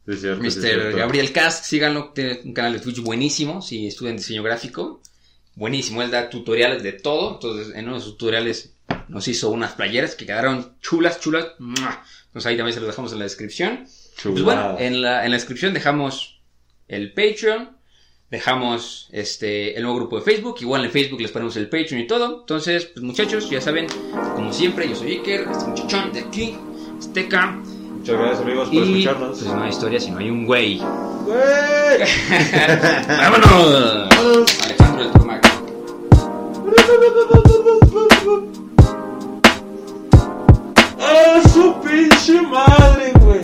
Sí, 0.06 0.16
cierto, 0.18 0.50
sí, 0.50 0.60
Mr. 0.60 0.96
Gabriel 0.96 1.32
Cast, 1.32 1.64
síganlo, 1.64 2.10
tiene 2.12 2.42
un 2.44 2.52
canal 2.52 2.74
de 2.74 2.80
Twitch 2.80 3.00
buenísimo, 3.00 3.62
si 3.62 3.86
estudian 3.86 4.18
diseño 4.18 4.42
gráfico, 4.42 5.00
buenísimo, 5.56 6.02
él 6.02 6.10
da 6.10 6.30
tutoriales 6.30 6.82
de 6.82 6.92
todo, 6.92 7.34
entonces 7.34 7.74
en 7.74 7.86
uno 7.86 7.96
de 7.96 8.02
sus 8.02 8.16
tutoriales 8.16 8.74
nos 9.08 9.28
hizo 9.28 9.50
unas 9.50 9.72
playeras 9.72 10.14
que 10.14 10.26
quedaron 10.26 10.76
chulas, 10.80 11.20
chulas, 11.20 11.48
entonces 11.58 12.46
ahí 12.46 12.56
también 12.56 12.74
se 12.74 12.80
los 12.80 12.88
dejamos 12.88 13.12
en 13.12 13.18
la 13.18 13.24
descripción. 13.24 13.86
Pues 14.22 14.42
bueno, 14.42 14.62
Chulada. 14.62 14.80
en 14.80 15.02
la, 15.02 15.24
en 15.24 15.30
la 15.30 15.36
descripción 15.36 15.74
dejamos 15.74 16.40
el 16.88 17.12
Patreon, 17.12 17.76
dejamos 18.30 19.08
este 19.12 19.76
el 19.76 19.82
nuevo 19.82 19.98
grupo 19.98 20.16
de 20.18 20.22
Facebook, 20.22 20.56
igual 20.60 20.84
en 20.84 20.90
Facebook 20.90 21.20
les 21.20 21.30
ponemos 21.30 21.56
el 21.56 21.68
Patreon 21.68 22.00
y 22.00 22.06
todo, 22.06 22.40
entonces 22.40 22.86
pues 22.86 23.02
muchachos, 23.04 23.48
ya 23.50 23.60
saben, 23.60 23.86
como 24.34 24.52
siempre, 24.52 24.88
yo 24.88 24.96
soy 24.96 25.12
Iker, 25.12 25.46
este 25.50 25.64
muchachón 25.66 26.12
de 26.12 26.20
aquí, 26.20 26.56
Azteca, 26.98 27.60
Muchas 28.04 28.18
gracias, 28.18 28.40
amigos, 28.42 28.68
por 28.68 28.74
y 28.74 29.02
escucharnos. 29.02 29.38
pues 29.38 29.50
no 29.50 29.62
hay 29.62 29.70
historia 29.70 29.98
si 30.00 30.10
no 30.10 30.18
hay 30.18 30.28
un 30.28 30.44
güey. 30.44 30.76
¡Güey! 30.78 31.38
¡Vámonos! 33.08 34.10
Alejandro 34.62 35.04
el 35.04 35.10
Tomac. 35.12 35.43
Ah, 40.98 41.48
sou 41.48 41.74
pinche 41.74 42.40
madre, 42.40 43.12
güey. 43.20 43.40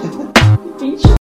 Su 0.00 0.68
pinche 0.78 1.21